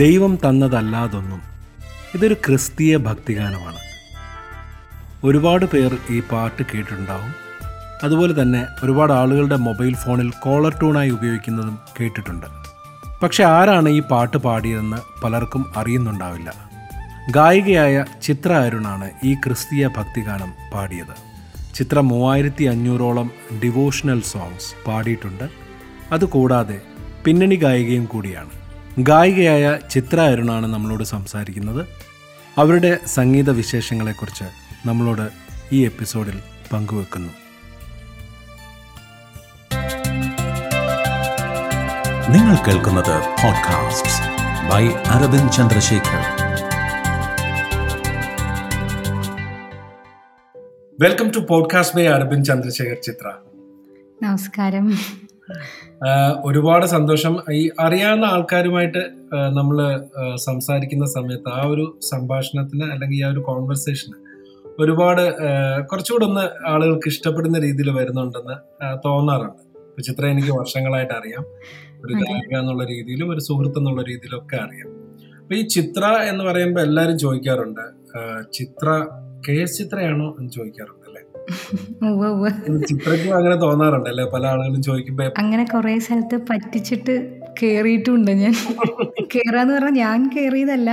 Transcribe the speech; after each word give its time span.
ദൈവം 0.00 0.38
തന്നതല്ലാതൊന്നും 0.44 1.42
ഇതൊരു 2.14 2.34
ക്രിസ്തീയ 2.34 2.96
ഭക്തിഗാനമാണ്. 2.96 3.80
ഒരുപാട് 5.24 5.66
പേർ 5.66 5.98
ഈ 6.10 6.20
പാട്ട് 6.20 6.62
കേട്ടിട്ടുണ്ടാവും. 6.62 7.32
അതുപോലെ 8.04 8.42
തന്നെ 8.42 8.66
ഒരുപാട് 8.84 9.12
ആളുകളുടെ 9.12 9.56
മൊബൈൽ 9.56 9.94
ഫോണിൽ 9.94 10.30
കോളർ 10.30 10.72
ട്യൂണായി 10.72 11.10
ഉപയോഗിക്കുന്നതും 11.10 11.78
കേട്ടിട്ടുണ്ട്. 12.00 12.46
പക്ഷെ 13.22 13.44
ആരാണ് 13.44 13.88
ഈ 13.88 14.00
പാട്ട് 14.00 14.36
പാടിയതെന്ന് 14.36 15.24
പലർക്കും 15.24 15.72
അറിയുന്നുണ്ടാവില്ല. 15.76 16.54
ഗായികയായ 17.30 18.04
ചിത്ര 18.22 18.52
അരുണാണ് 18.52 19.10
ഈ 19.24 19.34
ക്രിസ്തീയ 19.34 19.86
ഭക്തിഗാനം 19.86 20.52
പാടിയത്. 20.74 21.14
ചിത്ര 21.74 22.00
മൂവായിരത്തി 22.00 22.64
അഞ്ഞൂറോളം 22.64 23.30
ഡിവോഷണൽ 23.64 24.20
സോങ്സ് 24.20 24.86
പാടിയിട്ടുണ്ട്. 24.86 25.44
അതുകൂടാതെ 26.12 26.80
പിന്നണി 27.24 27.54
ഗായികയും 27.54 28.04
കൂടിയാണ്. 28.04 28.59
ഗായികയായ 28.98 29.78
ചിത്ര 29.90 30.20
അരുണാണ് 30.20 30.66
നമ്മളോട് 30.66 31.04
സംസാരിക്കുന്നത്. 31.04 31.86
അവരുടെ 32.58 32.98
സംഗീത 33.06 33.50
വിശേഷങ്ങളെക്കുറിച്ച് 33.50 34.44
നമ്മളോട് 34.86 35.28
ഈ 35.72 35.84
എപ്പിസോഡിൽ 35.84 36.40
പങ്കുവെക്കുന്നു. 36.72 37.28
നിങ്ങൾ 42.30 42.56
കേൾക്കുന്നത് 42.66 43.20
podcast 43.20 44.40
by 44.70 44.88
Aravind 44.88 45.52
Chandrasekhar 45.52 46.24
welcome 51.00 51.30
to 51.30 51.38
podcast 51.38 51.96
by 51.96 52.06
Aravind 52.06 52.44
Chandrasekhar 52.44 52.96
Chitra. 53.02 53.32
നമസ്കാരം. 54.22 54.98
ഒരുപാട് 56.44 56.86
സന്തോഷം 56.86 57.36
ഈ 57.52 57.70
അറിയാവുന്ന 57.80 58.24
ആൾക്കാരുമായിട്ട് 58.24 59.02
നമ്മൾ 59.48 59.78
സംസാരിക്കുന്ന 60.36 61.06
സമയത്ത് 61.06 61.48
ആ 61.48 61.62
ഒരു 61.66 61.98
സംഭാഷണത്തിന് 62.10 62.84
അല്ലെങ്കിൽ 62.84 63.24
ആ 63.24 63.30
ഒരു 63.30 63.40
കോൺവെർസേഷന് 63.40 64.16
ഒരുപാട് 64.78 65.22
കുറച്ചുകൂടെ 65.80 66.24
ഒന്ന് 66.24 66.44
ആളുകൾക്ക് 66.66 67.08
ഇഷ്ടപ്പെടുന്ന 67.08 67.58
രീതിയിൽ 67.58 67.90
വരുന്നുണ്ടെന്ന് 67.90 68.56
തോന്നാറുണ്ട് 69.06 70.02
ചിത്ര 70.02 70.26
എനിക്ക് 70.26 70.52
വർഷങ്ങളായിട്ട് 70.52 71.14
അറിയാം 71.14 71.44
ഒരു. 72.04 72.12
ഗായിക 72.14 72.58
എന്നുള്ള 72.58 72.84
രീതിയിലും 72.84 73.30
ഒരു 73.30 73.40
സുഹൃത്ത് 73.40 73.78
എന്നുള്ള 73.78 74.02
രീതിയിലും 74.02 74.38
ഒക്കെ 74.38 74.56
അറിയാം 74.56 74.88
അപ്പൊ 75.42 75.54
ഈ 75.54 75.66
ചിത്ര 75.66 76.04
എന്ന് 76.30 76.44
പറയുമ്പോൾ 76.44 76.80
എല്ലാവരും 76.80 77.18
ചോദിക്കാറുണ്ട് 77.18 77.84
ചിത്ര 78.52 78.88
കെ 79.48 79.52
എസ് 79.52 79.78
ചിത്രയാണോ 79.78 80.36
എന്ന് 80.38 80.50
ചോദിക്കാറുണ്ട്. 80.52 80.99
ചിത്രയ്ക്കും 82.88 83.36
അങ്ങനെ 83.36 83.56
തോന്നാറുണ്ട് 83.56 84.08
അല്ലെ 84.10 84.24
പല 84.24 84.46
ആളുകളും 84.46 84.82
ചോദിക്കുമ്പോ 84.82 85.24
അങ്ങനെ 85.38 85.64
കുറെ 85.64 85.98
സ്ഥലത്ത് 85.98 86.36
പറ്റിച്ചിട്ട് 86.50 87.14
കേറിയിട്ടുണ്ട് 87.62 88.30
ഞാൻ. 88.30 88.54
കേറാന്ന് 89.34 89.74
പറഞ്ഞാൽ 89.74 89.90
ഞാൻ 89.90 90.30
കേറിയതല്ല. 90.36 90.90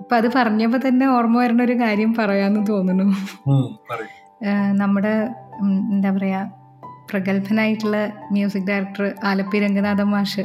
ഇപ്പൊ 0.00 0.16
അത് 0.16 0.28
പറഞ്ഞപ്പോ 0.36 0.88
തന്നെ 0.88 1.06
ഓർമ്മ 1.06 1.42
വരുന്ന 1.42 1.62
ഒരു 1.62 1.72
കാര്യം 1.72 2.14
പറയാന്ന് 2.14 2.66
തോന്നുന്നു. 2.68 3.06
നമ്മുടെ 4.72 5.28
എന്താ 5.60 6.10
പറയാ 6.10 6.50
പ്രഗത്ഭനായിട്ടുള്ള 7.10 8.12
മ്യൂസിക് 8.32 8.68
ഡയറക്ടർ 8.68 9.14
ആലപ്പി 9.24 9.58
രംഗനാഥൻ 9.58 10.04
മാഷ്. 10.04 10.44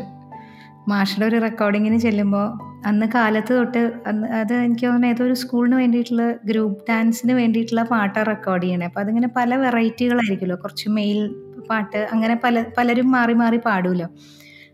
മാഷുടെ 0.87 1.25
ഒരു 1.25 1.37
റെക്കോർഡിങ്ങിന് 1.41 1.97
ചെല്ലുമ്പോൾ 1.97 2.47
അന്ന് 2.87 3.05
കാലത്ത് 3.15 3.53
തൊട്ട് 3.53 3.91
അന്ന് 4.07 4.27
അത് 4.27 4.53
എനിക്ക് 4.53 4.85
തോന്നുന്നു 4.85 5.07
ഏതോ 5.07 5.23
ഒരു 5.25 5.33
സ്കൂളിന് 5.33 5.75
വേണ്ടിയിട്ടുള്ള 5.75 6.31
ഗ്രൂപ്പ് 6.45 6.83
ഡാൻസിന് 6.89 7.33
വേണ്ടിയിട്ടുള്ള 7.33 7.83
പാട്ടാണ് 7.83 8.27
റെക്കോർഡ് 8.27 8.63
ചെയ്യണേ. 8.63 8.85
അപ്പോൾ 8.85 8.99
അതിങ്ങനെ 8.99 9.27
പല 9.37 9.55
വെറൈറ്റികളായിരിക്കുമല്ലോ. 9.55 10.55
കുറച്ച് 10.55 10.89
മെയിൽ 10.89 11.35
പാട്ട് 11.69 12.07
അങ്ങനെ 12.11 12.35
പല 12.43 12.65
പലരും 12.77 13.11
മാറി 13.11 13.33
മാറി 13.33 13.57
പാടുമല്ലോ 13.57 14.05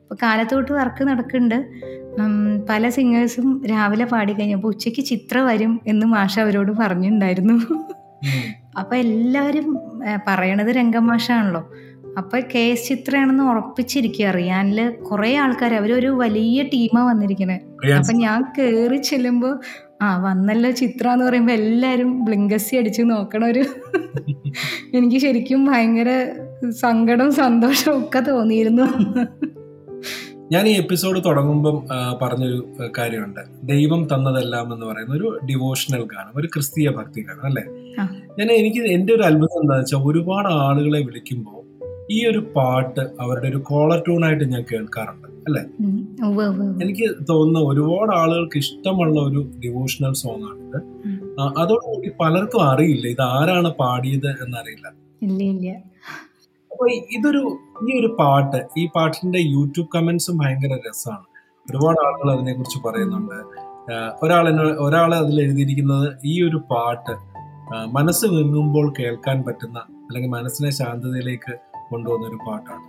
അപ്പോൾ 0.01 0.17
കാലത്ത് 0.23 0.55
തൊട്ട് 0.55 0.71
വർക്ക് 0.71 1.03
നടക്കുന്നുണ്ട്. 1.03 1.59
പല 2.69 2.89
സിംഗേഴ്സും 2.89 3.47
രാവിലെ 3.71 4.05
പാടി 4.05 4.33
കഴിഞ്ഞപ്പോൾ 4.33 4.67
ഉച്ചയ്ക്ക് 4.67 5.01
ചിത്ര 5.05 5.37
വരും 5.39 5.81
എന്ന് 5.87 6.05
മാഷ 6.05 6.39
അവരോട് 6.39 6.72
പറഞ്ഞിട്ടുണ്ടായിരുന്നു. 6.72 7.55
അപ്പോൾ 8.79 8.95
അപ്പൊ 8.95 8.95
എല്ലാവരും 8.95 9.79
പറയണത് 10.27 10.67
രംഗമാഷാണല്ലോ 10.75 11.61
അപ്പൊ 12.18 12.38
കെ 12.53 12.64
എസ് 12.74 12.88
ചിത്രയാണെന്ന് 12.90 13.44
ഉറപ്പിച്ചിരിക്കുക. 13.44 14.26
അറിയാനിൽ 14.26 14.80
കുറെ 15.08 15.31
ആൾക്കാർ 15.38 15.74
അവരൊരു 15.74 16.09
വലിയ 16.22 16.64
ടീമാണ് 16.64 17.08
വന്നിരിക്കണേ. 17.09 17.58
അപ്പൊ 17.98 18.14
ഞാൻ 18.18 18.42
കയറി 18.58 19.00
ചെല്ലുമ്പോൾ 19.09 19.53
ആ 20.02 20.08
വന്നല്ലോ 20.24 20.70
ചിത്ര 20.72 21.06
എന്ന് 21.08 21.26
പറയുമ്പോൾ 21.26 21.52
എല്ലാവരും 21.52 22.09
ബ്ലിങ്കസി 22.26 22.74
അടിച്ച് 22.76 23.03
നോക്കണ 23.12 23.46
ഒരു 23.46 23.64
എനിക്ക് 24.98 25.18
ശരിക്കും 25.18 25.62
ഭയങ്കര 25.66 26.09
സങ്കടവും 26.84 27.31
സന്തോഷവും 27.34 27.98
ഒക്കെ 28.03 28.20
തോന്നിയിരുന്നു. 28.20 28.86
ഞാൻ 30.52 30.64
ഈ 30.68 30.74
എപ്പിസോഡ് 30.82 31.20
തുടങ്ങുമ്പം 31.26 31.78
പറഞ്ഞൊരു 32.22 32.58
കാര്യമുണ്ട്. 32.97 33.42
ദൈവം 33.64 34.02
തന്നതെല്ലാം 34.12 34.68
എന്ന് 34.74 34.86
പറയുന്ന 34.86 35.14
ഒരു 35.16 35.30
ഡിവോഷണൽ 35.50 36.03
ഗാനം 36.14 36.34
ഒരു 36.36 36.47
ക്രിസ്തീയ 36.47 36.90
ഭക്തി 36.90 37.22
ഗാനം 37.22 37.46
അല്ലെ? 37.46 37.64
ഞാൻ 38.40 38.47
എനിക്ക് 38.59 38.82
എന്റെ 38.96 39.12
ഒരു 39.14 39.24
അത്ഭുതം 39.24 39.58
എന്താണെന്ന് 39.62 39.86
വെച്ചാൽ 39.86 40.03
ഒരുപാട് 40.09 40.50
ആളുകളെ 40.68 41.02
വിളിക്കുമ്പോൾ 41.02 41.54
ഈ 42.11 42.25
ഒരു 42.25 42.39
പാട്ട് 42.55 42.99
അവരുടെ 43.19 43.47
ഒരു 43.47 43.57
കോളർ 43.57 43.99
ട്യൂൺ 43.99 44.25
ആയിട്ട് 44.25 44.43
ഞാൻ 44.43 44.66
കേൾക്കാറുണ്ട് 44.71 45.27
അല്ലെ. 45.47 45.61
എനിക്ക് 46.81 47.16
തോന്നുന്ന 47.29 47.59
ഒരുപാട് 47.59 48.11
ആളുകൾക്ക് 48.11 48.57
ഇഷ്ടമുള്ള 48.57 49.19
ഒരു 49.19 49.52
ഡിവോഷണൽ 49.66 50.13
സോങ് 50.13 50.43
ആണ്. 50.43 50.79
അതോടുകൂടി 51.57 52.11
പലർക്കും 52.19 52.61
അറിയില്ല 52.61 53.07
ഇത് 53.07 53.22
ആരാണ് 53.22 53.69
പാടിയത് 53.69 54.29
എന്നറിയില്ല. 54.43 54.87
അപ്പൊ 56.72 56.87
ഇതൊരു 57.11 57.59
ഈ 57.84 57.99
ഒരു 57.99 58.16
പാട്ട് 58.19 58.66
ഈ 58.78 58.90
പാട്ടിന്റെ 58.96 59.40
യൂട്യൂബ് 59.40 59.90
കമന്റ്സും 59.96 60.37
ഭയങ്കര 60.37 60.73
രസമാണ് 60.90 61.25
ഒരുപാട് 61.69 61.99
ആളുകൾ 62.08 62.31
അതിനെ 62.31 62.53
കുറിച്ച് 62.53 62.79
പറയുന്നുണ്ട് 62.87 63.37
ഒരാൾ 64.23 64.49
ഒരാൾ 64.79 65.16
അതിൽ 65.16 65.41
എഴുതിയിരിക്കുന്നത് 65.41 66.17
ഈ 66.25 66.43
ഒരു 66.47 66.58
പാട്ട് 66.72 67.13
മനസ്സ് 67.85 68.25
വെങ്ങുമ്പോൾ 68.25 68.93
കേൾക്കാൻ 68.99 69.43
പറ്റുന്ന 69.43 69.79
അല്ലെങ്കിൽ 69.79 70.29
മനസ്സിനെ 70.29 70.69
ശാന്തതയിലേക്ക് 70.69 71.53
കൊണ്ടുവന്ന 71.90 72.28
ഒരു 72.28 72.40
പാട്ടാണ് 72.47 72.84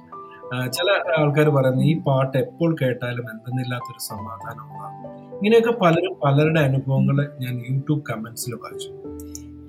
ചില 0.69 0.88
ആൾക്കാർ 1.19 1.48
പറയുന്നത് 1.48 1.87
ഈ 1.87 1.94
പാട്ട് 2.06 2.37
എപ്പോൾ 2.38 2.70
കേട്ടാലും 2.82 3.26
എന്തെന്നില്ലാത്തൊരു 3.32 4.02
സമാധാനം 4.10 4.62
ഉണ്ടാകും 4.64 5.14
ഇങ്ങനെയൊക്കെ 5.37 5.72
പലരും 5.82 6.14
പലരുടെ 6.25 6.60
അനുഭവങ്ങൾ 6.60 7.16
ഞാൻ 7.40 7.54
യൂട്യൂബ് 7.70 8.04
കമന്റ്സിൽ 8.10 8.54
വായിച്ചു. 8.54 8.90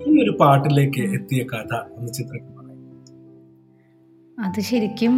ഈ 0.06 0.22
ഒരു 0.24 0.32
പാട്ടിലേക്ക് 0.40 1.02
എത്തിയ 1.18 1.42
കഥ 1.54 1.72
ഒന്ന് 1.96 2.12
ചിത്രം 2.12 2.44
അത് 4.38 4.58
ശരിക്കും 4.60 5.14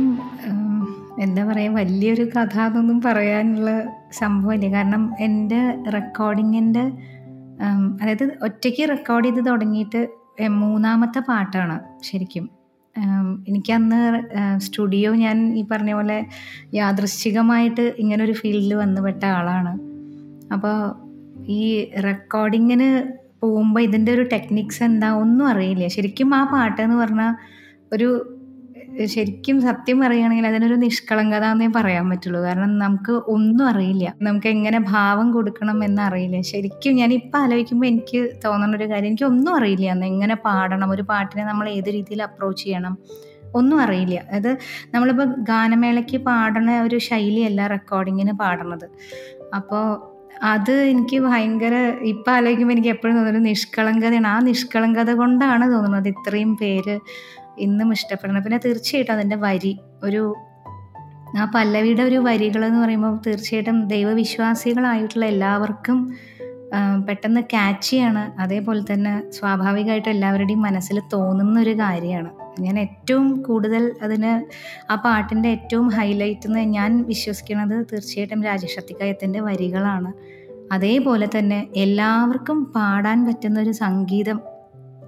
എന്താ 1.21 1.43
പറയുക 1.45 1.79
വലിയൊരു 1.79 2.25
കഥ 2.37 2.57
എന്നൊന്നും 2.61 2.99
പറയാനുള്ള 3.07 3.71
സംഭവമില്ല. 4.11 4.69
കാരണം 4.77 5.03
എന്റെ 5.21 5.61
റെക്കോർഡിങ്ങിന്റെ 5.97 6.85
അതായത് 8.01 8.25
ഒറ്റയ്ക്ക് 8.43 8.85
റെക്കോർഡ് 8.89 9.27
ചെയ്ത് 9.27 9.41
തുടങ്ങിയിട്ട് 9.51 10.01
മൂന്നാമത്തെ 10.63 11.21
പാട്ടാണ് 11.29 11.77
ശരിക്കും. 12.03 12.47
എനിക്കന്ന് 13.49 14.01
സ്റ്റുഡിയോ 14.59 15.15
ഞാൻ 15.15 15.59
ഈ 15.59 15.65
പറഞ്ഞ 15.73 15.93
പോലെ 15.93 16.27
യാദൃശ്ചികമായിട്ട് 16.75 17.95
ഇങ്ങനൊരു 17.99 18.33
ഫീൽഡിൽ 18.33 18.75
വന്നുപെട്ട 18.75 19.25
ആളാണ്. 19.25 19.73
അപ്പോൾ 20.53 20.77
ഈ 21.51 21.91
റെക്കോർഡിങ്ങിന് 22.05 23.13
പോകുമ്പോൾ 23.43 23.81
ഇതിന്റെ 23.81 24.13
ഒരു 24.13 24.23
ടെക്നിക്സ് 24.23 24.83
എന്താ 24.83 25.11
ഒന്നും 25.11 25.49
അറിയില്ല. 25.49 25.89
ശരിക്കും 25.89 26.35
ആ 26.35 26.45
പാട്ട് 26.45 26.83
എന്ന് 26.83 26.97
പറഞ്ഞാൽ 26.97 27.35
ഒരു 27.93 28.37
ശരിക്കും 29.15 29.57
സത്യം 29.63 30.01
പറയുകയാണെങ്കിൽ 30.01 30.47
അതിനൊരു 30.47 30.75
നിഷ്കളങ്കത 30.75 31.45
എന്നേ 31.45 31.69
പറയാൻ 31.77 32.11
പറ്റുള്ളൂ. 32.11 32.41
കാരണം 32.41 32.79
നമുക്ക് 32.79 33.13
ഒന്നും 33.35 33.65
അറിയില്ല. 33.69 34.15
നമുക്ക് 34.23 34.47
എങ്ങനെ 34.47 34.79
ഭാവം 34.79 35.31
കൊടുക്കണം 35.31 35.85
എന്ന് 35.85 36.03
അറിയില്ല 36.03 36.41
ശരിക്കും 36.41 36.95
ഞാൻ 36.95 37.13
ഇപ്പം 37.13 37.39
ആലോചിക്കുമ്പോൾ 37.43 37.87
എനിക്ക് 37.87 38.21
തോന്നുന്ന 38.45 38.77
ഒരു 38.77 38.85
കാര്യം 38.85 39.07
എനിക്ക് 39.07 39.25
ഒന്നും 39.25 39.57
അറിയില്ല 39.57 39.91
അന്ന് 39.91 40.07
എങ്ങനെ 40.07 40.35
പാടണം 40.35 40.91
ഒരു 40.91 41.03
പാട്ടിനെ 41.03 41.45
നമ്മൾ 41.45 41.69
ഏത് 41.69 41.91
രീതിയിൽ 41.97 42.23
അപ്രോച്ച് 42.23 42.65
ചെയ്യണം 42.65 42.97
ഒന്നും 43.55 43.81
അറിയില്ല. 43.81 44.17
അത് 44.33 44.51
നമ്മളിപ്പോൾ 44.95 45.29
ഗാനമേളയ്ക്ക് 45.51 46.17
പാടണ 46.17 46.71
ഒരു 46.87 46.99
ശൈലിയല്ല 46.99 47.67
റെക്കോർഡിങ്ങിന് 47.67 48.33
പാടണത്. 48.33 48.87
അപ്പോൾ 49.55 49.85
അത് 50.43 50.73
എനിക്ക് 50.73 51.17
ഭയങ്കര 51.21 51.75
ഇപ്പം 52.03 52.33
ആലോചിക്കുമ്പോൾ 52.35 52.75
എനിക്ക് 52.75 52.89
എപ്പോഴും 52.89 53.17
തോന്നുന്നു 53.17 53.41
നിഷ്കളങ്കതയാണ്. 53.49 54.27
ആ 54.27 54.39
നിഷ്കളങ്കത 54.41 55.11
കൊണ്ടാണ് 55.11 55.65
തോന്നുന്നത് 55.73 56.09
ഇത്രയും 56.09 56.57
പേര് 56.57 56.95
ഇന്നും 57.59 57.93
ഇഷ്ടപ്പെടുന്നത്. 57.93 58.45
പിന്നെ 58.45 58.61
തീർച്ചയായിട്ടും 58.65 59.13
അതിന്റെ 59.13 59.37
വരി 59.37 59.79
ഒരു 60.03 60.35
ആ 61.39 61.45
പല്ലവിയുടെ 61.55 62.03
ഒരു 62.03 62.17
വരികൾ 62.17 62.65
എന്ന് 62.65 62.81
പറയുമ്പോൾ 62.85 63.19
തീർച്ചയായിട്ടും 63.27 63.89
ദൈവവിശ്വാസികളായിട്ടുള്ള 63.89 65.25
എല്ലാവർക്കും 65.25 66.17
പെട്ടെന്ന് 67.07 67.41
ക്യാച്ചിയാണ് 67.41 68.41
അതേപോലെ 68.41 68.83
തന്നെ 68.93 69.31
സ്വാഭാവികമായിട്ട് 69.31 70.09
എല്ലാവരുടെയും 70.09 70.63
മനസ്സിൽ 70.63 71.03
തോന്നുന്ന 71.13 71.61
ഒരു 71.61 71.71
കാര്യമാണ്. 71.71 72.31
ഞാൻ 72.61 72.79
ഏറ്റവും 72.79 73.43
കൂടുതൽ 73.43 73.93
അതിന് 74.03 74.43
ആ 74.93 74.95
പാട്ടിന്റെ 74.95 75.49
ഏറ്റവും 75.49 75.89
ഹൈലൈറ്റ് 75.89 76.47
എന്ന് 76.47 76.61
ഞാൻ 76.61 77.03
വിശ്വസിക്കുന്നത് 77.03 77.87
തീർച്ചയായിട്ടും 77.93 78.43
രാജശക്തികയത്തിന്റെ 78.43 79.41
വരികളാണ്. 79.41 80.13
അതേപോലെ 80.73 81.29
തന്നെ 81.39 81.69
എല്ലാവർക്കും 81.77 82.65
പാടാൻ 82.65 83.27
പറ്റുന്ന 83.27 83.61
ഒരു 83.61 83.71
സംഗീതം 83.71 84.41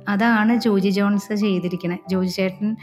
അതാണ് 0.08 0.60
ജോജി 0.60 0.88
ജോൺസ് 0.88 1.34
ചെയ്തിരിക്കുന്നത് 1.34 1.98
ജോജി 2.10 2.28
ചേട്ടൻ 2.28 2.76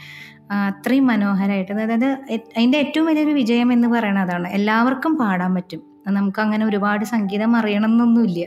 അത്രയും 0.50 1.06
മനോഹരമായിട്ട് 1.06 1.72
അതായത് 1.72 2.04
അതിന്റെ 2.04 2.78
ഏറ്റവും 2.78 3.06
വലിയൊരു 3.06 3.30
വിജയം 3.30 3.72
എന്ന് 3.72 3.88
പറയുന്നത് 3.88 4.24
അതാണ്. 4.24 4.48
എല്ലാവർക്കും 4.48 5.16
പാടാൻ 5.16 5.54
പറ്റും. 5.54 5.82
നമുക്ക് 6.08 6.40
അങ്ങനെ 6.40 6.66
ഒരുപാട് 6.66 7.04
സംഗീതം 7.04 7.56
അറിയണമെന്നൊന്നുമില്ല. 7.56 8.46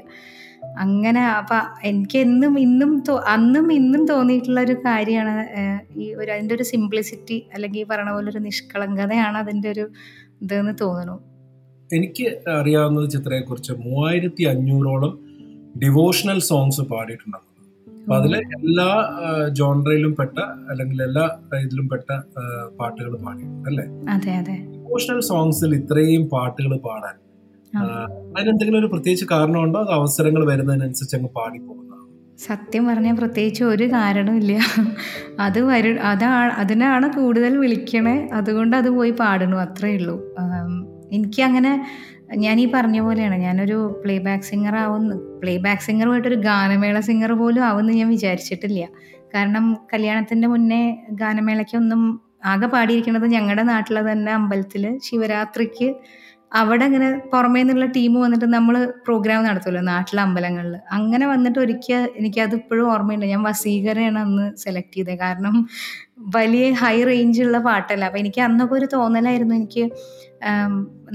അങ്ങനെ 0.78 1.28
അപ്പം 1.28 1.62
എനിക്ക് 1.84 2.18
എന്നും 2.18 2.60
ഇന്നും 2.60 3.04
അന്നും 3.28 3.74
ഇന്നും 3.74 4.06
തോന്നിയിട്ടുള്ള 4.06 4.62
ഒരു 4.62 4.74
കാര്യമാണ് 4.74 5.48
ഈ 5.96 6.14
ഒരു 6.14 6.31
അതിന്റെ 6.31 6.56
ഒരു 6.56 6.64
സിംപ്ലിസിറ്റി 6.64 7.48
അല്ലെങ്കിൽ 7.54 7.84
പറയണ 7.84 8.12
പോലെ 8.12 8.30
ഒരു 8.30 8.38
നിഷ്കളങ്കതയാണ് 8.38 9.38
അതിന്റെ 9.38 9.70
ഒരു 9.70 9.90
ഇതെന്ന് 10.42 10.74
തോന്നുന്നു. 10.81 11.20
എനിക്ക് 11.94 12.42
അറിയാവുന്നത് 12.50 13.10
ചിത്രയെക്കുറിച്ച് 13.10 13.72
മൂവായിരത്തി 13.72 14.44
അഞ്ഞൂറോളം 14.44 15.20
ഡിവോഷണൽ 15.84 16.40
സോങ്സ് 16.40 16.81
പാടിയിട്ടുണ്ടെന്ന് 16.81 17.53
അപ്പൊ 18.04 18.14
അതിൽ 18.18 18.34
എല്ലാ 18.58 18.88
ജോൺറയിലും 19.60 20.14
പെട്ട 20.18 20.38
അല്ലെങ്കിൽ 20.72 21.00
എല്ലാ 21.06 21.24
ഇതിലും 21.60 21.86
പെട്ട 21.92 22.08
പാട്ടുകൾ 22.80 23.14
പാടി 23.24 23.46
അല്ലേ? 23.70 23.86
അതെ 24.14 24.34
അതെ. 24.42 24.56
ഡിവോഷണൽ 24.78 25.20
സോങ്സിൽ 25.30 25.72
ഇത്രയും 25.80 26.24
പാട്ടുകൾ 26.34 26.74
പാടാൻ 26.88 27.16
അതിനെന്തെങ്കിലും 28.38 28.80
ഒരു 28.82 28.90
പ്രത്യേകിച്ച് 28.92 29.26
കാരണമുണ്ടോ? 29.32 29.80
അത് 29.86 29.92
അവസരങ്ങൾ 29.98 30.42
വരുന്നതിനനുസരിച്ച് 30.50 31.16
അങ്ങ് 31.20 31.32
പാടി 31.38 31.60
പോകുന്നതാണ്? 31.60 31.90
സത്യം 32.46 32.84
പറഞ്ഞാൽ 32.90 33.16
പ്രത്യേകിച്ച് 33.22 33.64
ഒരു 33.72 33.86
കാരണമില്ല 33.96 34.54
അത് 35.46 35.60
വരു 35.70 35.92
അതാ 36.12 36.30
അതിനാണ് 36.64 37.08
കൂടുതൽ 37.18 37.54
വിളിക്കണേ. 37.64 38.16
അതുകൊണ്ട് 38.40 38.76
അത് 38.82 38.90
പോയി 38.98 39.14
പാടണു 39.22 39.58
അത്രേ 39.66 39.92
ഉള്ളൂ. 40.00 40.18
എനിക്ക് 41.18 41.42
അങ്ങനെ 41.48 41.72
ഞാൻ 42.36 42.60
ഈ 42.60 42.72
പറഞ്ഞ 42.76 43.00
പോലെയാണ് 43.00 43.36
ഞാനൊരു 43.36 44.02
പ്ലേ 44.04 44.18
ബാക്ക് 44.18 44.44
സിംഗർ 44.44 44.76
ആവുന്ന 44.76 45.16
പ്ലേ 45.42 45.58
ബാക്ക് 45.58 45.82
സിംഗറുമായിട്ടൊരു 45.82 46.36
ഗാനമേള 46.36 47.00
സിംഗർ 47.00 47.32
പോലും 47.32 47.64
ആവുമെന്ന് 47.64 47.94
ഞാൻ 47.94 48.10
വിചാരിച്ചിട്ടില്ല. 48.10 48.88
കാരണം 49.36 49.78
കല്യാണത്തിന്റെ 49.94 50.48
മുന്നേ 50.48 50.98
ഗാനമേളയ്ക്കൊന്നും 51.12 52.22
ആകെ 52.46 52.66
പാടിയിരിക്കുന്നത് 52.66 53.28
ഞങ്ങളുടെ 53.28 53.64
നാട്ടിലെ 53.64 54.12
തന്നെ 54.12 54.32
അമ്പലത്തിൽ 54.32 55.00
ശിവരാത്രിക്ക് 55.04 55.96
അവിടെ 56.52 56.84
അങ്ങനെ 56.84 57.22
പുറമേ 57.34 57.64
നിന്നുള്ള 57.64 57.86
ടീം 57.86 58.14
വന്നിട്ട് 58.14 58.46
നമ്മൾ 58.46 58.94
പ്രോഗ്രാം 59.06 59.44
നടത്തുമല്ലോ 59.44 59.82
നാട്ടിലെ 59.82 60.22
അമ്പലങ്ങളിൽ 60.22 60.76
അങ്ങനെ 60.92 61.26
വന്നിട്ട് 61.26 61.60
ഒരിക്കൽ 61.60 62.10
എനിക്കത് 62.16 62.56
ഇപ്പോഴും 62.56 62.92
ഓർമ്മയുണ്ട്. 62.92 63.26
ഞാൻ 63.26 63.44
വസീകരയാണ് 63.44 64.20
അന്ന് 64.20 64.56
സെലക്ട് 64.56 64.96
ചെയ്തത് 64.96 65.20
കാരണം 65.20 65.70
വലിയ 66.36 66.72
ഹൈ 66.72 67.04
റേഞ്ചുള്ള 67.04 67.58
പാട്ടല്ല. 67.58 68.06
അപ്പം 68.06 68.20
എനിക്ക് 68.20 68.42
അന്നൊക്കെ 68.42 68.76
ഒരു 68.76 68.86
തോന്നലായിരുന്നു. 68.94 69.56
എനിക്ക് 69.56 69.90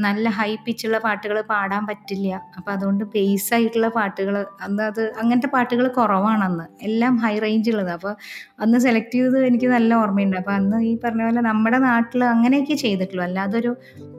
നല്ല 0.04 0.28
ഹൈ 0.28 0.50
പിച്ചുള്ള 0.66 0.98
പാട്ടുകൾ 0.98 1.36
പാടാൻ 1.50 1.82
പറ്റില്ല. 1.86 2.28
അപ്പം 2.56 2.70
അതുകൊണ്ട് 2.72 3.04
ബേസ് 3.04 3.48
ആയിട്ടുള്ള 3.54 3.88
പാട്ടുകൾ 3.88 4.34
അന്ന് 4.62 4.82
അത് 4.82 5.02
അങ്ങനത്തെ 5.20 5.50
പാട്ടുകൾ 5.54 5.86
കുറവാണെന്ന് 5.88 6.66
എല്ലാം 6.88 7.16
ഹൈ 7.16 7.32
റേഞ്ച് 7.38 7.46
റേഞ്ചുള്ളത് 7.48 7.90
അപ്പോൾ 7.90 8.14
അന്ന് 8.60 8.78
സെലക്ട് 8.78 9.14
ചെയ്തത് 9.14 9.38
എനിക്ക് 9.46 9.66
നല്ല 9.66 9.94
ഓർമ്മയുണ്ട്. 9.94 10.36
അപ്പോൾ 10.36 10.52
അന്ന് 10.52 10.78
ഈ 10.84 10.92
പറഞ്ഞ 11.04 11.22
പോലെ 11.24 11.40
നമ്മുടെ 11.40 11.78
നാട്ടിൽ 11.78 12.24
അങ്ങനെയൊക്കെ 12.24 12.74
ചെയ്തിട്ടുള്ളൂ. 12.74 13.24
അല്ലാതെ 13.24 13.56
ഒരു 13.58 13.72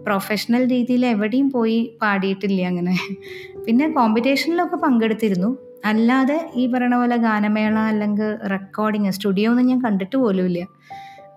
പ്രൊഫഷണൽ 0.05 0.63
രീതിയിൽ 0.69 1.05
എവിടെയും 1.05 1.47
പോയി 1.51 1.79
പാടിയിട്ടില്ല 2.01 2.61
അങ്ങനെ. 2.67 2.95
പിന്നെ 3.65 3.87
കോമ്പറ്റീഷനിലൊക്കെ 3.89 4.77
പങ്കെടുത്തിരുന്നു. 4.85 5.49
അല്ലാതെ 5.85 6.37
ഈ 6.55 6.63
പറയണ 6.71 6.95
പോലെ 6.95 7.17
ഗാനമേള 7.17 7.75
അല്ലെങ്കിൽ 7.91 8.29
റെക്കോർഡിങ് 8.53 9.11
സ്റ്റുഡിയോ 9.17 9.49
ഒന്നും 9.51 9.65
ഞാൻ 9.65 9.79
കണ്ടിട്ട് 9.83 10.17
പോലുമില്ല. 10.17 10.61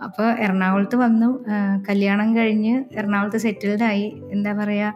അപ്പോൾ 0.02 0.28
എറണാകുളത്ത് 0.44 0.96
വന്നു. 0.96 1.44
കല്യാണം 1.88 2.36
കഴിഞ്ഞ് 2.36 2.84
എറണാകുളത്ത് 2.98 3.36
സെറ്റിൽഡായി. 3.36 4.06
എന്താ 4.32 4.52
പറയുക 4.52 4.94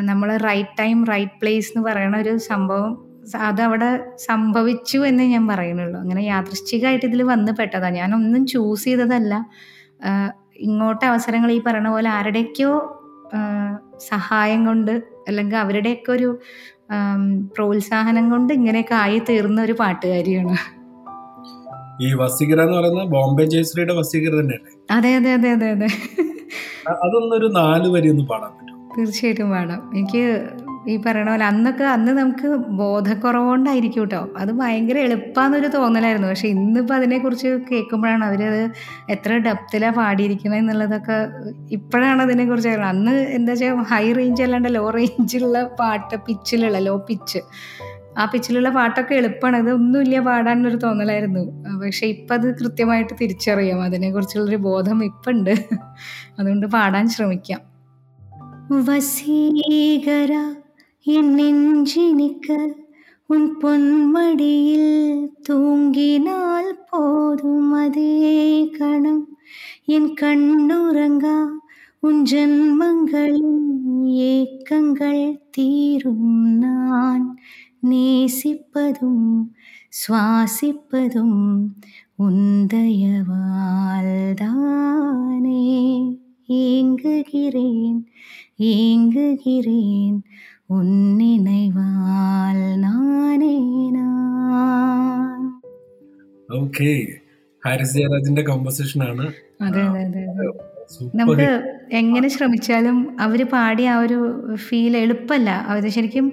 നമ്മൾ 0.00 0.36
റൈറ്റ് 0.36 0.74
ടൈം 0.78 1.04
റൈറ്റ് 1.04 1.32
പ്ലേസ് 1.42 1.70
എന്ന് 1.70 1.88
പറയുന്ന 1.88 2.16
ഒരു 2.16 2.36
സംഭവം. 2.36 2.92
അതവിടെ 3.48 3.90
സംഭവിച്ചു 4.16 4.98
എന്ന് 4.98 5.22
ഞാൻ 5.22 5.48
പറയുന്നുള്ളൂ. 5.48 6.00
അങ്ങനെ 6.00 6.22
യാദൃശ്ചികമായിട്ട് 6.22 7.06
ഇതിൽ 7.06 7.22
വന്ന് 7.22 7.52
പെട്ടതാണ് 7.52 7.94
ഞാനൊന്നും 7.94 8.46
ചൂസ് 8.46 8.84
ചെയ്തതല്ല. 8.84 9.46
ഇങ്ങോട്ട് 10.56 11.04
അവസരങ്ങൾ 11.04 11.52
ഈ 11.52 11.60
പറയുന്ന 11.66 11.90
പോലെ 11.90 12.10
ആരുടെയൊക്കെയോ 12.10 12.72
സഹായം 14.10 14.66
കൊണ്ട് 14.66 15.02
അല്ലെങ്കിൽ 15.28 15.56
അവരുടെയൊക്കെ 15.56 16.12
ഒരു 16.12 16.28
പ്രോത്സാഹനം 17.56 18.30
കൊണ്ട് 18.30 18.52
ഇങ്ങനെയൊക്കെ 18.52 18.94
ആയി 18.94 19.18
തീർന്ന 19.28 19.62
ഒരു 19.62 19.72
പാട്ടുകാരിയാണ്. 19.72 20.56
ഈ 22.00 22.08
വസീകര 22.14 22.60
എന്ന് 22.62 22.76
പറയുന്നത് 22.78 23.08
ബോംബെ 23.08 23.44
ജയശ്രീയുടെ 23.44 23.94
വസീകര 24.00 24.32
തന്നെയല്ലേ? 24.40 24.72
അതെ 24.90 25.10
അതെ 25.16 25.32
അതെ 25.32 25.50
അതെ 25.50 25.68
അതെ. 25.70 25.88
അതൊന്നൊരു 27.04 27.46
നാല് 27.46 27.88
വരി 27.88 28.08
ഒന്ന് 28.10 28.26
പാടാൻ 28.32 28.52
പറ്റും 28.58 28.78
തീർച്ചയായിട്ടും 28.96 29.50
പാടാം. 29.50 29.90
എനിക്ക് 29.94 30.22
ഈ 30.88 30.96
പറയണ 30.96 31.30
പോലെ 31.30 31.44
അന്നൊക്കെ 31.44 31.84
അന്ന് 31.84 32.12
നമുക്ക് 32.12 32.48
ബോധക്കുറവുകൊണ്ടായിരിക്കും 32.78 34.02
കേട്ടോ 34.02 34.28
അത് 34.36 34.52
ഭയങ്കര 34.52 34.98
എളുപ്പമാണെന്നൊരു 34.98 35.68
തോന്നലായിരുന്നു. 35.76 36.28
പക്ഷെ 36.28 36.48
ഇന്നിപ്പോൾ 36.48 36.94
അതിനെക്കുറിച്ച് 36.94 37.48
കേൾക്കുമ്പോഴാണ് 37.70 38.24
അവരത് 38.24 38.62
എത്ര 39.10 39.36
ഡെപ്തിലാണ് 39.36 39.96
പാടിയിരിക്കുന്നത് 39.96 40.60
എന്നുള്ളതൊക്കെ 40.60 41.18
ഇപ്പോഴാണ് 41.70 42.22
അതിനെക്കുറിച്ച് 42.22 42.68
അറിയുന്നത്. 42.68 42.88
അന്ന് 42.88 43.14
എന്താ 43.36 43.52
വെച്ചാൽ 43.52 43.84
ഹൈ 43.92 44.12
റേഞ്ച് 44.12 44.42
അല്ലാണ്ട് 44.42 44.74
ലോ 44.74 44.90
റേഞ്ചിലുള്ള 44.90 45.62
പാട്ട് 45.80 46.16
പിച്ചിലുള്ള 46.16 46.78
ലോ 46.78 46.96
പിച്ച് 47.08 47.42
ആ 48.18 48.24
പിച്ചിലുള്ള 48.24 48.68
പാട്ടൊക്കെ 48.68 49.14
എളുപ്പമാണ് 49.14 49.56
അത് 49.56 49.70
ഒന്നുമില്ല 49.72 50.20
പാടാൻ 50.20 50.68
ഒരു 50.68 50.76
തോന്നലായിരുന്നു. 50.76 51.42
പക്ഷെ 51.78 52.06
ഇപ്പം 52.06 52.34
അത് 52.34 52.58
കൃത്യമായിട്ട് 52.58 53.14
തിരിച്ചറിയാം. 53.20 53.82
അതിനെക്കുറിച്ചുള്ളൊരു 53.82 54.56
ബോധം 54.56 55.04
ഇപ്പം 55.04 55.30
ഉണ്ട് 55.30 55.54
അതുകൊണ്ട് 56.38 56.66
പാടാൻ 56.66 57.08
ശ്രമിക്കാം. 57.08 57.60
വസീകര 58.72 60.32
നെഞ്ചിനിക്ക് 61.20 62.74
പൊന്മടിയിൽ 63.62 64.82
തൂങ്ങിനാൽ 65.48 66.72
പോതും 66.72 67.74
അതേ 67.74 68.68
കണം. 68.80 69.36
എൻ 69.88 70.14
കണ്ണുറങ്ങ 70.22 71.26
ഉൻ 72.02 72.26
ജന്മങ്ങളിൽ 72.26 73.46
ഏക്കങ്ങൾ 74.12 75.36
തീരും 75.58 76.20
ഞാൻ. 76.60 77.36
நேசிப்பதும் 77.83 79.25
சுவாசிப்பதும் 79.99 81.39
உந்தயவால்தானே 84.19 85.63
ஏங்குகிறேன் 86.59 87.99
ஏங்குகிறேன் 88.73 90.17
உன் 90.67 90.95
நினைவால் 91.17 92.63
நானே 92.79 93.55
நான் 93.89 95.45
ഓക്കെ 96.49 96.91
ഹാരിസ് 97.63 97.93
ജയരാജിന്റെ 97.93 98.43
കമ്പോസിഷൻ 98.43 99.01
ആണ് 99.03 99.25
അതെ 99.61 99.81
അതെ 99.83 100.01
അതെ 100.03 100.23
അതെ 100.25 100.47
നമുക്ക് 101.13 101.47
എങ്ങനെ 102.00 102.28
ശ്രമിച്ചാലും 102.34 102.96
അവർ 103.20 103.40
പാടിയ 103.54 103.88
ആ 103.94 104.00
ഒരു 104.04 104.18
ഫീൽ 104.66 104.94
എളുപ്പമല്ല. 104.96 105.50
അവർ 105.70 105.84
ശരിക്കും 105.96 106.26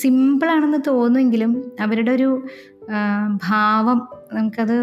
സിമ്പിളാണെന്ന് 0.00 0.80
തോന്നുമെങ്കിലും 0.88 1.52
അവരുടെ 1.80 2.10
ഒരു 2.10 2.30
ഭാവം 3.48 3.98
നമുക്കത് 4.32 4.76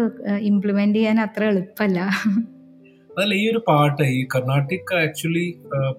ഇംപ്ലിമെന്റ് 0.50 0.98
ചെയ്യാൻ 0.98 1.18
അത്ര 1.26 1.44
എളുപ്പമല്ല. 1.52 1.98
അതല്ല 3.10 3.34
ഈ 3.42 3.44
ഒരു 3.52 3.60
പാട്ട് 3.68 4.02
ഈ 4.16 4.18
കർണാട്ടിക് 4.34 4.92
ആക്ച്വലി 5.04 5.46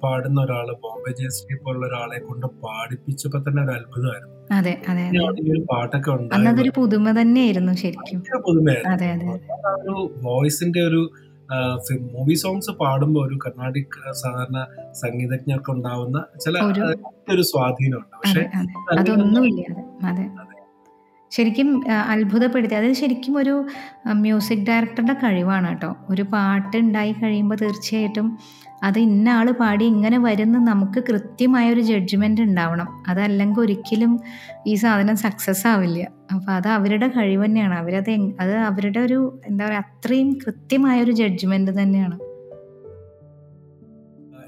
പാടുന്ന 0.03 0.37
ഒരാൾ 0.41 0.67
ബോംബെ 0.83 1.11
ജയശ്രീ 1.19 1.55
പോലുള്ള 1.63 1.85
ഒരാളെ 1.87 2.19
കൊണ്ട് 2.27 2.45
പാടിപ്പിച്ചപ്പോ 2.65 3.39
തന്നെ 3.47 3.61
ഒരു 3.65 3.73
അത്ഭുതമായിരുന്നു. 3.77 4.35
അതെ 4.57 4.73
അതെ 4.91 5.03
പാട്ടൊക്കെ 5.71 6.11
അന്നതൊരു 6.35 6.71
പുതുമ 6.77 7.11
തന്നെയായിരുന്നു 7.21 7.73
ശരിക്കും. 7.83 8.21
പുതുമയായിരുന്നു. 8.47 9.35
വോയിസിന്റെ 10.27 10.81
ഒരു 10.89 11.01
മൂവി 12.13 12.33
സോങ്സ് 12.33 12.71
പാടുമ്പോൾ 12.71 13.27
ഒരു 13.27 13.37
കർണാടിക് 13.45 14.13
സാധാരണ 14.13 14.59
സംഗീതജ്ഞർക്ക് 14.91 15.71
ഉണ്ടാവുന്ന 15.71 16.25
ചില 16.39 16.57
ഒരു 16.59 16.81
സ്വാധീനം 16.81 17.35
ഉണ്ട് 17.35 17.43
സ്വാധീനമുണ്ട്. 17.43 18.15
പക്ഷെ 18.17 18.39
അതെ 18.39 18.57
അതെ. 18.57 18.99
അതൊന്നുമില്ല 18.99 19.61
അതെ. 19.71 20.23
അതെ. 20.37 20.48
ശരിക്കും 21.31 21.67
അത്ഭുതപ്പെടുത്തി. 22.11 22.75
അത് 22.75 22.93
ശരിക്കും 22.99 23.33
ഒരു 23.37 23.53
മ്യൂസിക് 24.21 24.63
ഡയറക്ടറുടെ 24.69 25.15
കഴിവാണ് 25.23 25.67
കേട്ടോ. 25.69 25.89
ഒരു 26.09 26.23
പാട്ട് 26.33 26.77
ഉണ്ടായി 26.77 27.13
കഴിയുമ്പോൾ 27.21 27.57
തീർച്ചയായിട്ടും 27.61 28.27
അത് 28.87 28.97
ഇന്ന 28.99 29.27
ആൾ 29.37 29.47
പാടി 29.59 29.85
ഇങ്ങനെ 29.93 30.17
വരുന്ന 30.25 30.57
നമുക്ക് 30.71 30.99
കൃത്യമായ 31.09 31.73
ഒരു 31.73 31.81
ജഡ്ജ്മെന്റ് 31.89 32.41
ഉണ്ടാവണം. 32.41 32.87
അതല്ലെങ്കിൽ 33.11 33.61
ഒരിക്കലും 33.61 34.11
ഈ 34.67 34.75
സാധനം 34.83 35.17
സക്സസ് 35.23 35.65
ആവില്ല. 35.67 36.07
അപ്പോൾ 36.35 36.51
അത് 36.51 36.69
അവരുടെ 36.77 37.07
കഴിവ് 37.17 37.43
തന്നെയാണ്. 37.45 37.75
അവരത് 37.81 38.11
അത് 38.43 38.55
അവരുടെ 38.69 38.99
ഒരു 38.99 39.19
എന്താ 39.45 39.63
പറയുക 39.65 39.83
അത്രയും 39.85 40.31
കൃത്യമായ 40.45 41.03
ഒരു 41.03 41.15
ജഡ്ജ്മെന്റ് 41.21 41.73
തന്നെയാണ്. 41.81 42.17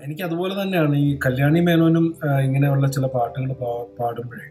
എനിക്ക് 0.05 0.23
അതുപോലെ 0.27 0.53
തന്നെയാണ് 0.61 0.95
ഈ 1.05 1.09
കല്യാണി 1.25 1.59
മേനോനും 1.59 2.05
ഇങ്ങനെയുള്ള 2.45 2.87
ചില 2.97 3.05
പാട്ടുകൾ 3.15 3.51
പാടുമ്പോഴേ. 3.99 4.45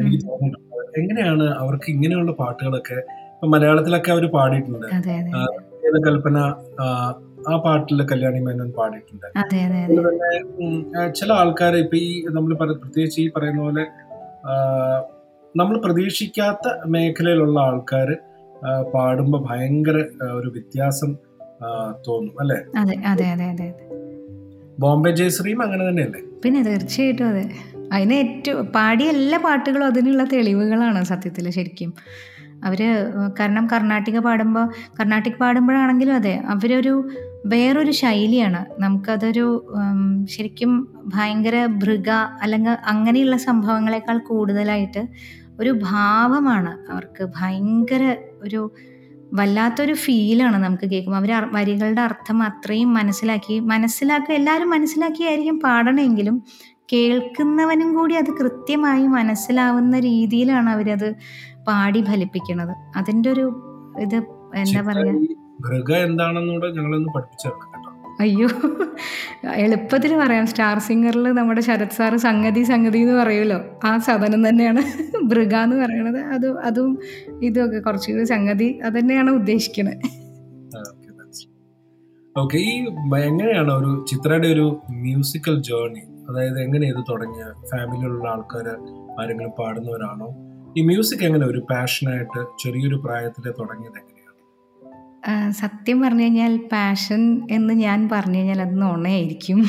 എനിക്ക് 0.00 0.18
തോന്നിയിട്ടുണ്ട് 0.28 0.71
എങ്ങനെയാണ് 0.92 1.44
അവർക്ക് 1.58 1.88
ഇങ്ങനെയുള്ള 1.90 2.32
പാട്ടുകളൊക്കെ 2.32 2.98
ഇപ്പൊ 3.34 3.46
മലയാളത്തിലൊക്കെ 3.48 4.10
അവർ 4.12 4.24
പാടിയിട്ടുണ്ട്. 4.30 4.86
കൽപ്പന 6.06 6.38
ആ, 6.80 6.86
പാട്ടിൽ 7.56 8.00
കല്യാണി 8.04 8.40
മേനോൻ 8.40 8.68
പാടിയിട്ടുണ്ട്. 8.72 9.26
ചില 11.14 11.30
ആൾക്കാർ 11.32 11.72
ഇപ്പൊ 11.76 11.96
ഈ 12.02 12.08
നമ്മൾ 12.28 12.52
പ്രത്യേകിച്ച് 12.60 13.18
ഈ 13.20 13.28
പറയുന്ന 13.36 13.62
പോലെ 13.62 13.84
നമ്മൾ 15.54 15.74
പ്രതീക്ഷിക്കാത്ത 15.78 16.66
മേഖലയിലുള്ള 16.86 17.58
ആൾക്കാർ 17.60 18.08
പാടുമ്പോൾ 18.94 19.40
ഭയങ്കര 19.48 19.96
ഒരു 20.38 20.48
വ്യത്യാസം 20.48 21.10
തോന്നും 22.06 22.34
അല്ലെ? 22.40 22.58
അതെ 22.80 22.94
അതെ 23.06 23.26
അതെ 23.32 23.46
അതെ. 23.52 23.68
ബോംബെ 24.78 25.10
ജയശ്രീയും 25.18 25.60
അങ്ങനെ 25.62 25.82
തന്നെയല്ലേ? 25.88 26.20
പിന്നെ 26.42 26.60
തീർച്ചയായിട്ടും 26.62 27.26
അതെ. 27.28 27.44
അതിന് 27.92 28.14
ഏറ്റവും 28.14 28.66
പാടിയ 28.66 29.08
എല്ലാ 29.16 29.38
പാട്ടുകളും 29.38 29.86
അതിനുള്ള 29.86 30.24
തെളിവുകളാണ് 30.24 31.04
സത്യത്തിൽ 31.04 31.50
ശരിക്കും. 31.50 31.90
അവർ 32.64 32.80
കാരണം 33.38 33.64
കർണാട്ടിക 33.66 34.18
പാടുമ്പോൾ 34.18 34.66
കർണാട്ടിക് 35.00 35.38
പാടുമ്പോഴാണെങ്കിലും 35.40 36.14
അതെ 36.14 36.34
അവരൊരു 36.46 36.94
വേറൊരു 37.46 37.90
ശൈലിയാണ്. 37.90 38.60
നമുക്കതൊരു 38.78 39.46
ശരിക്കും 40.30 40.72
ഭയങ്കര 41.14 41.66
ഭൃഗ 41.66 42.10
അല്ലെങ്കിൽ 42.42 42.74
അങ്ങനെയുള്ള 42.86 43.36
സംഭവങ്ങളെക്കാൾ 43.36 44.18
കൂടുതലായിട്ട് 44.18 45.02
ഒരു 45.60 45.72
ഭാവമാണ് 45.82 46.92
അവർക്ക്. 46.92 47.24
ഭയങ്കര 47.40 48.16
ഒരു 48.42 48.62
വല്ലാത്തൊരു 49.34 49.94
ഫീലാണ് 49.94 50.56
നമുക്ക് 50.64 50.86
കേൾക്കുമ്പോൾ 50.90 51.18
അവർ 51.18 51.32
വരികളുടെ 51.52 52.00
അർത്ഥം 52.00 52.38
അത്രയും 52.42 52.90
മനസ്സിലാക്കി 52.94 53.54
മനസ്സിലാക്കുക 53.72 54.34
എല്ലാവരും 54.34 54.70
മനസ്സിലാക്കിയായിരിക്കും 54.70 55.60
പാടണമെങ്കിലും 55.60 56.36
കേൾക്കുന്നവനും 56.92 57.94
കൂടി 57.94 58.14
അത് 58.14 58.30
കൃത്യമായി 58.40 59.06
മനസ്സിലാവുന്ന 59.06 59.98
രീതിയിലാണ് 60.00 60.70
അവരത് 60.70 61.08
പാടി 61.68 62.04
ഫലിപ്പിക്കുന്നത്. 62.04 62.74
അതിന്റെ 62.96 63.30
ഒരു 63.30 63.46
ഇത് 64.00 64.18
എന്താ 64.56 64.80
പറയാ? 64.82 65.14
എന്താണെന്നൂടെ 66.04 66.68
ഞങ്ങളൊന്ന് 66.68 67.10
പഠിപ്പിച്ചു 67.14 67.50
അയ്യോ 68.20 68.48
എളുപ്പത്തിൽ 69.56 70.16
പറയാം. 70.16 70.46
സ്റ്റാർ 70.46 70.78
സിംഗറിൽ 70.78 71.26
നമ്മുടെ 71.32 71.60
ശരത് 71.60 71.90
സാറ് 71.90 72.16
സംഗതി 72.16 72.62
സംഗതി 72.62 72.98
എന്ന് 72.98 73.14
പറയുമല്ലോ. 73.14 73.58
ആ 73.84 73.98
സദനം 73.98 74.48
തന്നെയാണ് 74.48 74.82
ഭൃഗ 75.32 75.54
എന്ന് 75.56 75.76
പറയണത്. 75.76 76.20
അത് 76.34 76.48
അതും 76.60 76.90
ഇതൊക്കെ 77.42 77.78
കുറച്ചുകൂടി 77.78 78.24
സംഗതി 78.24 78.80
അത് 78.84 78.98
തന്നെയാണ് 78.98 79.30
ഉദ്ദേശിക്കുന്നത് 79.30 79.96
ഓക്കെ 82.36 82.58
ഈ 82.58 82.74
എങ്ങനെയാണ് 83.24 83.72
ഒരു 83.72 83.90
ചിത്രയുടെ 84.08 84.48
ഒരു 84.48 84.66
മ്യൂസിക്കൽ 84.90 85.62
ജേർണി 85.62 86.02
അതായത് 86.28 86.58
എങ്ങനെ 86.60 86.86
ഇത് 86.86 87.04
തുടങ്ങിയ? 87.10 87.44
ഫാമിലിയിലുള്ള 87.70 88.28
ആൾക്കാർ 88.28 88.68
ആരെങ്കിലും 89.20 89.50
പാടുന്നവരാണോ? 89.50 90.28
ഈ 90.76 90.82
മ്യൂസിക് 90.86 91.24
എങ്ങനെ 91.24 91.46
ഒരു 91.46 91.66
പാഷനായിട്ട് 91.70 92.40
ചെറിയൊരു 92.64 92.94
പ്രായത്തിൽ 92.94 93.50
തുടങ്ങിയത് 93.50 94.00
സത്യം 95.50 96.00
പറഞ്ഞു 96.00 96.22
കഴിഞ്ഞാൽ 96.22 96.56
പാഷൻ 96.72 97.20
എന്ന് 97.50 97.74
ഞാൻ 97.74 98.08
പറഞ്ഞു 98.12 98.38
കഴിഞ്ഞാൽ 98.38 98.60
അത് 98.62 98.82
നുണയായിരിക്കും. 98.82 99.64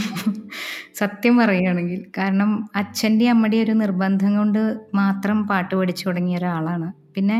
സത്യം 0.95 1.37
പറയുകയാണെങ്കിൽ. 1.37 2.05
കാരണം 2.17 2.69
അച്ഛന്റെ 2.75 3.29
അമ്മയുടെ 3.29 3.57
ഒരു 3.57 3.71
നിർബന്ധം 3.71 4.37
കൊണ്ട് 4.37 4.79
മാത്രം 4.95 5.47
പാട്ട് 5.47 5.75
പഠിച്ചു 5.75 6.07
തുടങ്ങിയ 6.07 6.37
ഒരാളാണ്. 6.37 6.93
പിന്നെ 7.15 7.37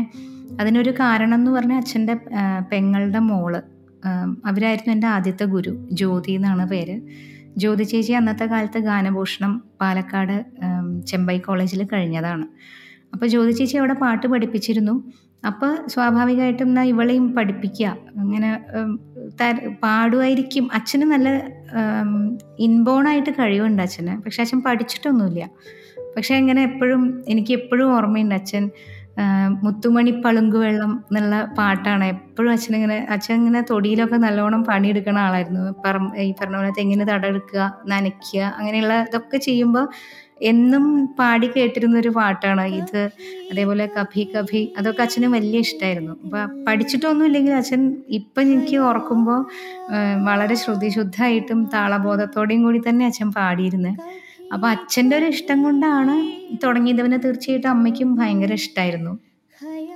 അതിനൊരു 0.60 0.90
കാരണം 0.90 1.34
എന്ന് 1.34 1.50
പറഞ്ഞാൽ 1.50 1.76
അച്ഛന്റെ 1.76 2.14
പെങ്ങളുടെ 2.72 3.18
മോൾ 3.18 3.56
അവരായിരുന്നു 4.46 4.92
എന്റെ 4.94 5.06
ആദ്യത്തെ 5.06 5.44
ഗുരു. 5.44 5.88
ജ്യോതി 5.92 6.32
എന്നാണ് 6.32 6.68
പേര്. 6.68 7.00
ജ്യോതി 7.56 7.82
ചേച്ചി 7.82 8.12
അന്നത്തെ 8.12 8.44
കാലത്ത് 8.44 8.78
ഗാനഭൂഷണം 8.78 9.52
പാലക്കാട് 9.80 10.36
ചെമ്പൈ 11.06 11.38
കോളേജിൽ 11.38 11.82
കഴിഞ്ഞതാണ്. 11.92 12.46
അപ്പോൾ 13.12 13.26
ജ്യോതി 13.26 13.52
ചേച്ചി 13.52 13.76
അവിടെ 13.76 13.92
പാട്ട് 13.92 14.26
പഠിപ്പിച്ചിരുന്നു. 14.26 14.94
അപ്പോൾ 15.46 15.72
സ്വാഭാവികമായിട്ടും 15.86 16.66
എന്നാൽ 16.66 16.86
ഇവളെയും 16.88 17.34
പഠിപ്പിക്കുക. 17.34 17.96
അങ്ങനെ 18.18 18.50
പാടുമായിരിക്കും. 19.82 20.68
അച്ഛന് 20.72 21.02
നല്ല 21.02 21.28
ഇൻബോണായിട്ട് 22.58 23.30
കഴിവുണ്ട് 23.30 23.82
അച്ഛന്. 23.82 24.22
പക്ഷെ 24.24 24.42
അച്ഛൻ 24.42 24.60
പഠിച്ചിട്ടൊന്നുമില്ല. 24.62 25.50
പക്ഷെ 26.16 26.34
ഇങ്ങനെ 26.34 26.62
എപ്പോഴും 26.62 27.24
എനിക്ക് 27.28 27.52
എപ്പോഴും 27.52 27.96
ഓർമ്മയുണ്ട് 27.96 28.34
അച്ഛൻ 28.34 28.70
മുത്തുമണി 29.64 30.12
പളുങ്കുവെള്ളം 30.24 30.92
എന്നുള്ള 31.08 31.36
പാട്ടാണ്. 31.58 32.04
എപ്പോഴും 32.14 32.50
അച്ഛൻ 32.52 32.72
ഇങ്ങനെ 32.78 32.98
അച്ഛൻ 33.14 33.34
ഇങ്ങനെ 33.34 33.60
തൊടിയിലൊക്കെ 33.70 34.18
നല്ലോണം 34.26 34.62
പണിയെടുക്കുന്ന 34.70 35.20
ആളായിരുന്നു. 35.26 35.62
പറം 35.84 36.04
ഈ 36.24 36.32
പറഞ്ഞ 36.40 36.56
പോലെ 36.60 36.72
തെങ്ങിന് 36.78 37.06
തടെടുക്കുക 37.12 37.64
നനയ്ക്കുക 37.92 38.42
അങ്ങനെയുള്ള 38.58 38.94
ഇതൊക്കെ 39.08 39.38
ചെയ്യുമ്പോൾ 39.48 39.86
എന്നും 40.50 40.84
പാടി 41.18 41.46
കേട്ടിരുന്ന 41.46 41.96
ഒരു 41.98 42.10
പാട്ടാണ്. 42.16 42.64
ഇത് 42.80 43.02
അതേപോലെ 43.50 43.84
കഭി 43.96 44.22
കഭി 44.34 44.62
അതൊക്കെ 44.78 45.02
അച്ഛന് 45.02 45.28
വലിയ 45.36 45.58
ഇഷ്ടമായിരുന്നു 45.66 46.14
അപ്പം 46.24 46.64
പഠിച്ചിട്ടൊന്നും 46.66 47.26
ഇല്ലെങ്കിൽ 47.26 47.54
അച്ഛൻ 47.60 47.82
ഇപ്പം 48.18 48.42
എനിക്ക് 48.46 48.76
ഓർക്കുമ്പോൾ 48.88 49.40
വളരെ 50.28 50.56
ശ്രുതിശുദ്ധമായിട്ടും 50.64 51.60
താളബോധത്തോടെയും 51.76 52.62
കൂടി 52.62 52.82
തന്നെ 52.88 53.06
അച്ഛൻ 53.06 53.30
പാടിയിരുന്നത് 53.32 54.00
അപ്പോൾ 54.54 54.66
അച്ഛന്റെ 54.66 55.16
ഒരു 55.16 55.24
ഇഷ്ടം 55.24 55.62
കൊണ്ടാണ് 55.62 56.14
തുടങ്ങിയത് 56.64 57.02
പിന്നെ 57.02 57.18
തീർച്ചയായിട്ടും 57.18 57.70
അമ്മയ്ക്കും 57.70 58.14
ഭയങ്കര 58.14 58.52
ഇഷ്ടമായിരുന്നു 58.52 59.18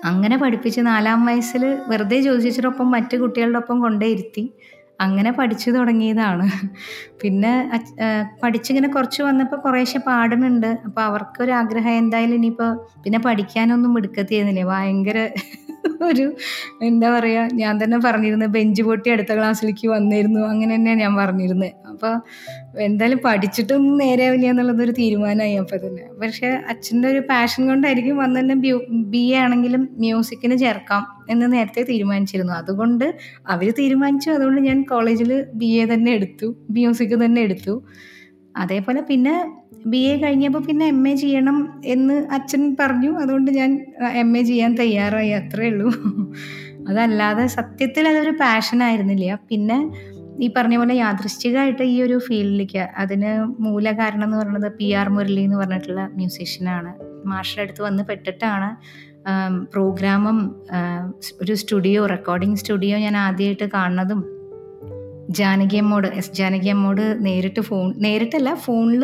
അങ്ങനെ 0.04 0.36
പഠിപ്പിച്ച് 0.36 0.80
നാലാം 0.80 1.26
വയസ്സിൽ 1.26 1.64
വെറുതെ 1.90 2.20
ജ്യോതിച്ചൊപ്പം 2.20 2.90
മറ്റു 2.90 3.16
കുട്ടികളുടെ 3.16 3.58
ഒപ്പം 3.58 3.80
കൊണ്ടേ 3.80 4.06
ഇരുത്തി 4.06 4.52
അങ്ങനെ 5.00 5.30
പഠിച്ചു 5.30 5.70
തുടങ്ങിയതാണ്. 5.70 6.46
പിന്നെ 7.22 7.52
പഠിച്ചിങ്ങനെ 8.42 8.88
കുറച്ച് 8.88 9.22
വന്നപ്പോൾ 9.22 9.56
കുറേശ്ശെ 9.56 9.98
പാടുന്നുണ്ട്. 9.98 10.66
അപ്പോൾ 10.66 11.02
അവർക്കൊരു 11.02 11.52
ആഗ്രഹം 11.52 11.90
എന്തായാലും 11.90 12.34
ഇനിയിപ്പോൾ 12.34 12.78
പിന്നെ 13.04 13.18
പഠിക്കാനൊന്നും 13.18 13.94
മിടുക്കത്തിയിരുന്നില്ല? 13.94 14.64
ഭയങ്കര 14.64 15.28
ഒരു 16.02 16.36
എന്താ 16.82 17.18
പറയുക 17.18 17.48
ഞാൻ 17.54 17.84
തന്നെ 17.84 17.98
പറഞ്ഞിരുന്നത് 17.98 18.50
ബെഞ്ച് 18.50 18.82
പൊട്ടി 18.82 19.10
അടുത്ത 19.10 19.32
ക്ലാസ്സിലേക്ക് 19.32 19.88
വന്നിരുന്നു. 19.88 20.40
അങ്ങനെ 20.40 20.76
തന്നെയാണ് 20.76 21.00
ഞാൻ 21.00 21.16
പറഞ്ഞിരുന്നത്. 21.16 21.87
അപ്പോൾ 21.98 22.16
എന്തായാലും 22.80 23.20
പഠിച്ചിട്ടൊന്നും 23.24 23.94
നേരെയാവില്ല 23.98 24.46
എന്നുള്ളതൊരു 24.46 24.92
തീരുമാനമായി 24.98 25.54
അപ്പോൾ 25.62 25.78
തന്നെ. 25.84 26.04
പക്ഷെ 26.20 26.48
അച്ഛന്റെ 26.72 27.06
ഒരു 27.08 27.20
പാഷൻ 27.30 27.62
കൊണ്ടായിരിക്കും 27.68 28.16
വന്ന് 28.16 28.40
തന്നെ 28.40 28.56
ബി 29.14 29.22
എ 29.32 29.38
ആണെങ്കിലും 29.44 29.88
മ്യൂസിക്കിന് 30.04 30.56
ചേർക്കാം 30.58 31.02
എന്ന് 31.32 31.46
നേരത്തെ 31.54 31.82
തീരുമാനിച്ചിരുന്നു. 31.82 32.52
അതുകൊണ്ട് 32.52 33.06
അവർ 33.54 33.70
തീരുമാനിച്ചു. 33.78 34.30
അതുകൊണ്ട് 34.30 34.60
ഞാൻ 34.60 34.82
കോളേജിൽ 34.82 35.32
ബി 35.54 35.70
എ 35.80 35.86
തന്നെ 35.94 36.12
എടുത്തു. 36.12 36.56
മ്യൂസിക് 36.76 37.16
തന്നെ 37.24 37.40
എടുത്തു. 37.40 37.74
അതേപോലെ 38.54 39.00
പിന്നെ 39.10 39.34
ബി 39.86 40.02
എ 40.12 40.14
കഴിഞ്ഞപ്പോൾ 40.22 40.62
പിന്നെ 40.68 40.86
എം 40.86 41.02
എ 41.08 41.14
ചെയ്യണം 41.14 41.58
എന്ന് 41.84 42.16
അച്ഛൻ 42.36 42.76
പറഞ്ഞു. 42.80 43.10
അതുകൊണ്ട് 43.22 43.50
ഞാൻ 43.50 43.72
എം 44.22 44.30
എ 44.38 44.42
ചെയ്യാൻ 44.42 44.72
തയ്യാറായി. 44.76 45.32
അത്രേ 45.40 45.68
ഉള്ളൂ. 45.68 45.90
അതല്ലാതെ 46.90 47.46
സത്യത്തിൽ 47.46 48.08
അതൊരു 48.08 48.30
പാഷൻ 48.30 48.82
ആയിരുന്നില്ല. 48.82 49.38
പിന്നെ 49.50 49.78
ഈ 50.42 50.52
പറഞ്ഞ 50.56 50.76
പോലെ 50.76 50.94
യാദൃശ്ചികമായിട്ട് 50.94 51.82
ഈ 51.82 52.02
ഒരു 52.02 52.18
ഫീൽഡിലേക്ക് 52.18 52.88
അതിന് 52.96 53.30
മൂല 53.60 53.92
കാരണം 53.92 54.24
എന്ന് 54.24 54.36
പറയുന്നത് 54.36 54.72
പി 54.78 54.92
ആർ 54.92 55.08
മുരളി 55.08 55.40
എന്ന് 55.40 55.56
പറഞ്ഞിട്ടുള്ള 55.56 56.00
മ്യൂസീഷ്യനാണ് 56.16 56.92
മാഷയുടെ 57.26 57.62
അടുത്ത് 57.62 57.82
വന്ന് 57.82 58.02
പെട്ടിട്ടാണ് 58.02 58.68
പ്രോഗ്രാമും 59.72 60.38
ഒരു 61.42 61.54
സ്റ്റുഡിയോ 61.54 62.06
റെക്കോർഡിംഗ് 62.06 62.58
സ്റ്റുഡിയോ 62.58 62.98
ഞാൻ 62.98 63.16
ആദ്യമായിട്ട് 63.16 63.64
കാണുന്നതും 63.74 64.20
ജാനകി 65.30 65.76
അമ്മോട് 65.76 66.06
എസ് 66.06 66.32
ജാനകി 66.32 66.68
അമ്മോട് 66.68 67.02
നേരിട്ട് 67.20 67.60
ഫോൺ 67.60 67.94
നേരിട്ടല്ല 67.98 68.54
ഫോണിൽ 68.54 69.02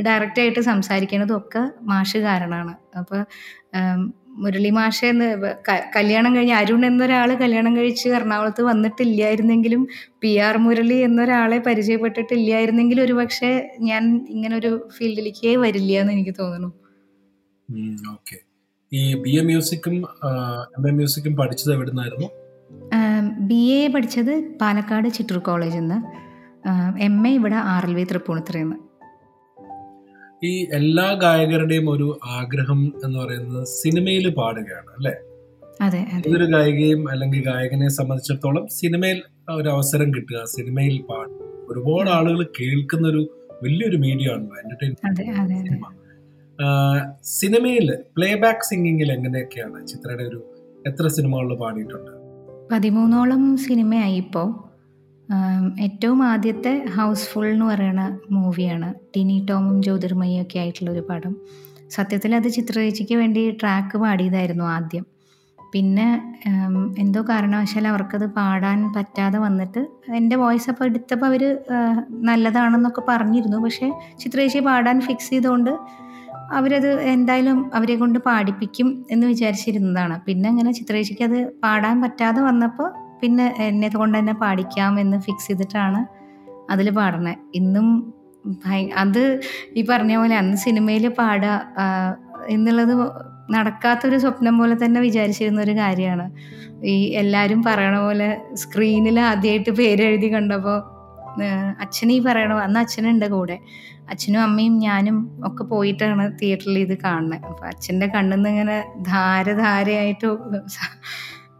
ഡയറക്റ്റായിട്ട് 0.00 0.60
സംസാരിക്കണതും 0.60 1.36
ഒക്കെ 1.36 1.62
മാഷ് 1.82 2.18
കാരണമാണ്. 2.18 2.74
അപ്പോൾ 2.98 3.20
മുരളി 4.34 4.70
മാഷ 4.76 4.98
എന്ന് 5.04 5.26
കല്യാണം 5.94 6.30
കഴിഞ്ഞ് 6.36 6.54
അരുൺ 6.54 6.82
എന്നൊരാൾ 6.86 7.30
കല്യാണം 7.36 7.72
കഴിച്ച് 7.76 8.06
എറണാകുളത്ത് 8.10 8.62
വന്നിട്ടില്ലായിരുന്നെങ്കിലും 8.62 9.82
പി 10.22 10.30
ആർ 10.46 10.56
മുരളി 10.58 10.98
എന്നൊരാളെ 11.06 11.58
പരിചയപ്പെട്ടിട്ടില്ലായിരുന്നെങ്കിൽ 11.66 13.00
ഒരു 13.00 13.14
പക്ഷേ 13.14 13.50
ഞാൻ 13.88 14.02
ഇങ്ങനെ 14.28 14.54
ഒരു 14.60 14.72
ഫീൽഡിലേക്ക് 14.96 15.52
വരില്ല 15.64 15.92
എന്ന് 16.02 16.14
എനിക്ക് 16.16 16.34
തോന്നുന്നു. 16.40 16.70
ഈ 18.92 19.02
ബി 19.22 19.32
എ 19.36 19.42
മ്യൂസിക്കും 19.42 19.94
എം 20.76 20.84
എ 20.86 20.92
മ്യൂസിക്കും 20.92 21.32
പഠിച്ചത് 21.36 21.72
ആം, 22.96 23.22
ബി 23.48 23.60
എ 23.76 23.88
പഠിച്ചത് 23.88 24.32
പാലക്കാട് 24.60 25.08
ചിറ്റൂർ 25.16 25.38
കോളേജിൽ 25.46 25.82
നിന്ന് 25.82 25.98
എം 27.06 27.16
എ 27.26 27.32
ഇവിടെ 27.38 27.58
ആർ 27.72 27.84
എൽ 27.86 27.94
വി 27.94 28.04
തൃപ്പൂണിത്തുറയിൽ 28.10 28.64
നിന്ന് 28.64 28.78
ഈ 30.44 30.52
എല്ലാ 30.72 31.06
ഗായകരുടെയും 31.14 31.90
ഒരു 31.90 32.06
ആഗ്രഹം 32.36 32.80
എന്ന് 33.04 33.18
പറയുന്നത് 33.18 33.64
സിനിമയിൽ 33.74 34.26
പാടുകയാണ് 34.38 34.90
അല്ലെ? 34.96 35.14
ഏതൊരു 36.18 36.46
ഗായികയും 36.46 37.10
അല്ലെങ്കിൽ 37.10 37.40
ഗായകനെ 37.44 37.88
സംബന്ധിച്ചിടത്തോളം 37.90 38.68
സിനിമയിൽ 38.74 39.18
ഒരു 39.54 39.68
അവസരം 39.68 40.14
കിട്ടുക 40.14 40.44
സിനിമയിൽ 40.54 40.96
പാടുക 41.10 41.40
ഒരുപാട് 41.68 42.10
ആളുകൾ 42.10 42.42
കേൾക്കുന്ന 42.58 43.08
ഒരു 43.08 43.22
വലിയൊരു 43.62 43.96
മീഡിയ 43.96 44.32
ആണല്ലോ 44.32 44.56
എന്റർടൈൻമെന്റ് 44.62 45.24
സിനിമ. 45.64 45.84
സിനിമയിൽ 47.34 47.86
പ്ലേ 48.16 48.34
ബാക്ക് 48.34 48.64
സിംഗിങ്ങിൽ 48.64 49.12
എങ്ങനെയൊക്കെയാണ് 49.12 49.86
ചിത്രയുടെ 49.86 50.24
ഒരു 50.24 50.40
എത്ര 50.86 51.06
സിനിമകളിൽ 51.08 51.54
പാടിയിട്ടുണ്ട്? 51.54 52.12
പതിമൂന്നോളം 52.70 53.56
സിനിമയായി 53.56 54.16
ഇപ്പോൾ 54.16 54.46
ഏറ്റവും 55.80 56.22
ആദ്യത്തെ 56.22 56.72
ഹൗസ്ഫുൾ 56.96 57.46
എന്ന് 57.46 57.64
പറയുന്ന 57.64 58.18
മൂവിയാണ് 58.30 58.94
ടിനി 59.14 59.46
ടോമും 59.50 59.82
ജ്യോതിർമയും 59.82 60.42
ഒക്കെ 60.42 60.58
ആയിട്ടുള്ള 60.58 60.90
ഒരു 60.90 61.02
പടം. 61.10 61.32
സത്യത്തിൽ 61.90 62.34
അത് 62.34 62.48
ചിത്രരചിക്ക് 62.48 63.14
വേണ്ടി 63.14 63.42
ട്രാക്ക് 63.60 63.98
പാടിയതായിരുന്നു 63.98 64.64
ആദ്യം. 64.64 65.04
പിന്നെ 65.72 66.08
എന്തോ 66.98 67.20
കാരണവശാൽ 67.28 67.88
അവർക്കത് 67.88 68.26
പാടാൻ 68.26 68.92
പറ്റാതെ 68.96 69.38
വന്നിട്ട് 69.38 69.80
എന്റെ 70.18 70.36
വോയിസ് 70.36 70.70
അപ്പോൾ 70.70 70.84
എടുത്തപ്പോൾ 70.84 71.26
അവർ 71.26 71.42
നല്ലതാണെന്നൊക്കെ 72.28 73.02
പറഞ്ഞിരുന്നു. 73.08 73.56
പക്ഷേ 73.56 73.88
ചിത്രേശി 74.18 74.58
പാടാൻ 74.58 75.00
ഫിക്സ് 75.00 75.30
ചെയ്തുകൊണ്ട് 75.30 75.72
അവരത് 76.52 76.90
എന്തായാലും 77.00 77.58
അവരെ 77.74 77.96
കൊണ്ട് 77.96 78.18
പാടിപ്പിക്കും 78.18 79.06
എന്ന് 79.10 79.26
വിചാരിച്ചിരുന്നതാണ്. 79.26 80.20
പിന്നെ 80.26 80.46
അങ്ങനെ 80.48 80.72
ചിത്രേശിക്ക് 80.72 81.24
അത് 81.24 81.38
പാടാൻ 81.62 82.02
പറ്റാതെ 82.02 82.40
വന്നപ്പോൾ 82.40 82.90
പിന്നെ 83.24 83.46
എന്നെ 83.68 83.88
കൊണ്ട് 83.88 84.16
തന്നെ 84.18 84.34
പാടിക്കാം 84.42 85.00
എന്ന് 85.00 85.18
ഫിക്സ് 85.18 85.48
ചെയ്തിട്ടാണ് 85.48 86.00
അതിൽ 86.70 86.88
പാടണേ 86.90 87.34
ഇന്നും 87.60 87.88
അത് 89.02 89.22
ഈ 89.76 89.82
പറഞ്ഞ 89.90 90.14
പോലെ 90.16 90.34
അന്ന് 90.36 90.56
സിനിമയിൽ 90.56 91.04
പാടുക 91.18 91.52
എന്നുള്ളത് 92.48 92.92
നടക്കാത്തൊരു 93.50 94.16
സ്വപ്നം 94.18 94.54
പോലെ 94.58 94.74
തന്നെ 94.74 95.00
വിചാരിച്ചിരുന്ന 95.00 95.60
ഒരു 95.60 95.74
കാര്യമാണ്. 95.80 96.26
ഈ 96.92 96.94
എല്ലാവരും 97.20 97.60
പറയണ 97.62 97.96
പോലെ 97.98 98.28
സ്ക്രീനിൽ 98.54 99.18
ആദ്യമായിട്ട് 99.20 99.70
പേരെഴുതി 99.70 100.28
കണ്ടപ്പോൾ 100.34 100.78
അച്ഛൻ 101.84 102.08
ഈ 102.12 102.18
പറയണ 102.26 102.52
അന്ന് 102.66 102.80
അച്ഛനുണ്ട് 102.80 103.26
കൂടെ. 103.26 103.56
അച്ഛനും 104.10 104.40
അമ്മയും 104.40 104.74
ഞാനും 104.78 105.16
ഒക്കെ 105.46 105.64
പോയിട്ടാണ് 105.64 106.24
തിയേറ്ററിൽ 106.40 106.78
ഇത് 106.78 106.96
കാണുന്നത് 107.04 107.46
അപ്പോൾ 107.50 107.66
അച്ഛന്റെ 107.66 108.06
കണ്ണിൽ 108.06 108.36
നിന്ന് 108.36 108.50
ഇങ്ങനെ 108.50 108.76
ധാര 109.06 109.46
ധാരയായിട്ട് 109.62 110.30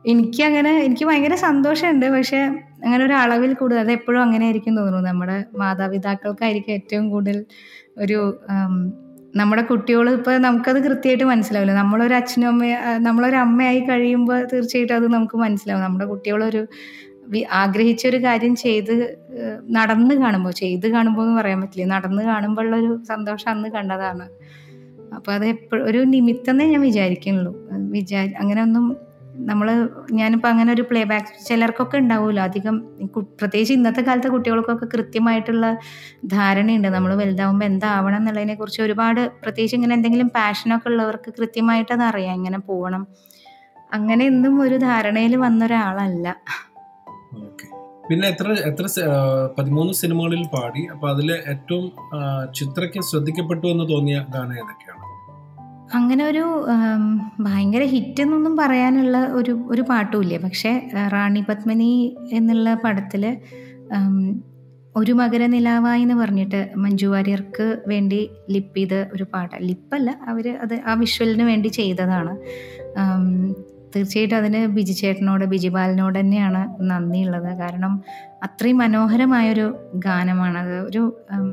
എനിക്കങ്ങനെ 0.06 0.78
എനിക്ക് 0.78 1.04
ഭയങ്കര 1.04 1.34
സന്തോഷമുണ്ട്. 1.34 2.06
പക്ഷെ 2.06 2.36
അങ്ങനെ 2.84 3.04
ഒരു 3.04 3.12
അളവിൽ 3.12 3.52
കൂടുതൽ 3.54 3.80
അത് 3.80 3.92
എപ്പോഴും 3.92 4.22
അങ്ങനെ 4.22 4.44
ആയിരിക്കും 4.44 4.76
തോന്നുന്നു. 4.76 5.08
നമ്മുടെ 5.08 5.44
മാതാപിതാക്കൾക്കായിരിക്കും 5.56 6.72
ഏറ്റവും 6.72 7.10
കൂടുതൽ 7.10 7.44
ഒരു 7.98 8.18
നമ്മുടെ 9.36 9.62
കുട്ടികൾ 9.62 10.10
ഇപ്പോൾ 10.10 10.36
നമുക്കത് 10.38 10.84
കൃത്യമായിട്ട് 10.84 11.24
മനസ്സിലാവില്ല. 11.24 11.72
നമ്മളൊരു 11.72 12.14
അച്ഛനും 12.14 12.48
അമ്മയും 12.48 12.78
ആ, 12.78 12.98
നമ്മളൊരു 12.98 13.36
അമ്മയായി 13.36 13.80
കഴിയുമ്പോൾ 13.80 14.44
തീർച്ചയായിട്ടും 14.52 14.94
അത് 14.94 15.12
നമുക്ക് 15.12 15.36
മനസ്സിലാവും. 15.36 15.82
നമ്മുടെ 15.82 16.04
കുട്ടികളൊരു 16.04 16.66
ആഗ്രഹിച്ച 17.26 17.46
ആഗ്രഹിച്ചൊരു 17.52 18.16
കാര്യം 18.16 18.56
ചെയ്ത് 18.56 19.16
നടന്ന് 19.70 20.14
കാണുമ്പോൾ 20.14 20.50
ചെയ്ത് 20.50 20.86
കാണുമ്പോൾ 20.88 21.22
എന്ന് 21.22 21.40
പറയാൻ 21.40 21.60
പറ്റില്ല. 21.60 21.94
നടന്ന് 21.94 22.22
കാണുമ്പോഴുള്ളൊരു 22.22 23.02
സന്തോഷം 23.08 23.50
അന്ന് 23.50 23.68
കണ്ടതാണ്. 23.68 24.28
അപ്പോൾ 25.14 25.32
അത് 25.32 25.46
എപ്പോഴും 25.46 25.86
ഒരു 25.86 25.98
നിമിത്തമേ 25.98 26.64
ഞാൻ 26.66 26.80
വിചാരിക്കുന്നുള്ളൂ. 26.80 27.54
വിചാരി 27.90 28.30
അങ്ങനെ 28.30 28.62
ഒന്നും 28.62 28.86
നമ്മൾ 29.50 29.68
ഞാനിപ്പോൾ 30.18 30.48
അങ്ങനെ 30.48 30.70
ഒരു 30.72 30.82
പ്ലേ 30.90 31.02
ബാക്ക് 31.10 31.32
ചിലർക്കൊക്കെ 31.46 31.96
ഉണ്ടാവുമല്ലോ 32.02 32.42
അധികം 32.48 32.76
പ്രത്യേകിച്ച് 33.40 33.74
ഇന്നത്തെ 33.78 34.02
കാലത്തെ 34.08 34.28
കുട്ടികൾക്കൊക്കെ 34.34 34.86
കൃത്യമായിട്ടുള്ള 34.94 35.66
ധാരണയുണ്ട്. 36.34 36.88
നമ്മൾ 36.96 37.12
വലുതാവുമ്പോൾ 37.20 37.66
എന്താവണം 37.72 38.18
എന്നുള്ളതിനെ 38.20 38.54
കുറിച്ച് 38.60 38.82
ഒരുപാട് 38.86 39.22
പ്രത്യേകിച്ച് 39.42 39.76
ഇങ്ങനെ 39.78 39.94
എന്തെങ്കിലും 39.98 40.28
പാഷനൊക്കെ 40.38 40.88
ഉള്ളവർക്ക് 40.92 41.32
കൃത്യമായിട്ട് 41.38 41.92
അത് 41.96 42.04
അറിയാം. 42.10 42.34
ഇങ്ങനെ 42.40 42.60
പോകണം 42.70 43.04
അങ്ങനെ 43.92 44.24
ഒന്നും 44.32 44.54
ഒരു 44.66 44.76
ധാരണയിൽ 44.88 45.34
വന്ന 45.46 45.60
ഒരാളല്ല. 45.68 46.28
ഓക്കെ. 47.46 47.66
പിന്നെ 48.08 48.26
എത്ര 48.32 48.46
എത്ര 48.70 48.86
പതിമൂന്ന് 49.58 49.92
സിനിമകളിൽ 50.00 50.42
പാടി. 50.54 50.82
അപ്പൊ 50.94 51.06
അതിൽ 51.12 51.28
ഏറ്റവും 51.52 51.84
ചിത്രയ്ക്ക് 52.58 53.00
ശ്രദ്ധിക്കപ്പെട്ടു 53.10 53.66
എന്ന് 53.74 53.86
തോന്നിയ 53.92 54.18
ഗാനം 54.34 54.56
ഏതൊക്കെയാണ്? 54.62 55.03
അങ്ങനെ 55.92 56.24
ഒരു 56.24 56.44
ഭയങ്കര 57.40 57.82
ഹിറ്റ് 57.84 58.22
എന്നൊന്നും 58.22 58.56
പറയാനുള്ള 58.56 59.16
ഒരു 59.38 59.52
ഒരു 59.72 59.82
പാട്ടുമില്ല? 59.82 60.36
പക്ഷേ 60.44 60.72
റാണി 61.14 61.42
പത്മിനി 61.48 61.90
എന്നുള്ള 62.32 62.74
പടത്തിൽ 62.84 63.24
ഒരു 64.96 65.12
മകരനിലാവായി 65.12 66.02
എന്ന് 66.02 66.14
പറഞ്ഞിട്ട് 66.14 66.60
മഞ്ജു 66.76 67.06
വാര്യർക്ക് 67.06 67.66
വേണ്ടി 67.86 68.20
ലിപ്പ് 68.54 68.76
ചെയ്ത 68.76 68.94
ഒരു 69.14 69.24
പാട്ട്. 69.32 69.56
ലിപ്പല്ല 69.68 70.10
അവർ 70.30 70.46
അത് 70.64 70.74
ആ 70.86 70.94
വിഷ്വലിന് 70.94 71.42
വേണ്ടി 71.50 71.68
ചെയ്തതാണ്. 71.78 72.32
തീർച്ചയായിട്ടും 73.94 74.36
അതിന് 74.36 74.60
ബിജി 74.76 74.92
ചേട്ടനോട് 74.92 75.44
ബിജി 75.44 75.68
ബാലനോട് 75.68 76.20
തന്നെയാണ് 76.20 76.62
നന്ദിയുള്ളത്. 76.90 77.58
കാരണം 77.58 77.92
അത്രയും 78.42 78.78
മനോഹരമായൊരു 78.78 79.66
ഗാനമാണത് 80.06 80.76
ഒരു 80.88 81.02
ഉം, 81.36 81.50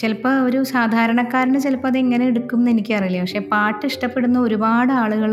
ചിലപ്പോൾ 0.00 0.34
ഒരു 0.46 0.58
സാധാരണക്കാരന് 0.74 1.60
ചിലപ്പോൾ 1.66 1.90
അത് 1.92 1.98
എങ്ങനെ 2.04 2.24
എടുക്കും 2.30 2.60
എന്ന് 2.60 2.72
എനിക്കറിയില്ല. 2.74 3.20
പക്ഷേ 3.24 3.42
പാട്ട് 3.52 3.84
ഇഷ്ടപ്പെടുന്ന 3.90 4.38
ഒരുപാട് 4.46 4.92
ആളുകൾ 5.02 5.32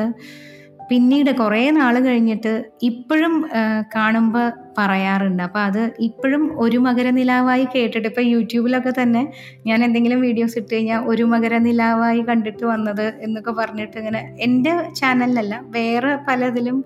പിന്നീട് 0.89 1.29
കുറേ 1.39 1.61
നാൾ 1.77 1.95
കഴിഞ്ഞിട്ട് 1.99 2.51
ഇപ്പോഴും 2.89 3.33
കാണുമ്പോൾ 3.95 4.45
പറയാറുണ്ട്. 4.77 5.41
അപ്പോൾ 5.43 5.61
അത് 5.69 5.81
ഇപ്പോഴും 6.07 6.43
ഒരു 6.63 6.77
മകരനിലാവായി 6.85 7.65
കേട്ടിട്ട് 7.73 8.07
ഇപ്പോൾ 8.11 8.25
യൂട്യൂബിലൊക്കെ 8.33 8.93
തന്നെ 9.01 9.23
ഞാൻ 9.67 9.79
എന്തെങ്കിലും 9.87 10.19
വീഡിയോസ് 10.21 10.57
ഇട്ട് 10.61 10.71
കഴിഞ്ഞാൽ 10.73 11.01
ഒരു 11.11 11.23
മകരനിലാവായി 11.33 12.21
കണ്ടിട്ട് 12.29 12.65
വന്നത് 12.65 13.05
എന്നൊക്കെ 13.27 13.53
പറഞ്ഞിട്ട് 13.59 13.97
ഇങ്ങനെ 14.03 14.21
എന്റെ 14.47 14.73
ചാനലിലല്ല 15.01 15.55
വേറെ 15.77 16.13
പലതിലും 16.27 16.79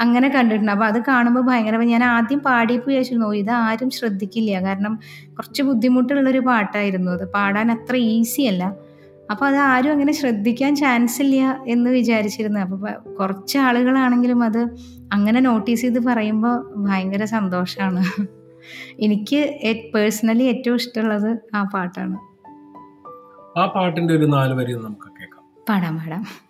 അങ്ങനെ 0.00 0.28
കണ്ടിട്ടുണ്ട്. 0.28 0.72
അപ്പോൾ 0.72 0.84
അത് 0.84 1.00
കാണുമ്പോൾ 1.08 1.40
ഭയങ്കര 1.40 1.76
ഞാൻ 1.76 2.04
ആദ്യം 2.04 2.38
പാടിയപ്പോൾ 2.38 2.90
വിചാരിച്ചിരുന്നു 2.90 3.34
ഇത് 3.34 3.50
ആരും 3.50 3.90
ശ്രദ്ധിക്കില്ല. 3.90 4.60
കാരണം 4.60 4.98
കുറച്ച് 5.32 5.62
ബുദ്ധിമുട്ടുള്ളൊരു 5.62 6.38
പാട്ടായിരുന്നു 6.38 7.12
അത്. 7.12 7.32
പാടാൻ 7.32 7.70
അത്ര 7.70 7.96
ഈസി 7.96 8.42
അല്ല. 8.42 8.76
അപ്പോൾ 9.30 9.46
അത് 9.46 9.56
ആരും 9.56 9.92
അങ്ങനെ 9.92 10.12
ശ്രദ്ധിക്കാൻ 10.12 10.76
ചാൻസ് 10.76 11.22
ഇല്ല 11.22 11.64
എന്ന് 11.66 11.90
വിചാരിച്ചിരുന്നു. 11.90 12.60
അപ്പോൾ 12.60 13.12
കുറച്ച് 13.12 13.58
ആളുകളാണെങ്കിലും 13.58 14.42
അത് 14.42 14.58
അങ്ങനെ 15.12 15.40
നോട്ടീസ് 15.40 15.80
ചെയ്ത് 15.80 16.04
പറയുമ്പോൾ 16.06 16.74
ഭയങ്കര 16.76 17.24
സന്തോഷമാണ് 17.24 18.04
എനിക്ക് 19.00 19.58
പേഴ്സണലി 19.94 20.42
ഏറ്റവും 20.42 20.76
ഇഷ്ടമുള്ളത് 20.76 21.38
ആ 21.54 21.62
പാട്ടാണ്. 21.74 22.16
ആ 23.58 23.66
പാട്ടിന്റെ 23.66 24.14
ഒരു 24.14 24.26
നാല് 24.26 24.54
വരി 24.54 24.72
നമുക്ക് 24.72 25.08
കേൾക്കാം. 25.20 25.44
പാടാം 25.68 25.98
പാടാം. 25.98 26.49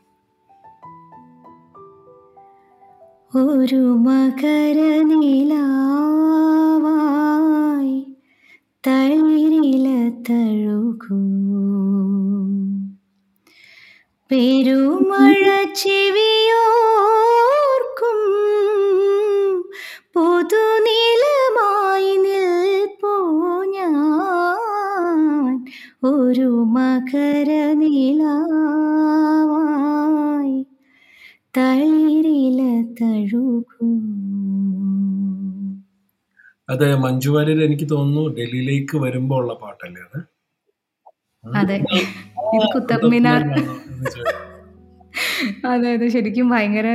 ഒരു 3.35 3.77
മകരനിലാവായി 3.77 4.57
തളിരില 8.87 9.87
തഴുകൂ. 10.29 11.21
പെരുമഴ 14.31 15.45
ചെവിയോർക്കും 15.75 16.21
പുതുനിലമായി 20.15 21.20
അത് 36.81 36.95
മഞ്ജു 36.97 37.31
വാര്യർ 37.31 37.59
എനിക്ക് 37.65 37.87
തോന്നുന്നു 37.91 38.23
ഡൽഹിയിലേക്ക് 38.37 38.97
വരുമ്പോ 39.03 39.35
ഉള്ള 39.37 39.53
പാട്ടല്ലേ 39.55 40.03
അത്? 40.07 40.21
അതെ 41.45 41.77
ഇത് 42.55 42.67
കുത്തബ് 42.75 43.09
മിനാർ. 43.13 43.43
അതെ 45.71 45.89
അതെ. 45.95 46.07
ശരിക്കും 46.09 46.47
ഭയങ്കര 46.49 46.89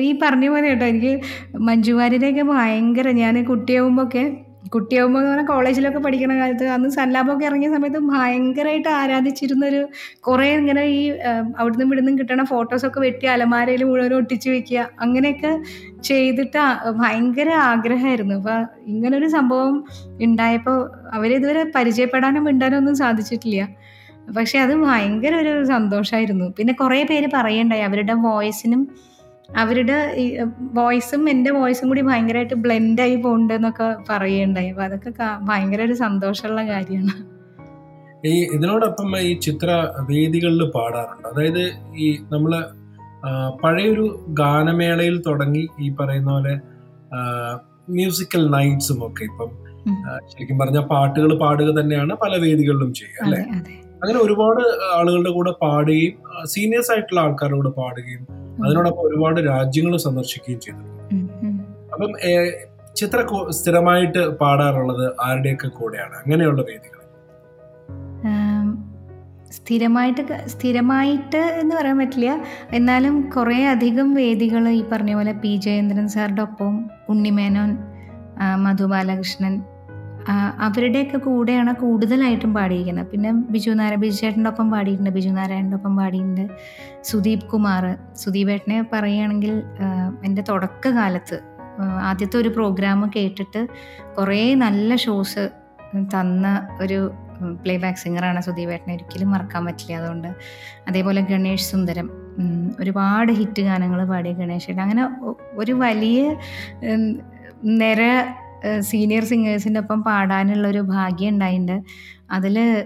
ഈ 0.00 0.10
പറഞ്ഞ 0.22 0.46
പോലെ 0.48 0.66
കേട്ടോ 0.68 0.86
എനിക്ക് 0.86 1.12
മഞ്ജു 1.60 1.92
വാര്യരെയൊക്കെ 1.92 2.44
ഭയങ്കര 2.52 3.08
ഞാൻ 3.20 3.36
കുട്ടിയാവുമ്പോ 3.44 4.02
ഒക്കെ 4.02 4.24
കുട്ടിയാവുമ്പോൾ 4.70 5.20
എന്ന് 5.20 5.30
പറഞ്ഞാൽ 5.30 5.46
കോളേജിലൊക്കെ 5.46 5.98
പഠിക്കുന്ന 5.98 6.34
കാലത്ത് 6.38 6.66
അന്ന് 6.66 6.88
സല്ലാബൊക്കെ 6.88 7.44
ഇറങ്ങിയ 7.44 7.70
സമയത്ത് 7.70 7.98
ഭയങ്കരമായിട്ട് 7.98 8.88
ആരാധിച്ചിരുന്നൊരു 8.88 9.88
കുറേ 10.20 10.56
ഇങ്ങനെ 10.56 10.82
ഈ 10.82 11.10
അവിടുന്ന് 11.56 11.84
ഇവിടുന്ന് 11.84 12.18
കിട്ടണ 12.18 12.44
ഫോട്ടോസൊക്കെ 12.44 13.00
വെട്ടി 13.00 13.26
അലമാരയിൽ 13.26 13.84
മുഴുവൻ 13.84 14.14
ഒട്ടിച്ച് 14.14 14.50
വെക്കുക. 14.50 14.88
അങ്ങനെയൊക്കെ 15.00 15.52
ചെയ്തിട്ട് 16.02 16.58
ഭയങ്കര 16.90 17.50
ആഗ്രഹമായിരുന്നു. 17.50 18.34
അപ്പോൾ 18.34 18.66
ഇങ്ങനൊരു 18.86 19.26
സംഭവം 19.26 19.84
ഉണ്ടായപ്പോൾ 20.20 20.78
അവരിതുവരെ 21.12 21.64
പരിചയപ്പെടാനും 21.74 22.44
മിണ്ടാനും 22.44 22.78
ഒന്നും 22.78 22.94
സാധിച്ചിട്ടില്ല. 22.94 23.68
പക്ഷെ 24.36 24.58
അത് 24.58 24.74
ഭയങ്കര 24.76 25.34
ഒരു 25.34 25.64
സന്തോഷമായിരുന്നു 25.64 26.54
പിന്നെ 26.58 26.72
കുറേ 26.72 27.02
പേര് 27.02 27.28
പറയണ്ടായി 27.34 27.80
അവരുടെ 27.80 28.12
വോയിസിനും 28.12 28.88
അവരുടെ 29.56 30.14
ഈ 30.16 30.24
വോയിസും 30.74 31.30
എന്റെ 31.30 31.50
വോയിസും 31.50 31.88
കൂടി 31.88 32.00
ഭയങ്കരമായിട്ട് 32.00 32.54
ബ്ലെൻഡായി 32.54 33.16
പോകണ്ടെന്നൊക്കെ 33.16 33.96
പറയുകയുണ്ടായി 34.10 34.68
അപ്പോൾ 34.68 34.82
അതൊക്കെ 34.82 35.10
ഭയങ്കര 35.42 35.82
ഒരു 35.82 35.92
സന്തോഷമുള്ള 35.92 36.62
കാര്യമാണ്. 36.68 37.14
ഈ 38.24 38.32
ഇതിനോടൊപ്പം 38.44 39.20
ഈ 39.20 39.32
ചിത്ര 39.38 39.70
വേദികളിൽ 40.10 40.64
പാടാറുണ്ട്. 40.74 41.28
അതായത് 41.28 41.64
ഈ 41.96 42.18
നമ്മൾ 42.32 42.52
പഴയൊരു 43.62 44.26
ഗാനമേളയിൽ 44.28 45.22
തുടങ്ങി 45.26 45.68
ഈ 45.80 45.88
പറയുന്ന 46.00 46.30
പോലെ 46.30 46.54
മ്യൂസിക്കൽ 47.90 48.50
നൈറ്റ്സും 48.50 49.06
ഒക്കെ 49.06 49.24
ഇപ്പം 49.24 49.50
ശരിക്കും 50.26 50.58
പറഞ്ഞ 50.58 50.80
പാട്ടുകൾ 50.80 51.38
പാടുക 51.38 51.80
തന്നെയാണ് 51.80 52.14
പല 52.14 52.32
വേദികളിലും 52.36 52.94
ചെയ്യുക 52.94 53.24
അല്ലെ? 53.24 53.40
അങ്ങനെ 54.02 54.18
ഒരുപാട് 54.18 54.62
ആളുകളുടെ 54.98 55.30
കൂടെ 55.30 55.52
പാടുകയും 55.62 56.12
സീനിയേഴ്സ് 56.44 56.92
ആയിട്ടുള്ള 56.92 57.20
ആൾക്കാരുടെ 57.20 57.56
കൂടെ 57.56 57.68
പാടുകയും 57.68 58.22
അതിനോടൊപ്പം 58.66 59.02
ഒരുപാട് 59.02 59.40
രാജ്യങ്ങൾ 59.40 59.96
സന്ദർശിക്കുകയും 59.96 60.60
ചെയ്തു. 60.60 60.82
അപ്പം 61.92 62.12
ചിത്ര 62.96 63.48
സ്ഥിരമായിട്ട് 63.50 64.28
പാടാറുള്ളത് 64.28 65.12
ആരുടെയൊക്കെ 65.24 65.68
കൂടെയാണ്? 65.68 66.14
അങ്ങനെയുള്ള 66.14 66.62
വേദികൾ. 66.62 66.98
സ്ഥിരമായിട്ട് 69.52 70.48
സ്ഥിരമായിട്ട് 70.48 71.36
എന്ന് 71.36 71.76
പറയാൻ 71.76 71.98
പറ്റില്ല. 71.98 72.44
എന്നാലും 72.72 73.30
കുറേ 73.36 73.64
അധികം 73.66 74.14
വേദികൾ 74.14 74.68
ഈ 74.68 74.84
പറഞ്ഞ 74.92 75.14
പോലെ 75.14 75.32
പി 75.32 75.56
ജയേന്ദ്രൻ 75.56 76.08
സാറിന്റെ 76.08 76.42
ഒപ്പം 76.42 76.90
ഉണ്ണിമേനോൻ 77.08 77.70
മധു 78.54 78.84
ബാലകൃഷ്ണൻ 78.84 79.62
അവരുടെയൊക്കെ 80.60 81.18
കൂടെയാണ് 81.18 81.74
കൂടുതലായിട്ടും 81.74 82.54
പാടിയിരിക്കുന്നത്. 82.54 83.06
പിന്നെ 83.06 83.32
ബിജു 83.32 83.70
നാരായണ 83.70 84.00
ബിജു 84.00 84.16
ചേട്ടന്റെ 84.20 84.50
ഒപ്പം 84.50 84.70
പാടിയിട്ടുണ്ട്. 84.70 85.10
ബിജു 85.10 85.28
നാരായണന്റെ 85.28 85.76
ഒപ്പം 85.76 85.96
പാടിയിട്ടുണ്ട്. 85.96 86.44
സുദീപ് 87.02 87.46
കുമാർ. 87.52 87.98
സുദീപ് 88.14 88.50
ഏട്ടനെ 88.50 88.84
പറയുകയാണെങ്കിൽ 88.92 89.62
എന്റെ 90.24 90.42
തുടക്കകാലത്ത് 90.48 91.42
ആദ്യത്തെ 91.82 92.36
ഒരു 92.36 92.48
പ്രോഗ്രാം 92.48 93.10
കേട്ടിട്ട് 93.16 93.68
കുറേ 94.18 94.54
നല്ല 94.54 94.96
ഷോസ് 94.96 95.50
തന്ന 96.14 96.68
ഒരു 96.80 97.12
പ്ലേ 97.64 97.76
ബാക്ക് 97.76 97.98
സിംഗറാണ് 97.98 98.40
സുദീപേട്ടനെ 98.40 98.94
ഒരിക്കലും 98.94 99.30
മറക്കാൻ 99.30 99.64
പറ്റില്ല. 99.66 99.96
അതുകൊണ്ട് 99.96 100.28
അതേപോലെ 100.88 101.20
ഗണേഷ് 101.20 101.70
സുന്ദരം 101.70 102.10
ഒരുപാട് 102.80 103.32
ഹിറ്റ് 103.32 103.62
ഗാനങ്ങൾ 103.62 104.04
പാടിയ 104.04 104.32
ഗണേഷ് 104.32 104.70
അങ്ങനെ 104.70 105.08
ഒരു 105.54 105.72
വലിയ 105.72 106.36
നിര 107.64 108.02
സീനിയർ 108.80 109.24
സിംഗേഴ്സിന്റെ 109.24 109.80
ഒപ്പം 109.80 110.02
പാടാനുള്ള 110.02 110.68
ഒരു 110.68 110.78
ഭാഗ്യം 110.78 111.28
ഉണ്ടായിട്ടുണ്ട് 111.28 111.82
അതിൽ 112.30 112.84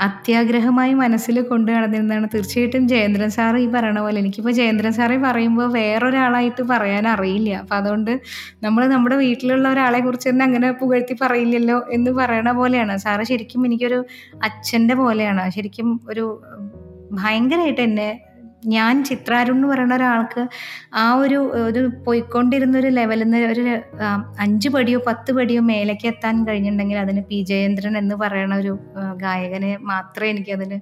അത്യാഗ്രഹമായി 0.00 0.92
മനസ്സിൽ 0.94 1.40
കൊണ്ടു 1.40 1.72
നടന്നിരുന്നതാണ്. 1.72 2.28
തീർച്ചയായിട്ടും 2.34 2.88
ജയേന്ദ്രൻ 2.88 3.30
സാർ 3.30 3.56
ഈ 3.56 3.66
പറയണ 3.66 4.00
പോലെ. 4.00 4.18
എനിക്കിപ്പോൾ 4.18 4.50
ജയേന്ദ്രൻ 4.50 4.92
സാറെ 4.92 5.16
പറയുമ്പോൾ 5.16 5.72
വേറൊരാളായിട്ട് 5.72 6.62
പറയാൻ 6.62 7.08
അറിയില്ല. 7.08 7.54
അപ്പം 7.54 7.76
അതുകൊണ്ട് 7.76 8.20
നമ്മൾ 8.62 8.88
നമ്മുടെ 8.88 9.16
വീട്ടിലുള്ള 9.16 9.68
ഒരാളെ 9.72 10.00
കുറിച്ച് 10.00 10.28
തന്നെ 10.28 10.44
അങ്ങനെ 10.44 10.72
പുകഴ്ത്തി 10.72 11.16
പറയില്ലല്ലോ 11.22 11.86
എന്ന് 11.92 12.10
പറയണ 12.10 12.52
പോലെയാണ്. 12.52 12.96
സാറ് 12.96 13.22
ശരിക്കും 13.22 13.66
എനിക്കൊരു 13.66 14.04
അച്ഛന്റെ 14.42 14.94
പോലെയാണ്. 14.94 15.50
ശരിക്കും 15.50 16.00
ഒരു 16.08 16.42
ഭയങ്കരമായിട്ട് 17.12 17.80
എന്നെ 17.80 18.25
ഞാൻ 18.66 19.04
ചിത്രാരുൺ 19.04 19.56
എന്ന് 19.56 19.68
പറയുന്ന 19.68 19.94
ഒരാൾക്ക് 19.94 20.42
ആ 20.94 21.14
ഒരു 21.14 21.38
ഒരു 21.56 21.90
പോയിക്കൊണ്ടിരുന്ന 22.04 22.78
ഒരു 22.78 22.88
ലെവലിൽ 22.88 23.24
നിന്ന് 23.24 23.46
ഒരു 23.46 23.64
അഞ്ച് 24.38 24.68
പടിയോ 24.68 25.00
പത്ത് 25.06 25.32
പടിയോ 25.32 25.62
മേലേക്ക് 25.62 26.06
എത്താൻ 26.06 26.44
കഴിഞ്ഞിട്ടുണ്ടെങ്കിൽ 26.46 26.98
അതിന് 26.98 27.22
പി 27.30 27.42
ജയേന്ദ്രൻ 27.42 27.98
എന്ന് 27.98 28.14
പറയുന്ന 28.14 28.54
ഒരു 28.54 28.78
ഗായകനെ 29.16 29.76
മാത്രമേ 29.82 30.30
എനിക്കതിന് 30.30 30.78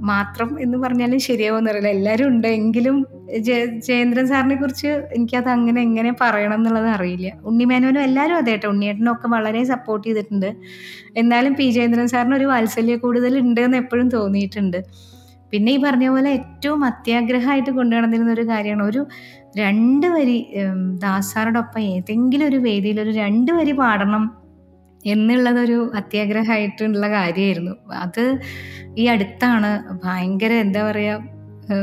മാത്രം 0.00 0.48
എന്ന് 0.60 0.78
പറഞ്ഞാലും 0.78 1.18
ശരിയാവുമെന്നറിയില്ല 1.18 1.88
എല്ലാവരും 1.88 2.28
ഉണ്ട് 2.28 2.48
എങ്കിലും 2.48 2.96
ജയ 3.38 3.64
ജയേന്ദ്രൻ 3.66 4.26
സാറിനെ 4.28 4.56
കുറിച്ച് 4.56 4.86
എനിക്കത് 4.86 5.48
അങ്ങനെ 5.48 5.80
എങ്ങനെ 5.80 6.12
പറയണം 6.20 6.54
എന്നുള്ളത് 6.54 6.86
അറിയില്ല. 6.86 7.28
ഉണ്ണിമേനോനും 7.44 8.02
എല്ലാവരും 8.02 8.36
അതെ 8.36 8.50
കേട്ടോ. 8.50 8.68
ഉണ്ണിയേട്ടനൊക്കെ 8.68 9.28
വളരെ 9.28 9.64
സപ്പോർട്ട് 9.64 10.06
ചെയ്തിട്ടുണ്ട്. 10.08 10.50
എന്നാലും 11.16 11.54
പി 11.54 11.70
ജയേന്ദ്രൻ 11.70 12.08
സാറിന് 12.08 12.34
ഒരു 12.34 12.44
വാത്സല്യ 12.44 12.96
കൂടുതൽ 12.96 13.38
ഉണ്ട് 13.38 13.60
എന്ന് 13.60 13.76
എപ്പോഴും 13.76 14.08
തോന്നിയിട്ടുണ്ട്. 14.08 14.80
പിന്നെ 15.52 15.72
ഈ 15.72 15.76
പറഞ്ഞ 15.76 16.08
പോലെ 16.08 16.30
ഏറ്റവും 16.30 16.84
അത്യാഗ്രഹമായിട്ട് 16.84 17.70
കൊണ്ടുനടന്നിരുന്ന 17.70 18.32
ഒരു 18.32 18.42
കാര്യമാണ് 18.42 18.82
ഒരു 18.82 19.06
രണ്ട് 19.56 20.06
വരി 20.06 20.38
ദാസാറോടൊപ്പം 20.98 21.80
ഏതെങ്കിലും 21.80 22.48
ഒരു 22.48 22.56
വേദിയിൽ 22.56 23.00
ഒരു 23.00 23.10
രണ്ട് 23.10 23.52
വരി 23.52 23.72
പാടണം 23.72 24.24
എന്നുള്ളതൊരു 25.04 25.92
അത്യാഗ്രഹമായിട്ടുള്ള 25.94 27.08
കാര്യമായിരുന്നു. 27.08 27.74
അത് 27.90 28.38
ഈ 28.96 29.06
അടുത്താണ്. 29.06 29.70
ഭയങ്കര 30.04 30.52
എന്താ 30.52 30.90
പറയുക 30.90 31.34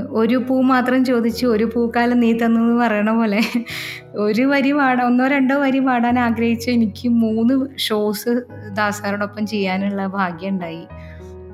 ഒരു 0.09 0.37
പൂ 0.37 0.61
മാത്രം 0.61 1.05
ചോദിച്ചു 1.05 1.45
ഒരു 1.45 1.65
പൂക്കാലം 1.65 2.19
നീ 2.19 2.33
തന്നു 2.33 2.59
എന്ന് 2.59 2.75
പറയണ 2.83 3.11
പോലെ 3.11 3.41
ഒരു 4.13 4.41
വരി 4.41 4.71
പാടാൻ 4.71 5.05
ഒന്നോ 5.07 5.25
രണ്ടോ 5.27 5.55
വരി 5.55 5.79
പാടാൻ 5.79 6.19
ആഗ്രഹിച്ച 6.19 6.69
എനിക്ക് 6.69 7.09
മൂന്ന് 7.09 7.55
ഷോസ് 7.77 8.33
ദാസാറോടൊപ്പം 8.73 9.45
ചെയ്യാനുള്ള 9.45 10.07
ഭാഗ്യം 10.07 10.49
ഉണ്ടായി. 10.49 10.83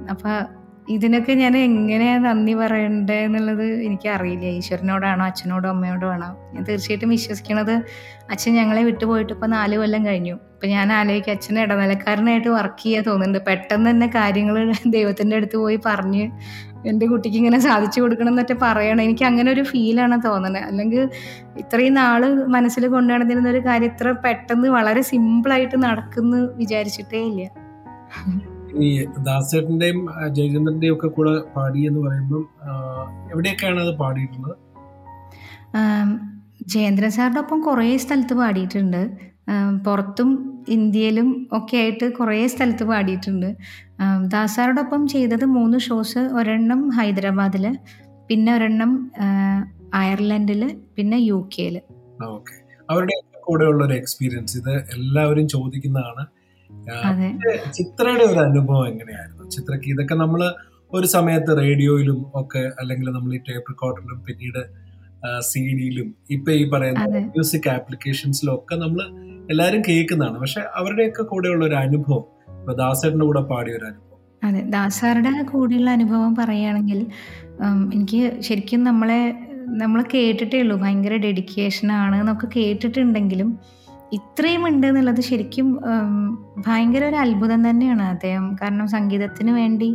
അപ്പം 0.10 0.59
ഇതിനൊക്കെ 0.90 1.34
ഞാൻ 1.34 1.58
എങ്ങനെ 1.58 2.18
നന്ദി 2.18 2.54
പറയണ്ടേ 2.54 3.24
എന്നുള്ളത് 3.24 3.64
എനിക്കറിയില്ല. 3.64 4.46
ഈശ്വരനോടാണോ 4.46 5.26
അച്ഛനോടോ 5.26 5.70
അമ്മയോടോ 5.70 6.08
ആണോ? 6.12 6.50
ഞാൻ 6.54 6.64
തീർച്ചയായിട്ടും 6.64 7.10
വിശ്വസിക്കണത് 7.10 7.72
അച്ഛൻ 8.30 8.54
ഞങ്ങളെ 8.54 8.84
വിട്ടുപോയിട്ട് 8.84 9.34
ഇപ്പോൾ 9.34 9.48
നാല് 9.48 9.78
കൊല്ലം 9.78 10.06
കഴിഞ്ഞു. 10.06 10.34
ഇപ്പം 10.34 10.70
ഞാൻ 10.70 10.94
ആലോചിക്കും 10.94 11.32
അച്ഛൻ 11.32 11.60
ഇടനിലക്കാരനായിട്ട് 11.60 12.50
വർക്ക് 12.50 12.84
ചെയ്യാൻ 12.84 13.04
തോന്നുന്നുണ്ട്. 13.04 13.46
പെട്ടെന്ന് 13.48 13.90
തന്നെ 13.90 14.08
കാര്യങ്ങൾ 14.08 14.72
ദൈവത്തിന്റെ 14.86 15.36
അടുത്ത് 15.36 15.58
പോയി 15.58 15.80
പറഞ്ഞ് 15.86 16.32
എന്റെ 16.86 17.06
കുട്ടിക്ക് 17.06 17.38
ഇങ്ങനെ 17.38 17.60
സാധിച്ചു 17.60 18.02
കൊടുക്കണം 18.02 18.30
എന്നൊക്കെ 18.30 18.56
പറയണം. 18.62 19.02
എനിക്ക് 19.02 19.26
അങ്ങനെ 19.26 19.52
ഒരു 19.52 19.64
ഫീലാണ് 19.64 20.24
തോന്നുന്നത് 20.26 20.64
അല്ലെങ്കിൽ 20.64 21.10
ഇത്രയും 21.58 21.94
നാൾ 21.94 22.46
മനസ്സിൽ 22.48 22.88
കൊണ്ടു 22.88 23.14
നടന്നിരുന്ന 23.14 23.50
ഒരു 23.50 23.60
കാര്യം 23.60 23.86
ഇത്ര 23.86 24.12
പെട്ടെന്ന് 24.12 24.68
വളരെ 24.68 25.02
സിമ്പിളായിട്ട് 25.02 25.84
നടക്കുന്നു 25.84 26.38
വിചാരിച്ചിട്ടേ 26.38 27.18
ഇല്ല. 27.18 27.50
ഈ 28.86 28.88
ദാസേട്ടന്റെയും 29.28 30.00
ജയചന്ദ്രന്റെയും 30.36 30.94
ഒക്കെ 30.96 31.08
കൂടെ 31.08 31.34
പാടി 31.56 31.82
എന്ന് 31.88 32.02
പറയുമ്പം 32.08 32.44
എവിടെയൊക്കെയാണ് 33.32 33.80
അത് 33.86 33.94
പാടിയിട്ടുള്ളത്? 33.98 34.56
ജയേന്ദ്രൻ 36.68 37.12
സാറിന്റെ 37.12 37.42
ഒപ്പം 37.42 37.60
കുറേ 37.62 37.98
സ്ഥലത്ത് 37.98 38.34
പാടിയിട്ടുണ്ട്. 38.34 39.02
പുറത്തും 39.86 40.30
ഇന്ത്യയിലും 40.70 41.48
ഒക്കെ 41.58 41.78
ആയിട്ട് 41.78 42.06
കുറേ 42.18 42.48
സ്ഥലത്ത് 42.48 42.84
പാടിയിട്ടുണ്ട്. 42.84 43.50
ദാസാറോടൊപ്പം 44.34 45.02
ചെയ്തത് 45.08 45.46
മൂന്ന് 45.46 45.78
ഷോസ് 45.78 46.20
ഒരെണ്ണം 46.20 46.82
ഹൈദരാബാദിൽ 46.90 47.66
പിന്നെ 48.30 48.52
ഒരെണ്ണം 48.56 48.92
അയർലൻഡിൽ 49.94 50.62
പിന്നെ 50.98 51.18
യു 51.18 51.50
കെയിൽ 51.54 51.76
അവരുടെ 52.90 53.16
കൂടെയുള്ള 53.48 53.82
ഒരു 53.86 53.94
എക്സ്പീരിയൻസ് 53.94 54.58
ഇത് 54.58 54.74
എല്ലാവരും 54.96 55.48
ചോദിക്കുന്നതാണ്. 55.48 56.24
ചിത്രയുടെ 57.72 58.24
ഒരു 58.24 58.40
അനുഭവം 58.40 58.88
എങ്ങനെയായിരുന്നു? 58.88 59.50
ചിത്രക്ക് 59.50 59.90
ഇതൊക്കെ 59.90 60.16
നമ്മൾ 60.16 60.42
ഒരു 60.92 61.08
സമയത്ത് 61.08 61.58
റേഡിയോയിലും 61.58 62.32
ഒക്കെ 62.36 62.72
അല്ലെങ്കിൽ 62.80 63.10
നമ്മൾ 63.10 63.34
ഈ 63.34 63.38
ടേപ്പ് 63.38 63.72
റെക്കോർഡിലും 63.72 64.20
പിന്നീട് 64.28 64.62
സി 65.40 65.60
ഡിയിലും 65.60 66.16
ഇപ്പൊ 66.32 66.52
ഈ 66.52 66.70
പറയുന്ന 66.70 67.06
മ്യൂസിക് 67.24 67.70
ആപ്ലിക്കേഷൻസിലും 67.70 68.56
ഒക്കെ 68.56 68.76
നമ്മൾ 68.76 69.02
എല്ലാരും 69.52 69.82
കേൾക്കുന്നതാണ്. 69.90 70.38
പക്ഷെ 70.40 70.62
അവരുടെയൊക്കെ 70.76 71.24
കൂടെയുള്ള 71.24 71.66
ഒരു 71.66 71.76
അനുഭവം 71.76 72.26
ഇപ്പൊ 72.60 72.74
ദാസേട്ടന്റെ 72.74 73.26
കൂടെ 73.26 73.42
പാടിയ 73.42 73.74
ഒരു 73.74 73.86
അനുഭവം. 73.86 74.20
അതെ. 74.44 74.62
ദാസാറുടെ 74.70 75.44
കൂടെയുള്ള 75.52 75.90
അനുഭവം 75.90 76.36
പറയുകയാണെങ്കിൽ 76.36 77.00
എനിക്ക് 77.94 78.42
ശരിക്കും 78.42 78.84
നമ്മളെ 78.84 79.22
നമ്മൾ 79.82 80.04
കേട്ടിട്ടേ 80.14 80.62
ഉള്ളൂ. 80.62 80.76
ഭയങ്കര 80.78 81.16
ഡെഡിക്കേഷൻ 81.16 81.92
ആണ് 81.92 82.16
എന്നൊക്കെ 82.20 82.48
കേട്ടിട്ടുണ്ടെങ്കിലും 82.56 83.50
ഇത്രയും 84.14 84.68
ഉണ്ട് 84.68 84.88
എന്നുള്ളത് 84.88 85.22
ശരിക്കും 85.22 85.68
ഭയങ്കര 86.68 87.04
ഒരു 87.06 87.16
അത്ഭുതം 87.16 87.70
തന്നെയാണ് 87.70 88.02
അദ്ദേഹം. 88.02 88.46
കാരണം 88.62 88.88
സംഗീതത്തിന് 88.88 89.52
വേണ്ടി 89.52 89.90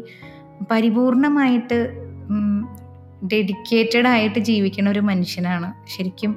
പരിപൂർണമായിട്ട് 0.71 1.79
ഡെഡിക്കേറ്റഡ് 3.33 4.07
ആയിട്ട് 4.07 4.39
ജീവിക്കുന്ന 4.39 4.91
ഒരു 4.91 5.01
മനുഷ്യനാണ്. 5.01 5.69
ശരിക്കും 5.97 6.33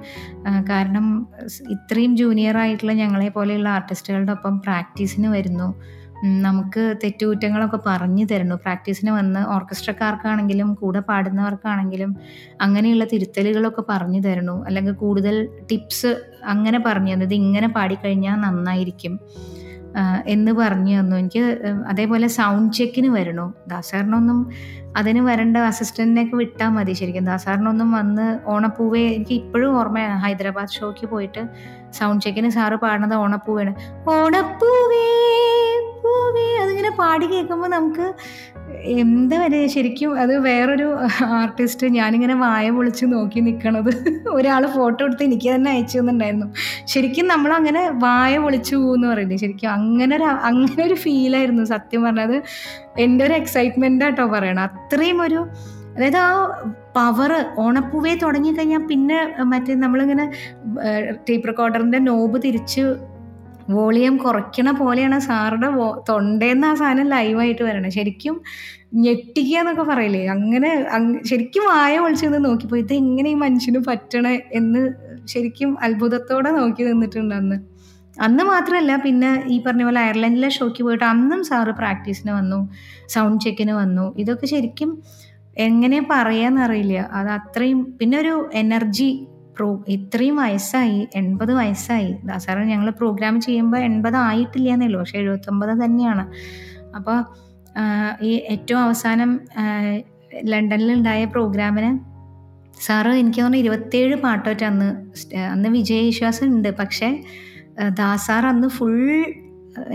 കാരണം 0.69 1.05
ഇത്രയും 1.69 2.17
ജൂനിയർ 2.17 2.57
ആയിട്ടുള്ള 2.57 2.93
ഞങ്ങളെ 2.93 3.29
പോലെയുള്ള 3.29 3.69
ആർട്ടിസ്റ്റുകളുടെ 3.69 4.31
ഒപ്പം 4.31 4.59
പ്രാക്ടീസിന് 4.59 5.27
വരുന്നു. 5.27 5.69
നമുക്ക് 6.23 6.95
തെറ്റുകുറ്റങ്ങളൊക്കെ 7.03 7.79
പറഞ്ഞു 7.85 8.25
തരുന്നു. 8.31 8.55
പ്രാക്ടീസിന് 8.55 9.11
വന്ന് 9.11 9.39
ഓർക്കസ്ട്രക്കാർക്കാണെങ്കിലും 9.39 10.73
കൂടെ 10.73 10.99
പാടുന്നവർക്കാണെങ്കിലും 10.99 12.15
അങ്ങനെയുള്ള 12.61 13.05
തിരുത്തലുകളൊക്കെ 13.05 13.83
പറഞ്ഞു 13.89 14.19
തരുന്നു. 14.19 14.65
അല്ലെങ്കിൽ 14.65 14.93
കൂടുതൽ 14.93 15.49
ടിപ്സ് 15.71 16.21
അങ്ങനെ 16.43 16.83
പറഞ്ഞു 16.85 17.13
തന്നു. 17.13 17.25
ഇത് 17.25 17.33
ഇങ്ങനെ 17.33 17.67
പാടിക്കഴിഞ്ഞാൽ 17.67 18.35
നന്നായിരിക്കും 18.35 19.19
എന്ന് 20.27 20.51
പറഞ്ഞു 20.51 20.99
തന്നു. 20.99 21.15
എനിക്ക് 21.15 21.57
അതേപോലെ 21.87 22.27
സൗണ്ട് 22.27 22.73
ചെക്കിന് 22.73 23.07
വരണു 23.07 23.53
ദാസാറിനൊന്നും 23.67 24.49
അതിന് 24.97 25.19
വരേണ്ട 25.19 25.57
അസിസ്റ്റന്റിനെയൊക്കെ 25.57 26.35
വിട്ടാൽ 26.35 26.69
മതി 26.69 26.93
ശരിക്കും. 26.93 27.25
ദാസാറിനൊന്നും 27.25 27.91
വന്ന് 27.91 28.39
ഓണപ്പൂവേ 28.45 29.07
എനിക്ക് 29.07 29.31
ഇപ്പോഴും 29.31 29.79
ഓർമ്മയാണ്. 29.79 30.19
ഹൈദരാബാദ് 30.19 30.69
ഷോയ്ക്ക് 30.69 31.07
പോയിട്ട് 31.07 31.47
സൗണ്ട് 31.91 32.25
ചെക്കിന് 32.25 32.49
സാറ് 32.49 32.75
പാടുന്നത് 32.75 33.15
ഓണപ്പൂവാണ്. 33.15 33.73
ഓണപ്പൂവേ 34.09 34.67
പൂവേ 34.87 35.16
അതിങ്ങനെ 36.77 36.97
പാടി 36.97 37.25
കേൾക്കുമ്പോൾ 37.25 37.67
നമുക്ക് 37.67 38.07
എന്താ 39.01 39.37
വരെ 39.41 39.59
ശരിക്കും 39.67 40.09
അത് 40.19 40.33
വേറൊരു 40.37 40.87
ആർട്ടിസ്റ്റ് 41.37 41.87
ഞാനിങ്ങനെ 41.87 42.33
വായ 42.35 42.69
പൊളിച്ച് 42.69 43.05
നോക്കി 43.05 43.39
നിൽക്കണത് 43.39 43.89
ഒരാൾ 44.29 44.63
ഫോട്ടോ 44.67 45.05
എടുത്ത് 45.05 45.23
എനിക്ക് 45.23 45.55
തന്നെ 45.55 45.71
അയച്ചു 45.71 45.95
തന്നിട്ടുണ്ടായിരുന്നു. 45.99 46.47
ശരിക്കും 46.85 47.27
നമ്മളങ്ങനെ 47.27 47.83
വായ 47.97 48.37
പൊളിച്ചു 48.37 48.75
പോകുമെന്ന് 48.75 49.07
പറയുന്നത് 49.07 49.39
ശരിക്കും 49.39 49.69
അങ്ങനെ 49.69 50.15
ഒരു 50.15 50.27
അങ്ങനെ 50.43 50.83
ഒരു 50.83 50.93
ഫീലായിരുന്നു 50.95 51.63
സത്യം 51.63 52.03
പറഞ്ഞത് 52.03 52.37
എന്റെ 52.99 53.25
ഒരു 53.25 53.33
എക്സൈറ്റ്മെന്റ് 53.33 54.05
ആട്ടോ 54.05 54.27
പറയണം 54.27 54.63
അത്രയും 54.63 55.21
ഒരു 55.21 55.41
അതായത് 55.95 56.17
ആ 56.17 56.31
പവർ 56.95 57.31
ഓണപ്പൂവേ 57.57 58.15
തുടങ്ങിക്കഴിഞ്ഞാൽ 58.15 58.83
പിന്നെ 58.87 59.19
മറ്റേ 59.43 59.75
നമ്മളിങ്ങനെ 59.75 60.25
ടേപ്പ് 61.29 61.47
റെക്കോർഡറിന്റെ 61.47 61.99
നോബ് 61.99 62.37
തിരിച്ച് 62.43 62.83
വോളിയം 63.75 64.15
കുറയ്ക്കണ 64.17 64.71
പോലെയാണ് 64.81 65.17
സാറുടെ 65.27 65.69
തൊണ്ടേന്ന് 66.09 66.67
ആ 66.67 66.73
സാധനം 66.81 67.07
ലൈവായിട്ട് 67.13 67.63
വരണേ 67.63 67.89
ശരിക്കും 67.97 68.35
ഞെട്ടിക്കുക 69.03 69.57
എന്നൊക്കെ 69.61 69.85
പറയില്ലേ? 69.91 70.21
അങ്ങനെ 70.35 70.69
ശരിക്കും 71.29 71.63
വായ 71.71 71.93
ഒളിച്ചു 72.05 72.25
നിന്ന് 72.25 72.39
നോക്കിപ്പോയി. 72.47 72.81
ഇത് 72.85 72.93
എങ്ങനെ 72.93 73.29
ഈ 73.29 73.37
മനുഷ്യന് 73.45 73.79
പറ്റണേ 73.89 74.35
എന്ന് 74.59 74.81
ശരിക്കും 75.33 75.71
അത്ഭുതത്തോടെ 75.85 76.51
നോക്കി 76.59 76.83
നിന്നിട്ടുണ്ട് 76.89 77.35
അന്ന്. 77.35 77.57
അന്ന് 78.17 78.43
മാത്രമല്ല 78.43 78.91
പിന്നെ 79.05 79.31
ഈ 79.53 79.57
പറഞ്ഞ 79.65 79.83
പോലെ 79.87 79.99
അയർലൻഡിലെ 80.03 80.49
ഷോയ്ക്ക് 80.57 80.83
പോയിട്ട് 80.83 81.05
അന്നും 81.05 81.41
സാറ് 81.43 81.73
പ്രാക്ടീസിന് 81.81 82.31
വന്നു 82.31 82.59
സൗണ്ട് 83.15 83.43
ചെക്കിന് 83.45 83.73
വന്നു. 83.81 84.05
ഇതൊക്കെ 84.23 84.47
ശരിക്കും 84.53 84.91
എങ്ങനെ 85.57 85.99
പറയാന്നറിയില്ല 86.11 86.97
അത് 87.19 87.29
അത്രയും 87.37 87.79
പിന്നെ 87.99 88.17
ഒരു 88.23 88.33
എനർജി 88.53 89.09
പ്രോ 89.57 89.67
ഇത്രയും 89.95 90.35
വയസ്സായി 90.43 90.99
എൺപത് 91.21 91.53
വയസ്സായി. 91.59 92.11
സാറ് 92.45 92.63
ഞങ്ങൾ 92.73 92.89
പ്രോഗ്രാം 93.01 93.35
ചെയ്യുമ്പോൾ 93.45 93.81
എൺപത് 93.89 94.17
ആയിട്ടില്ല 94.27 94.69
എന്നല്ലോ 94.73 94.99
പക്ഷെ 94.99 95.17
എഴുപത്തൊമ്പത് 95.23 95.73
തന്നെയാണ്. 95.83 96.25
അപ്പോൾ 96.97 97.17
ഈ 98.27 98.31
ഏറ്റവും 98.53 98.81
അവസാനം 98.81 99.31
ലണ്ടനിലുണ്ടായ 100.51 101.25
പ്രോഗ്രാമിന് 101.35 101.91
സാറ് 102.85 103.11
എനിക്ക് 103.21 103.39
തോന്നുന്നു 103.41 103.63
ഇരുപത്തേഴ് 103.63 104.15
പാട്ടോറ്റ് 104.23 104.65
അന്ന് 104.65 104.87
അന്ന് 105.53 105.69
വിജയ 105.75 106.01
വിശ്വാസം 106.07 106.47
ഉണ്ട് 106.55 106.69
പക്ഷേ 106.79 107.09
ദാസാർ 107.99 108.43
അന്ന് 108.45 108.67
ഫുൾ 108.67 108.97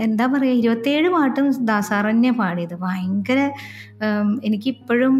എന്താ 0.05 0.25
പറയുക 0.33 0.59
ഇരുപത്തേഴ് 0.61 1.09
പാട്ടും 1.09 1.45
ദാസാർ 1.69 2.03
തന്നെയാണ് 2.09 2.39
പാടിയത്. 2.41 2.75
ഭയങ്കര 2.85 3.39
എനിക്കിപ്പോഴും 4.47 5.15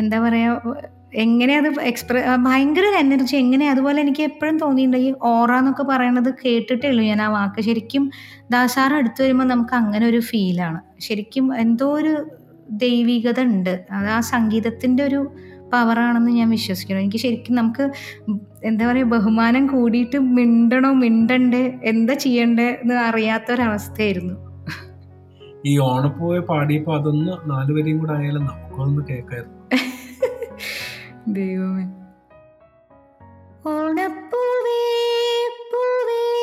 എന്താ 0.00 0.18
പറയുക 0.20 0.74
എങ്ങനെ 1.14 1.56
അത് 1.56 1.80
എക്സ്പ്ര 1.80 2.36
ഭയങ്കര 2.36 2.84
ഒരു 2.84 2.96
എനർജി 2.96 3.36
എങ്ങനെ 3.36 3.70
അതുപോലെ 3.70 4.00
എനിക്ക് 4.00 4.22
എപ്പോഴും 4.22 4.58
തോന്നിയിട്ടുണ്ട് 4.58 4.96
ഈ 4.96 5.14
ഓറ 5.22 5.52
എന്നൊക്കെ 5.52 5.82
പറയണത് 5.82 6.34
കേട്ടിട്ടേ 6.44 6.88
ഉള്ളൂ 6.88 7.04
ഞാൻ 7.04 7.22
ആ 7.22 7.28
വാക്ക്. 7.28 7.60
ശരിക്കും 7.60 8.10
ദാസാർ 8.50 8.94
അടുത്ത് 8.94 9.22
വരുമ്പോൾ 9.22 9.44
നമുക്ക് 9.44 9.74
അങ്ങനെ 9.74 10.06
ഒരു 10.06 10.20
ഫീലാണ് 10.20 10.80
ശരിക്കും 11.00 11.54
എന്തോ 11.54 11.92
ഒരു 11.92 12.26
ദൈവികത 12.68 13.40
ഉണ്ട്. 13.40 13.86
അത് 13.92 14.08
ആ 14.08 14.20
സംഗീതത്തിന്റെ 14.20 15.04
ഒരു 15.04 15.32
പവറാണെന്ന് 15.72 16.30
ഞാൻ 16.30 16.50
വിശ്വസിക്കുന്നു. 16.50 17.02
എനിക്ക് 17.02 17.16
ശരിക്കും 17.16 17.54
നമുക്ക് 17.54 17.90
എന്താ 18.64 18.86
പറയുക 18.86 19.04
ബഹുമാനം 19.04 19.66
കൂടിയിട്ട് 19.66 20.18
മിണ്ടണോ 20.18 20.92
മിണ്ടണ്ടേ 20.92 21.78
എന്താ 21.82 22.14
ചെയ്യണ്ടേ 22.14 22.78
എന്ന് 22.82 22.94
അറിയാത്തൊരവസ്ഥയായിരുന്നു. 22.94 24.34
ഈ 25.66 25.78
ഓണപ്പൂവെ 25.78 26.40
പാടിയപ്പോൾ 26.40 27.00
അതൊന്ന് 27.00 27.32
നാലുപേരെയും 27.50 27.98
കൂടെ 27.98 28.12
ആയാലും 28.12 28.44
നമുക്കൊന്ന് 28.44 29.02
കേൾക്കായിരുന്നു. 29.10 29.61
ദൈവമേ. 31.28 31.86
ഓണപ്പൂവേ 33.66 34.98
പൂവേ 35.72 36.38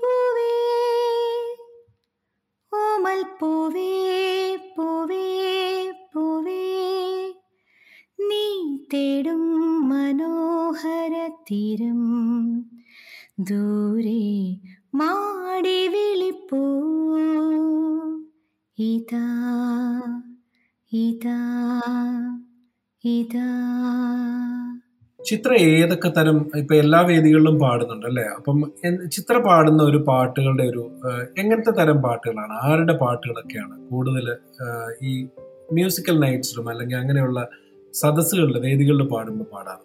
പൂവേ. 0.00 0.84
പൂവേ 4.76 5.92
പൂവേ. 6.14 7.32
നീ 8.20 8.78
തേടും 8.94 9.88
തീരം. 11.28 12.02
ദൂരെ 13.40 14.58
മാടി 14.94 15.88
വിളിപ്പൂ. 15.88 16.78
ഇതാ 18.78 19.26
ഇതാ. 20.92 21.62
ചിത്ര 25.20 25.52
ഏതൊക്കെ 25.72 26.08
തരം 26.08 26.36
ഇപ്പൊ 26.56 26.74
എല്ലാ 26.74 27.00
വേദികളിലും 27.00 27.56
പാടുന്നുണ്ട് 27.58 28.06
അല്ലേ? 28.06 28.24
അപ്പം 28.38 28.56
ചിത്ര 29.08 29.36
പാടുന്ന 29.38 29.82
ഒരു 29.82 29.98
പാട്ടുകളുടെ 30.08 30.62
ഒരു 30.62 30.82
എങ്ങനത്തെ 31.38 31.70
തരം 31.70 32.02
പാട്ടുകളാണ്? 32.02 32.54
ആരുടെ 32.62 32.92
പാട്ടുകളൊക്കെയാണ് 32.92 33.74
കൂടുതൽ 33.90 34.26
ഈ 35.02 35.12
മ്യൂസിക്കൽ 35.72 36.20
നൈറ്റ്സിലും 36.20 36.68
അല്ലെങ്കിൽ 36.68 36.96
അങ്ങനെയുള്ള 36.96 37.40
സദസ്സുകളിൽ 37.94 38.56
വേദികളിലും 38.58 39.08
പാടുമ്പോൾ 39.08 39.44
പാടാം 39.44 39.78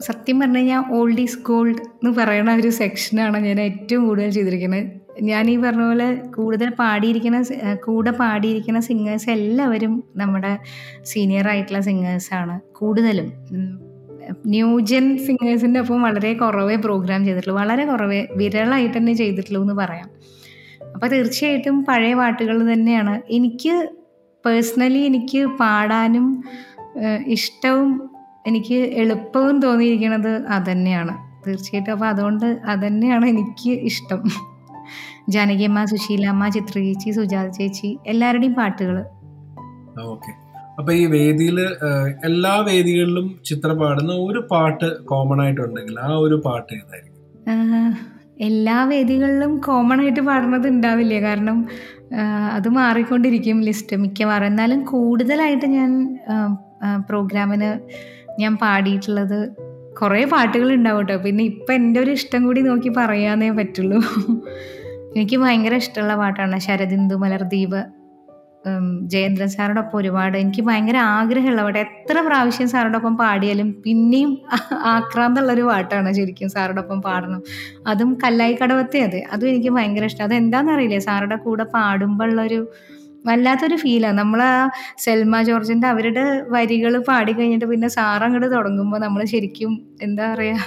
സത്യം 0.00 0.40
പറഞ്ഞു 0.40 0.58
കഴിഞ്ഞാൽ 0.58 0.84
ഓൾഡ് 0.92 1.20
ഈസ് 1.20 1.38
ഗോൾഡ് 1.42 1.82
എന്ന് 1.96 2.12
പറയുന്ന 2.20 2.54
ഒരു 2.54 2.70
സെക്ഷനാണ് 2.72 3.38
ഞാൻ 3.46 3.60
ഏറ്റവും 3.60 4.08
കൂടുതൽ 4.08 4.30
ചെയ്തിരിക്കുന്നത്. 4.30 4.86
ഞാൻ 5.22 5.50
ഈ 5.50 5.56
പറഞ്ഞ 5.56 5.86
പോലെ 5.86 6.14
കൂടുതൽ 6.14 6.70
പാടിയിരിക്കുന്ന 6.70 7.42
കൂടെ 7.74 8.10
പാടിയിരിക്കുന്ന 8.10 8.80
സിംഗേഴ്സ് 8.80 9.30
എല്ലാവരും 9.30 10.04
നമ്മുടെ 10.16 10.58
സീനിയർ 11.02 11.48
ആയിട്ടുള്ള 11.48 11.80
സിംഗേഴ്സാണ് 11.80 12.60
കൂടുതലും. 12.72 13.32
ന്യൂജൻ 14.46 15.18
സിംഗേഴ്സിന്റെ 15.18 15.80
ഒപ്പം 15.80 16.02
വളരെ 16.02 16.34
കുറവേ 16.34 16.76
പ്രോഗ്രാം 16.76 17.24
ചെയ്തിട്ടുള്ളൂ. 17.24 17.60
വളരെ 17.60 17.86
കുറവേ 17.86 18.26
വിരളായിട്ട് 18.36 18.98
തന്നെ 18.98 19.12
ചെയ്തിട്ടുള്ളൂ 19.12 19.62
എന്ന് 19.62 19.74
പറയാം. 19.74 20.10
അപ്പോൾ 20.94 21.06
തീർച്ചയായിട്ടും 21.06 21.84
പഴയ 21.84 22.14
പാട്ടുകൾ 22.14 22.72
തന്നെയാണ്. 22.72 23.22
എനിക്ക് 23.30 23.88
പേഴ്സണലി 24.46 24.98
എനിക്ക് 24.98 25.46
പാടാനും 25.46 26.44
ഇഷ്ടവും 27.26 28.10
എനിക്ക് 28.46 28.74
എളുപ്പവും 28.74 29.60
തോന്നിയിരിക്കുന്നത് 29.60 30.42
അതന്നെയാണ്. 30.46 31.16
തീർച്ചയായിട്ടും 31.46 31.92
അപ്പോൾ 31.92 32.06
അതുകൊണ്ട് 32.06 32.46
അതന്നെയാണ് 32.46 33.26
എനിക്ക് 33.26 33.70
ഇഷ്ടം. 33.70 34.53
ജാനകിയമ്മ 35.32 35.82
സുശീലമ്മ 35.90 36.48
ചിത്ര 36.54 36.76
ചേച്ചി 36.86 37.10
സുജാത 37.18 37.48
ചേച്ചി 37.58 37.90
എല്ലാവരുടെയും 38.12 38.54
പാട്ടുകൾ 38.60 38.96
ഓക്കെ. 40.12 40.32
അപ്പൊ 40.78 40.90
ഈ 41.00 41.04
വേദിയിൽ 41.14 41.58
എല്ലാ 42.28 42.54
വേദികളിലും 42.68 43.26
ചിത്ര 43.48 43.70
പാടുന്ന 43.80 44.12
ഒരു 44.28 44.40
പാട്ട് 44.52 44.88
കോമൺ 45.10 45.40
ആയിട്ടുണ്ടെങ്കിൽ 45.44 45.96
ആ 46.06 46.10
ഒരു 46.24 46.36
പാട്ട് 46.46 46.70
ഏതായിരിക്കും? 46.78 47.12
എല്ലാ 48.48 48.78
വേദികളിലും 48.90 49.52
കോമൺ 49.66 49.98
ആയിട്ട് 50.04 50.22
പാടുന്നത് 50.28 50.66
ഉണ്ടാവില്ല? 50.74 51.14
കാരണം 51.26 51.58
അത് 52.56 52.68
മാറിക്കൊണ്ടിരിക്കും 52.78 53.58
ലിസ്റ്റ് 53.68 53.96
മിക്കവാറും. 54.04 54.48
എന്നാലും 54.52 54.80
കൂടുതലായിട്ട് 54.92 55.66
ഞാൻ 55.78 55.90
പ്രോഗ്രാമിന് 57.10 57.70
ഞാൻ 58.42 58.52
പാടിയിട്ടുള്ളത് 58.64 59.38
കുറേ 60.00 60.22
പാട്ടുകൾ 60.32 60.68
ഉണ്ടാവും 60.78 61.00
കേട്ടോ. 61.00 61.16
പിന്നെ 61.26 61.42
ഇപ്പം 61.52 61.74
എന്റെ 61.80 61.98
ഒരു 62.04 62.12
ഇഷ്ടം 62.18 62.40
കൂടി 62.46 62.60
നോക്കി 62.68 62.90
പറയാനേ 63.00 63.50
പറ്റുള്ളൂ. 63.60 64.00
എനിക്ക് 65.16 65.36
ഭയങ്കര 65.36 65.74
ഇഷ്ടമുള്ള 65.74 66.16
പാട്ടാണ് 66.16 66.58
ശരദിന്ദു 66.58 67.14
മലർദീപ് 67.14 67.80
ജയേന്ദ്രൻ 69.06 69.48
സാറോടൊപ്പം 69.48 69.98
ഒരുപാട്. 69.98 70.36
എനിക്ക് 70.36 70.62
ഭയങ്കര 70.62 70.96
ആഗ്രഹമുള്ള 71.16 71.62
പാട്ട്. 71.62 71.78
എത്ര 71.78 72.20
പ്രാവശ്യം 72.20 72.68
സാറോടൊപ്പം 72.68 73.16
പാടിയാലും 73.16 73.68
പിന്നെയും 73.84 74.30
ആക്രാന്തുള്ളൊരു 74.92 75.62
പാട്ടാണ് 75.62 76.12
ശരിക്കും 76.12 76.48
സാറോടൊപ്പം 76.48 77.02
പാടണം. 77.02 77.42
അതും 77.86 78.18
കല്ലായി 78.24 78.58
കടവത്തെ 78.62 79.00
അതെ. 79.00 79.20
അതും 79.32 79.48
എനിക്ക് 79.48 79.68
ഭയങ്കര 79.68 80.04
ഇഷ്ടം. 80.04 80.24
അതെന്താണെന്നറിയില്ലേ 80.24 80.98
സാറുടെ 80.98 81.36
കൂടെ 81.36 81.66
പാടുമ്പോൾ 81.76 82.30
ഉള്ളൊരു 82.30 82.60
വല്ലാത്തൊരു 83.26 83.76
ഫീലാണ് 83.76 84.18
നമ്മൾ 84.18 84.42
ആ 84.42 84.70
സെൽമ 84.98 85.42
ജോർജിന്റെ 85.42 85.86
അവരുടെ 85.86 86.24
വരികൾ 86.48 86.94
പാടി 86.98 87.32
കഴിഞ്ഞിട്ട് 87.32 87.64
പിന്നെ 87.64 87.88
സാറ് 87.88 88.22
അങ്ങോട്ട് 88.22 88.48
തുടങ്ങുമ്പോൾ 88.56 88.98
നമ്മൾ 88.98 89.24
ശരിക്കും 89.24 89.72
എന്താ 90.02 90.34
പറയുക 90.34 90.58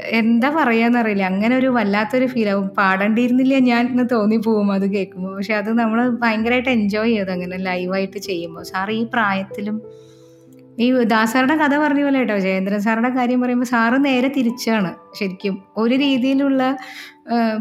എന്താ 0.00 0.50
പറയാന്നറിയില്ല. 0.50 1.22
അങ്ങനെ 1.22 1.56
ഒരു 1.56 1.66
വല്ലാത്തൊരു 1.66 2.26
ഫീൽ 2.26 2.48
ആവും. 2.48 2.68
പാടേണ്ടിയിരുന്നില്ല 2.68 3.58
ഞാൻ 3.58 3.86
എന്ന് 3.86 4.36
പോകും 4.46 4.72
അത് 4.72 4.86
കേൾക്കുമ്പോൾ 4.94 5.36
പക്ഷെ 5.36 5.54
അത് 5.54 5.78
നമ്മൾ 5.78 6.10
ഭയങ്കരമായിട്ട് 6.10 6.70
എൻജോയ് 6.70 7.12
ചെയ്തു 7.16 7.30
അങ്ങനെ 7.30 7.56
ലൈവായിട്ട് 7.56 8.18
ചെയ്യുമ്പോൾ 8.18 8.62
സാർ 8.62 8.90
ഈ 8.90 9.04
പ്രായത്തിലും 9.04 9.82
ഈ 10.78 10.92
ദാസാറുടെ 11.02 11.56
കഥ 11.56 11.74
പറഞ്ഞ 11.78 12.02
പോലെ 12.02 12.18
കേട്ടോ. 12.18 12.38
ജയേന്ദ്രൻ 12.38 12.80
സാറുടെ 12.80 13.08
കാര്യം 13.08 13.40
പറയുമ്പോൾ 13.40 13.66
സാറ് 13.66 14.04
നേരെ 14.04 14.28
തിരിച്ചാണ്. 14.28 14.94
ശരിക്കും 15.18 15.62
ഒരു 15.76 15.94
രീതിയിലുള്ള 15.94 16.76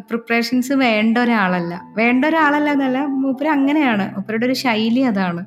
പ്രിപ്പറേഷൻസ് 0.09 0.73
വേണ്ട 0.73 1.17
ഒരാളല്ല. 1.17 1.81
വേണ്ട 1.97 2.25
ഒരാളല്ല 2.25 2.69
എന്നല്ല 2.69 3.05
മൂപ്പര് 3.05 3.47
അങ്ങനെയാണ്. 3.47 4.15
മൂപ്പരുടെ 4.15 4.45
ഒരു 4.45 4.53
ശൈലി 4.53 4.99
അതാണ്. 4.99 5.45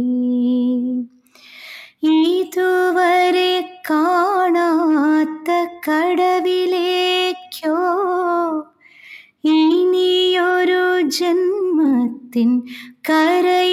ഇതുവരെ 2.32 3.54
കാണാത്ത 3.90 5.50
കടവിലേക്കോ 5.88 7.78
ഇനിയൊരു 9.54 10.84
ജന്മത്തിൻ 11.18 12.52
കരയിലേക്കോ 13.10 13.66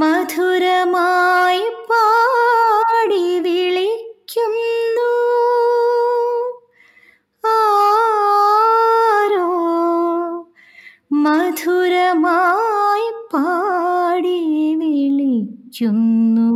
മധുരമായി 0.00 1.66
പാടി 1.90 3.26
വിളിക്കുന്നു 3.38 4.71
വിളിക്കുന്നു 15.72 16.48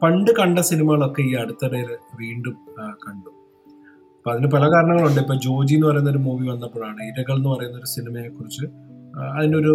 പണ്ട് 0.04 0.32
കണ്ട 0.32 0.60
സിനിമകളൊക്കെ 0.60 1.22
ഈ 1.22 1.34
അടുത്തിടയിൽ 1.34 1.88
വീണ്ടും 2.16 2.58
കണ്ടു. 2.80 3.33
അപ്പൊ 4.26 4.32
അതിന് 4.32 4.48
പല 4.52 4.66
കാരണങ്ങളുണ്ട്. 4.74 5.20
ഇപ്പൊ 5.20 5.36
ജോജി 5.36 5.74
എന്ന് 5.74 5.88
പറയുന്ന 5.88 6.10
ഒരു 6.10 6.18
മൂവി 6.18 6.48
വന്നപ്പോഴാണ് 6.48 7.02
ഇരകൾ 7.04 7.36
എന്ന് 7.36 7.50
പറയുന്ന 7.50 7.78
ഒരു 7.78 7.86
സിനിമയെ 7.86 8.28
കുറിച്ച് 8.28 8.66
അതിനൊരു. 9.38 9.74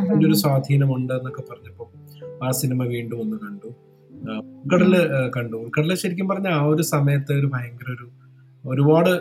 അതിന്റെ 0.00 0.26
ഒരു 0.26 0.34
സ്വാധീനമുണ്ട് 0.34 1.12
എന്നൊക്കെ 1.12 1.42
പറഞ്ഞപ്പോൾ 1.50 1.88
ആ 2.44 2.50
സിനിമ 2.50 2.84
വീണ്ടും 2.84 3.20
ഒന്ന് 3.20 3.36
കണ്ടു. 3.36 3.70
ഉൾക്കടൽ 4.60 4.94
കണ്ടു. 5.36 5.56
ഉൾക്കടൽ 5.56 5.94
ശരിക്കും 5.94 6.28
പറഞ്ഞ 6.28 6.48
ആ 6.48 6.62
ഒരു 6.64 6.82
സമയത്ത് 6.82 7.32
ഒരു 7.32 7.46
ഭയങ്കര 7.46 7.88
ഒരു 7.96 8.06
ഒരുപാട് 8.64 9.12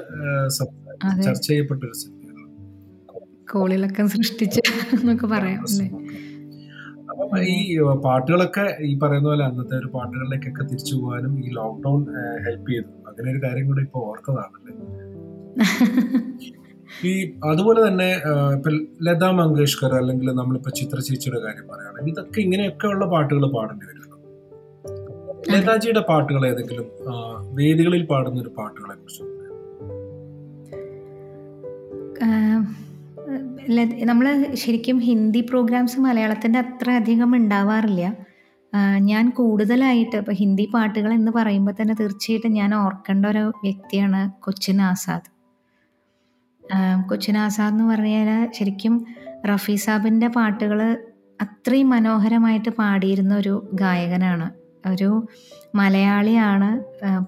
ചർച്ച 1.25 1.47
ചെയ്യപ്പെട്ട 1.47 1.81
ഒരു 1.83 1.93
സിനിമയാണ് 1.93 2.45
കോളിളക്കം 3.51 4.07
സൃഷ്ടിച്ച് 4.07 4.61
എന്നൊക്കെ 4.93 5.27
പറയാം 5.27 5.65
അപ്പം 7.11 7.39
ഈ 7.43 7.57
പാട്ടുകളൊക്കെ 8.05 8.77
ഈ 8.81 8.99
പറയുന്ന 8.99 9.27
പോലെ 9.29 9.45
അന്നത്തെ 9.45 9.75
ഒരു 9.77 9.87
പാട്ടുകളിലേക്കൊക്കെ 9.87 10.63
തിരിച്ചു 10.63 10.95
പോകാനും 10.95 11.33
ഈ 11.45 11.49
ലോക്ക്ഡൌൺ 11.49 12.01
ഹെൽപ്പ് 12.45 12.71
ചെയ്തു. 12.71 12.91
അങ്ങനെ 13.19 13.31
ഒരു 13.35 13.41
കാര്യം 13.45 13.67
കൂടെ 13.67 13.81
ഇപ്പൊ 13.81 13.99
ഓർത്തതാണല്ലേ? 14.09 14.73
ഈ 17.09 17.11
അതുപോലെ 17.45 17.79
തന്നെ 17.87 18.07
ഇപ്പൊ 18.55 18.69
ലതാ 19.03 19.31
മങ്കേഷ്കർ 19.31 19.91
അല്ലെങ്കിൽ 19.95 20.27
നമ്മളിപ്പോ 20.31 20.69
ചിത്ര 20.69 20.99
ചേച്ചിയുടെ 20.99 21.39
കാര്യം 21.39 21.67
പറയുകയാണെങ്കിൽ 21.67 22.11
ഇതൊക്കെ 22.11 22.39
ഇങ്ങനെയൊക്കെ 22.41 22.87
ഉള്ള 22.87 23.05
പാട്ടുകൾ 23.05 23.43
പാടേണ്ടി 23.55 23.85
വരുമല്ലോ. 23.85 24.17
ലതാജിയുടെ 25.51 26.01
പാട്ടുകൾ 26.09 26.45
ഏതെങ്കിലും 26.47 26.87
വേദികളിൽ 27.53 28.03
പാടുന്ന 28.05 28.41
ഒരു 28.41 28.51
പാട്ടുകളെ 28.57 28.95
കുറിച്ച് 28.95 29.25
നമ്മൾ 34.03 34.25
ശരിക്കും 34.53 34.97
ഹിന്ദി 34.99 35.41
പ്രോഗ്രാംസ് 35.41 35.99
മലയാളത്തിന്റെ 35.99 36.59
അത്ര 36.59 36.89
അധികം 36.91 37.35
ഉണ്ടാവാറില്ല. 37.35 38.03
ഞാൻ 38.99 39.29
കൂടുതലായിട്ട് 39.29 40.15
ഇപ്പോൾ 40.15 40.31
ഹിന്ദി 40.31 40.69
പാട്ടുകൾ 40.73 41.13
എന്ന് 41.13 41.31
പറയുമ്പോൾ 41.31 41.71
തന്നെ 41.81 41.95
തീർച്ചയായിട്ടും 41.99 42.51
ഞാൻ 42.51 42.75
ഓർക്കേണ്ട 42.75 43.25
ഒരു 43.25 43.43
വ്യക്തിയാണ് 43.63 44.31
കൊച്ചിൻ 44.41 44.81
ആസാദ്. 44.81 45.29
കൊച്ചിൻ 47.09 47.37
ആസാദ് 47.37 47.73
എന്ന് 47.73 47.83
പറഞ്ഞാൽ 47.83 48.51
ശരിക്കും 48.51 49.05
റഫി 49.45 49.75
സാബിന്റെ 49.75 50.27
പാട്ടുകൾ 50.27 50.79
അത്രയും 51.41 51.89
മനോഹരമായിട്ട് 51.89 52.69
പാടിയിരുന്ന 52.69 53.35
ഒരു 53.35 53.69
ഗായകനാണ്. 53.73 54.47
ഒരു 54.87 55.27
മലയാളിയാണ് 55.75 56.69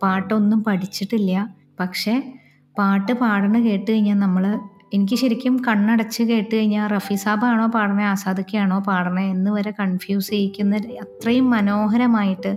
പാട്ടൊന്നും 0.01 0.63
പഠിച്ചിട്ടില്ല. 0.63 1.34
പക്ഷേ 1.80 2.34
പാട്ട് 2.77 3.13
പാടണ 3.13 3.60
കേട്ട് 3.60 3.91
കഴിഞ്ഞാൽ 3.91 4.19
നമ്മൾ 4.19 4.45
എനിക്ക് 4.93 5.15
ശരിക്കും 5.15 5.56
കണ്ണടച്ച് 5.67 6.23
കേട്ട് 6.23 6.56
കഴിഞ്ഞാൽ 6.56 6.88
റഫി 6.88 7.15
സാബാണോ 7.15 7.67
പാടണേ 7.67 8.04
ആസാദൊക്കെയാണോ 8.04 8.80
പാടണേ 8.88 9.25
എന്ന് 9.32 9.51
വരെ 9.51 9.71
കൺഫ്യൂസ് 9.80 10.30
ചെയ്യിക്കുന്ന 10.30 10.82
അത്രയും 11.01 11.49
മനോഹരമായിട്ട് 11.49 12.51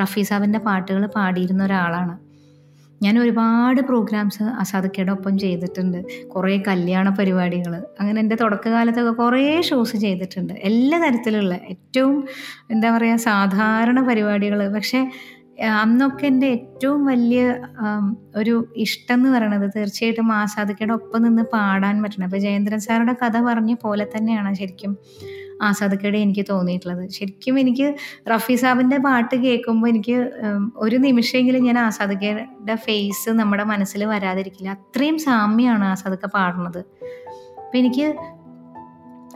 റഫി 0.00 0.22
സാബിന്റെ 0.22 0.58
പാട്ടുകൾ 0.58 1.06
പാടിയിരുന്ന 1.06 1.64
ഒരാളാണ്. 1.64 2.14
ഞാൻ 3.02 3.18
ഒരുപാട് 3.18 3.80
പ്രോഗ്രാംസ് 3.80 4.42
അസാദക്കയുടെ 4.62 5.12
ഒപ്പം 5.12 5.38
ചെയ്തിട്ടുണ്ട്. 5.38 5.98
കുറേ 6.34 6.56
കല്യാണ 6.68 7.08
പരിപാടികൾ 7.10 7.74
അങ്ങനെ 8.00 8.20
എന്റെ 8.20 8.36
തുടക്കകാലത്തൊക്കെ 8.36 9.12
കുറേ 9.22 9.60
ഷോസ് 9.60 9.96
ചെയ്തിട്ടുണ്ട്. 9.96 10.54
എല്ലാ 10.70 10.98
തരത്തിലുള്ള 10.98 11.54
ഏറ്റവും 11.54 12.16
എന്താ 12.70 12.90
പറയുക 12.96 13.16
സാധാരണ 13.30 14.00
പരിപാടികൾ 14.08 14.60
പക്ഷേ 14.76 15.02
അന്നൊക്കെ 15.62 16.26
എന്റെ 16.26 16.46
ഏറ്റവും 16.46 17.06
വലിയ 17.06 17.58
ഒരു 18.36 18.68
ഇഷ്ടം 18.76 19.14
എന്ന് 19.14 19.30
പറയണത് 19.30 19.70
തീർച്ചയായിട്ടും 19.76 20.32
ആസാദിക്കയുടെ 20.32 20.94
ഒപ്പം 20.94 21.22
നിന്ന് 21.22 21.42
പാടാൻ 21.42 22.02
പറ്റണം. 22.02 22.24
അപ്പോൾ 22.24 22.36
ജയേന്ദ്രൻ 22.36 22.80
സാറുടെ 22.80 23.16
കഥ 23.22 23.40
പറഞ്ഞ 23.40 23.74
പോലെ 23.74 24.06
തന്നെയാണ് 24.16 24.54
ശരിക്കും 24.54 24.98
ആസാദിക്കയുടെ 25.62 26.18
എനിക്ക് 26.18 26.46
തോന്നിയിട്ടുള്ളത്. 26.50 27.08
ശരിക്കും 27.08 27.58
എനിക്ക് 27.58 27.94
റഫി 28.32 28.54
സാബിന്റെ 28.54 28.98
പാട്ട് 28.98 29.34
കേൾക്കുമ്പോൾ 29.36 29.88
എനിക്ക് 29.88 30.16
ഒരു 30.76 30.96
നിമിഷമെങ്കിലും 30.96 31.64
ഞാൻ 31.64 31.78
ആസാദിക്കയുടെ 31.78 32.74
ഫേസ് 32.74 33.30
നമ്മുടെ 33.30 33.64
മനസ്സിൽ 33.64 34.04
വരാതിരിക്കില്ല. 34.04 34.70
അത്രയും 34.70 35.18
സാമ്യമാണ് 35.18 35.84
ആസാദിക്ക 35.84 36.26
പാടുന്നത്. 36.26 36.80
അപ്പം 37.58 37.78
എനിക്ക് 37.78 38.14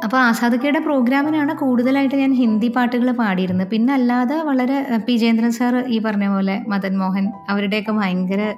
അപ്പോൾ 0.04 0.16
ആസാദിക്കയുടെ 0.16 0.78
പ്രോഗ്രാമിനാണ് 0.78 1.54
കൂടുതലായിട്ട് 1.54 2.16
ഞാൻ 2.16 2.32
ഹിന്ദി 2.32 2.68
പാട്ടുകൾ 2.68 3.10
പാടിയിരുന്നത്. 3.10 3.68
പിന്നെ 3.68 3.94
അല്ലാതെ 3.94 4.36
വളരെ 4.36 4.98
പി. 5.08 5.16
ജയേന്ദ്രൻ 5.16 5.52
സാർ 5.52 5.76
ഈ 5.88 5.98
പറഞ്ഞ 5.98 6.26
പോലെ 6.28 6.64
മദൻ 6.68 6.98
മോഹൻ 6.98 7.32
അവരുടെയൊക്കെ 7.48 7.92
ഭയങ്കര 7.92 8.54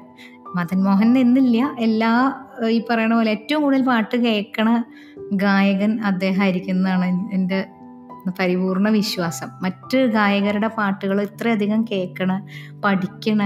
മദൻ 0.57 0.79
മോഹൻ 0.85 1.19
എന്നില്ല. 1.19 1.77
എല്ലാ 1.79 2.13
ഈ 2.69 2.79
പറയണ 2.91 3.15
പോലെ 3.15 3.31
ഏറ്റവും 3.31 3.63
കൂടുതൽ 3.63 3.83
പാട്ട് 3.83 4.17
കേൾക്കണ 4.17 4.85
ഗായകൻ 5.33 6.01
അദ്ദേഹമായിരിക്കും 6.01 6.75
എന്നാണ് 6.75 7.35
എന്റെ 7.35 7.67
പരിപൂർണ 8.39 8.89
വിശ്വാസം. 8.89 9.49
മറ്റ് 9.63 9.99
ഗായകരുടെ 10.07 10.69
പാട്ടുകൾ 10.69 11.23
ഇത്രയധികം 11.23 11.85
കേൾക്കണ 11.93 12.33
പഠിക്കണ 12.85 13.43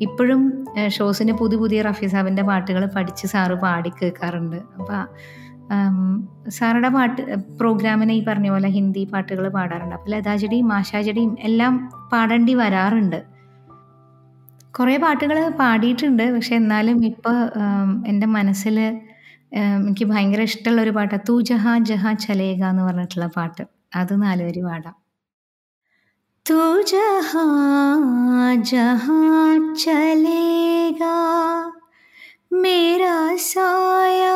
ഇപ്പോഴും 0.00 0.66
ഷോസിന് 0.88 1.32
പുതിയ 1.32 1.58
പുതിയ 1.58 1.82
റഫീസാബിന്റെ 1.82 2.42
പാട്ടുകൾ 2.42 2.86
പഠിച്ച് 2.86 3.26
സാറ് 3.26 3.52
പാടി 3.52 3.90
കേൾക്കാറുണ്ട്. 3.90 4.56
അപ്പം 4.56 5.02
സാറുടെ 6.48 6.88
പാട്ട് 6.88 7.22
പ്രോഗ്രാമിന് 7.60 8.12
ഈ 8.12 8.24
പറഞ്ഞ 8.24 8.50
പോലെ 8.50 8.68
ഹിന്ദി 8.68 9.04
പാട്ടുകൾ 9.12 9.48
പാടാറുണ്ട്. 9.48 9.94
അപ്പോൾ 9.94 10.10
ലതാചടിയും 10.10 10.72
ആശാചടിയും 10.72 11.36
എല്ലാം 11.40 11.90
പാടേണ്ടി 12.12 12.54
വരാറുണ്ട്. 12.54 13.24
കുറേ 14.78 14.96
പാട്ടുകൾ 14.96 15.48
പാടിയിട്ടുണ്ട്. 15.48 16.34
പക്ഷെ 16.34 16.54
എന്നാലും 16.54 17.04
ഇപ്പോൾ 17.04 17.36
എന്റെ 18.06 18.26
മനസ്സിൽ 18.26 19.00
എനിക്ക് 19.58 20.04
ഭയങ്കര 20.04 20.40
ഇഷ്ടമുള്ള 20.40 20.82
ഒരു 20.82 20.90
പാട്ടാണ് 20.90 21.22
തൂ 21.28 21.40
ജഹാ 21.40 21.78
ജഹാ 21.78 22.12
ചലേക 22.12 22.64
എന്ന് 22.64 22.82
പറഞ്ഞിട്ടുള്ള 22.82 23.26
പാട്ട്. 23.26 23.62
അത് 23.96 24.22
നാലുപേര് 24.22 24.62
പാടാം. 24.62 24.94
തൂ 26.50 26.82
ജഹാ 26.82 27.44
ജഹാ 28.56 29.20
മേരാ 32.62 33.36
സായാ 33.36 34.34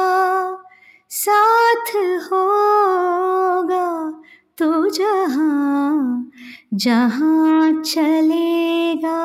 साथ 1.10 1.90
होगा 2.32 4.10
तो 4.58 4.90
जहाँ 4.90 6.30
जहाँ 6.74 7.82
चलेगा 7.82 9.20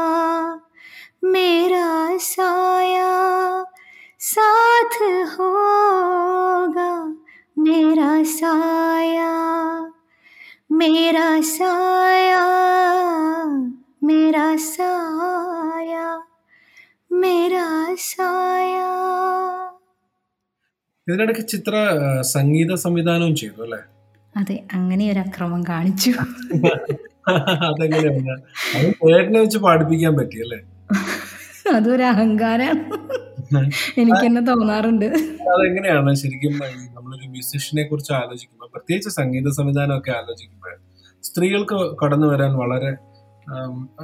मेरा 1.23 2.17
साया, 2.17 3.65
साथ 4.19 4.97
होगा 5.39 7.05
मेरा 7.59 8.23
साया 8.23 9.33
मेरा 10.71 11.41
साया 11.41 12.45
मेरा 14.03 14.55
साया 14.55 16.23
मेरा 17.11 17.95
साया। 17.95 18.62
ഇതിനിടയ്ക്ക് 21.07 21.43
ചിത്ര 21.47 21.73
സംഗീത 22.33 22.73
സംവിധാനവും 22.83 23.33
ചെയ്തു 23.35 23.59
അല്ലേ? 23.65 23.79
അതെ 24.35 24.55
അങ്ങനെ 24.73 25.05
ഒരു 25.11 25.19
അക്രമം 25.19 25.61
കാണിച്ചു. 25.71 26.11
അതെങ്ങനെയാണ് 27.67 29.37
വെച്ച് 29.37 29.59
പാടിപ്പിക്കാൻ 29.65 30.13
പറ്റി 30.15 30.37
അല്ലേ? 30.45 30.57
അതൊരു 31.73 32.03
അഹങ്കാരാണ് 32.03 32.81
എനിക്ക് 34.01 34.21
തന്നെ 34.23 34.41
തോന്നാറുണ്ട്. 34.49 35.05
അതെങ്ങനെയാണ് 35.53 36.11
ശരിക്കും 36.21 36.53
നമ്മളൊരു 36.95 37.27
മ്യൂസിഷ്യനെ 37.29 37.83
കുറിച്ച് 37.83 38.13
ആലോചിക്കുമ്പോൾ 38.13 38.69
പ്രത്യേകിച്ച് 38.73 39.11
സംഗീത 39.19 39.51
സംവിധാനം 39.59 39.95
ഒക്കെ 39.97 40.11
ആലോചിക്കുമ്പോൾ 40.11 40.73
സ്ത്രീകൾക്ക് 41.23 41.77
കടന്നു 42.01 42.27
വരാൻ 42.27 42.53
വളരെ 42.55 42.91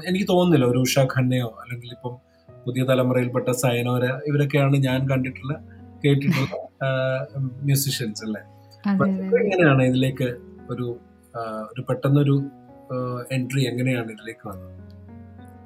എനിക്ക് 0.07 0.27
തോന്നുന്നില്ല 0.29 0.65
ഒരു 0.65 0.79
ഉഷ 0.85 1.05
ഖന്നയോ 1.13 1.49
അല്ലെങ്കിൽ 1.61 1.91
ഇപ്പം 1.97 2.15
പുതിയ 2.49 2.83
തലമുറയിൽപ്പെട്ട 2.83 3.49
സയനോര 3.63 4.05
ഇവരൊക്കെയാണ് 4.29 4.77
ഞാൻ 4.87 4.99
കണ്ടിട്ടുള്ള 5.09 5.53
കേട്ടിട്ടുള്ള 6.03 6.55
മ്യൂസിഷ്യൻസ് 7.63 8.23
അല്ലേ? 8.23 8.41
എങ്ങനെയാണ് 9.41 9.83
ഇതിലേക്ക് 9.83 10.27
ഒരു 10.69 10.87
ഒരു 11.71 11.81
പെട്ടെന്നൊരു 11.89 12.35
എൻട്രി 13.31 13.61
എങ്ങനെയാണ് 13.61 14.11
ഇതിലേക്ക് 14.11 14.45
വന്നത്? 14.49 14.75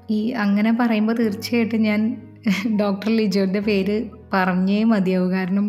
ഈ 0.09 0.31
അങ്ങനെ 0.43 0.71
പറയുമ്പോൾ 0.71 1.13
തീർച്ചയായിട്ടും 1.13 1.81
ഞാൻ 1.81 2.01
ഡോക്ടർ 2.81 3.09
ലിജോന്റെ 3.09 3.59
പേര് 3.59 3.95
പറഞ്ഞേ 4.33 4.83
മതിയാവും. 4.83 5.31
കാരണം 5.31 5.65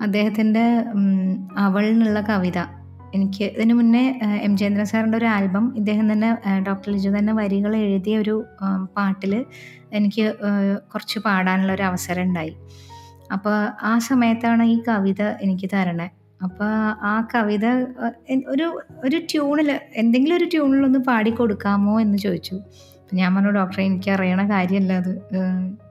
അദ്ദേഹത്തിന്റെ 0.00 0.64
അവൾ 1.58 1.84
എന്നുള്ള 1.86 2.20
കവിത 2.20 2.58
എനിക്ക് 3.14 3.44
ഇതിനു 3.44 3.74
മുന്നേ 3.74 4.02
എം 4.42 4.56
ജയേന്ദ്രൻ 4.56 4.84
സാറിന്റെ 4.84 5.18
ഒരു 5.18 5.24
ആൽബം 5.26 5.64
ഇദ്ദേഹം 5.76 6.12
തന്നെ 6.12 6.28
ഡോക്ടർ 6.66 6.92
ലിജു 6.92 7.10
തന്നെ 7.18 7.32
വരികൾ 7.32 7.76
എഴുതിയ 7.76 8.18
ഒരു 8.18 8.34
പാട്ടിൽ 8.96 9.32
എനിക്ക് 9.92 10.24
കുറച്ച് 10.94 11.18
പാടാനുള്ള 11.18 11.72
ഒരു 11.72 11.82
അവസരം 11.82 12.22
ഉണ്ടായി. 12.22 12.52
അപ്പോൾ 13.32 13.68
ആ 13.82 13.98
സമയത്താണ് 13.98 14.62
ഈ 14.62 14.82
കവിത 14.88 15.22
എനിക്ക് 15.22 15.70
തരണേ. 15.74 16.08
അപ്പോൾ 16.42 16.70
ആ 17.02 17.28
കവിത 17.34 17.66
ഒരു 18.46 18.66
ഒരു 19.04 19.16
ട്യൂണിൽ 19.32 19.80
എന്തെങ്കിലും 19.94 20.36
ഒരു 20.36 20.44
ട്യൂണിലൊന്ന് 20.44 20.98
പാടിക്കൊടുക്കാമോ 20.98 22.00
എന്ന് 22.00 22.18
ചോദിച്ചു. 22.18 22.54
അപ്പം 23.00 23.16
ഞാൻ 23.16 23.34
പറഞ്ഞു 23.34 23.50
ഡോക്ടറെ 23.50 23.82
എനിക്ക് 23.82 24.10
അറിയണ 24.10 24.50
കാര്യമല്ല 24.50 24.92
അത്. 24.92 25.12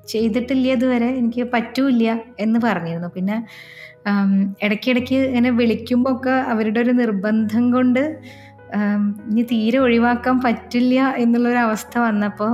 ചെയ്തിട്ടില്ല 0.08 0.68
ഇതുവരെ? 0.68 1.08
എനിക്ക് 1.08 1.44
പറ്റൂല്ല 1.54 2.24
എന്ന് 2.40 2.60
പറഞ്ഞിരുന്നു. 2.60 3.08
പിന്നെ 3.08 3.38
ഇടയ്ക്കിടയ്ക്ക് 4.64 5.16
ഇങ്ങനെ 5.16 5.50
വിളിക്കുമ്പോൾ 5.50 6.16
ഒക്കെ 6.16 6.30
അവരുടെ 6.30 6.80
ഒരു 6.80 6.92
നിർബന്ധം 6.92 7.72
കൊണ്ട് 7.72 8.00
ഇനി 9.30 9.42
തീരെ 9.42 9.78
ഒഴിവാക്കാൻ 9.78 10.42
പറ്റില്ല 10.42 11.16
എന്നുള്ളൊരു 11.18 11.58
അവസ്ഥ 11.58 11.98
വന്നപ്പോൾ 11.98 12.52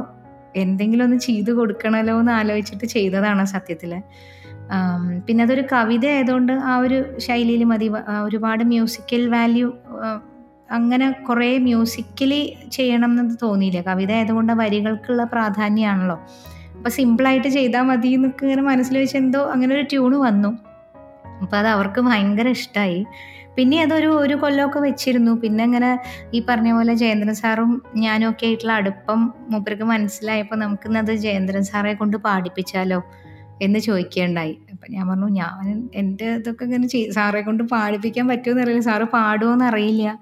എന്തെങ്കിലും 0.55 1.05
ഒന്ന് 1.05 1.17
ചെയ്തു 1.17 1.51
കൊടുക്കണമല്ലോ 1.51 2.19
എന്ന് 2.19 2.31
ആലോചിച്ചിട്ട് 2.31 2.85
ചെയ്തതാണ് 2.85 3.45
സത്യത്തിൽ 3.45 4.01
പിന്നെ 5.25 5.43
അതൊരു 5.43 5.63
കവിത 5.71 6.05
ആയതുകൊണ്ട് 6.05 6.53
ആ 6.53 6.77
ഒരു 6.77 6.97
ശൈലിയിൽ 7.17 7.63
മതി. 7.63 7.87
ഒരുപാട് 8.27 8.63
മ്യൂസിക്കൽ 8.63 9.29
വാല്യൂ 9.29 9.67
അങ്ങനെ 10.71 11.11
കുറേ 11.11 11.57
മ്യൂസിക്കലി 11.57 12.41
ചെയ്യണം 12.71 13.11
എന്ന് 13.19 13.35
തോന്നിയില്ല. 13.43 13.81
കവിത 13.81 14.11
ആയതുകൊണ്ട് 14.11 14.53
വരികൾക്കുള്ള 14.53 15.23
പ്രാധാന്യമാണല്ലോ 15.23 16.17
അപ്പോൾ 16.77 16.89
സിമ്പിളായിട്ട് 16.89 17.47
ചെയ്താൽ 17.47 17.81
മതി 17.81 18.07
എന്നൊക്കെ 18.07 18.43
ഇങ്ങനെ 18.45 18.61
മനസ്സിൽ 18.61 18.97
വെച്ച് 18.97 19.17
എന്തോ 19.17 19.41
അങ്ങനെ 19.53 19.75
ഒരു 19.75 19.85
ട്യൂണ് 19.91 20.15
വന്നു. 20.15 20.51
അപ്പോൾ 21.41 21.57
അത് 21.57 21.67
അവർക്ക് 21.67 22.01
ഭയങ്കര 22.01 22.47
ഇഷ്ടമായി 22.47 23.05
പിന്നെ 23.57 23.77
അതൊരു 23.83 24.07
ഒരു 24.07 24.35
കൊല്ലമൊക്കെ 24.35 24.79
വെച്ചിരുന്നു. 24.79 25.31
പിന്നെ 25.43 25.63
അങ്ങനെ 25.63 25.91
ഈ 26.33 26.45
പറഞ്ഞ 26.49 26.71
പോലെ 26.71 26.93
ജയേന്ദ്രൻ 26.93 27.35
സാറും 27.35 27.71
ഞാനും 27.95 28.29
ഒക്കെ 28.29 28.45
ആയിട്ടുള്ള 28.45 28.73
അടുപ്പം 28.73 29.33
മൂപ്പർക്ക് 29.49 29.83
മനസ്സിലായപ്പോൾ 29.83 30.55
നമുക്കിന്നത് 30.55 31.13
ജയേന്ദ്രൻ 31.15 31.63
സാറെ 31.63 31.93
കൊണ്ട് 31.93 32.17
പാടിപ്പിച്ചാലോ. 32.17 32.99
എന്ന് 33.61 33.79
ചോദിക്കുകയുണ്ടായി 33.79 34.57
അപ്പം 34.71 34.87
ഞാൻ 34.91 35.07
പറഞ്ഞു 35.07 35.27
ഞാൻ 35.27 35.89
എന്റെ 35.95 36.25
ഇതൊക്കെ 36.25 36.65
ഇങ്ങനെ 36.65 36.87
ചെയ് 36.87 37.11
സാറെ 37.11 37.41
കൊണ്ട് 37.41 37.63
പാടിപ്പിക്കാൻ 37.63 38.27
പറ്റുമെന്ന് 38.27 38.61
അറിയില്ല. 38.61 38.81
സാറ് 38.81 39.03
പാടുമോ 39.03 39.53
എന്നറിയില്ല 39.53 40.19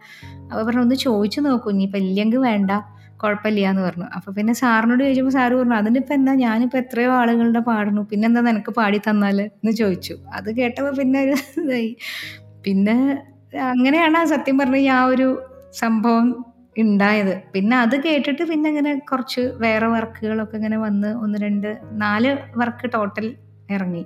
അപ്പോൾ 0.51 0.63
പറഞ്ഞു 0.63 0.81
ഒന്ന് 0.81 0.95
ചോദിച്ചു 0.95 1.41
നോക്കൂ. 1.41 1.71
ഇനിയിപ്പോൾ 1.71 1.97
ഇല്ലെങ്കിൽ 1.97 2.37
വേണ്ട. 2.37 2.71
കുഴപ്പമില്ല 3.23 3.69
എന്ന് 3.69 3.81
പറഞ്ഞു. 3.81 4.05
അപ്പോൾ 4.15 4.31
പിന്നെ 4.31 4.53
സാറിനോട് 4.53 5.03
ചോദിച്ചപ്പോൾ 5.03 5.31
സാറ് 5.31 5.53
പറഞ്ഞു 5.53 5.73
അതിനിപ്പോൾ 5.73 6.13
എന്താ? 6.13 6.33
ഞാനിപ്പോൾ 6.33 6.77
എത്രയോ 6.77 7.11
ആളുകളുടെ 7.11 7.59
പാടുന്നു. 7.59 8.01
പിന്നെ 8.01 8.25
എന്താ 8.25 8.41
നിനക്ക് 8.41 8.71
പാടി 8.71 8.97
തന്നാൽ 8.97 9.41
എന്ന് 9.41 9.71
ചോദിച്ചു. 9.71 10.15
അത് 10.33 10.55
കേട്ടപ്പോൾ 10.55 10.95
പിന്നെ 10.95 11.21
ഒരു 11.21 11.61
ഇതായി. 11.61 11.95
പിന്നെ 12.65 13.23
അങ്ങനെയാണ് 13.61 14.25
സത്യം 14.25 14.57
പറഞ്ഞ 14.57 14.89
ആ 14.89 15.05
ഒരു 15.05 15.41
സംഭവം 15.73 16.45
ഉണ്ടായത്. 16.77 17.41
പിന്നെ 17.53 17.77
അത് 17.77 18.03
കേട്ടിട്ട് 18.03 18.43
പിന്നെ 18.43 18.69
ഇങ്ങനെ 18.69 18.99
കുറച്ച് 19.11 19.41
വേറെ 19.41 19.87
വർക്കുകളൊക്കെ 19.87 20.55
ഇങ്ങനെ 20.55 20.77
വന്ന് 20.77 21.07
ഒന്ന് 21.07 21.39
രണ്ട് 21.39 21.77
നാല് 21.91 22.37
വർക്ക് 22.55 22.93
ടോട്ടൽ 22.93 23.35
ഇറങ്ങി. 23.71 24.05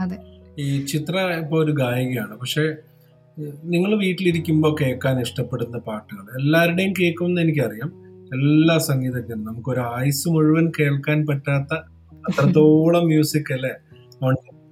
അതെ. 0.00 0.18
ഈ 0.58 0.84
ചിത്ര 0.84 1.16
ഇപ്പോൾ 1.16 1.64
ഒരു 1.64 1.72
ഗായികയാണ്. 1.72 2.36
പക്ഷെ 2.38 2.76
നിങ്ങൾ 3.64 3.98
വീട്ടിലിരിക്കുമ്പോൾ 3.98 4.76
കേൾക്കാൻ 4.80 5.20
ഇഷ്ടപ്പെടുന്ന 5.20 5.78
പാട്ടുകൾ 5.78 6.40
എല്ലാവരുടെയും 6.40 6.94
കേൾക്കുമെന്ന് 7.00 7.40
എനിക്കറിയാം. 7.40 7.88
എല്ലാ 8.34 8.78
സംഗീതജ്ഞരും. 8.78 9.44
നമുക്കൊരു 9.44 9.80
ആയുസ് 9.80 10.28
മുഴുവൻ 10.28 10.72
കേൾക്കാൻ 10.80 11.26
പറ്റാത്ത 11.26 11.74
അത്രത്തോളം 12.28 13.06
മ്യൂസിക് 13.06 13.52
അല്ലേ? 13.52 13.70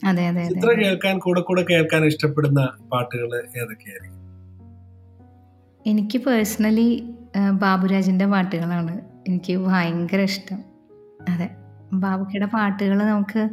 അതെ 0.06 0.26
അതെ 0.26 0.42
അതെ. 0.42 0.54
ചിത്ര 0.54 0.68
കേൾക്കാൻ 0.68 1.18
കൂടെ 1.18 1.40
കൂടെ 1.40 1.64
കേൾക്കാൻ 1.70 2.04
ഇഷ്ടപ്പെടുന്ന 2.04 2.70
പാട്ടുകൾ 2.92 3.36
ഏതൊക്കെയായിരിക്കും? 3.36 4.20
എനിക്ക് 5.86 6.18
പേഴ്സണലി 6.18 7.10
ബാബുരാജിന്റെ 7.52 8.26
പാട്ടുകളാണ് 8.26 9.00
എനിക്ക് 9.28 9.56
ഭയങ്കര 9.56 10.20
ഇഷ്ടം. 10.20 10.58
അതെ 11.28 11.50
ബാബുക്കയുടെ 11.92 12.46
പാട്ടുകൾ 12.46 13.04
നമുക്ക് 13.04 13.48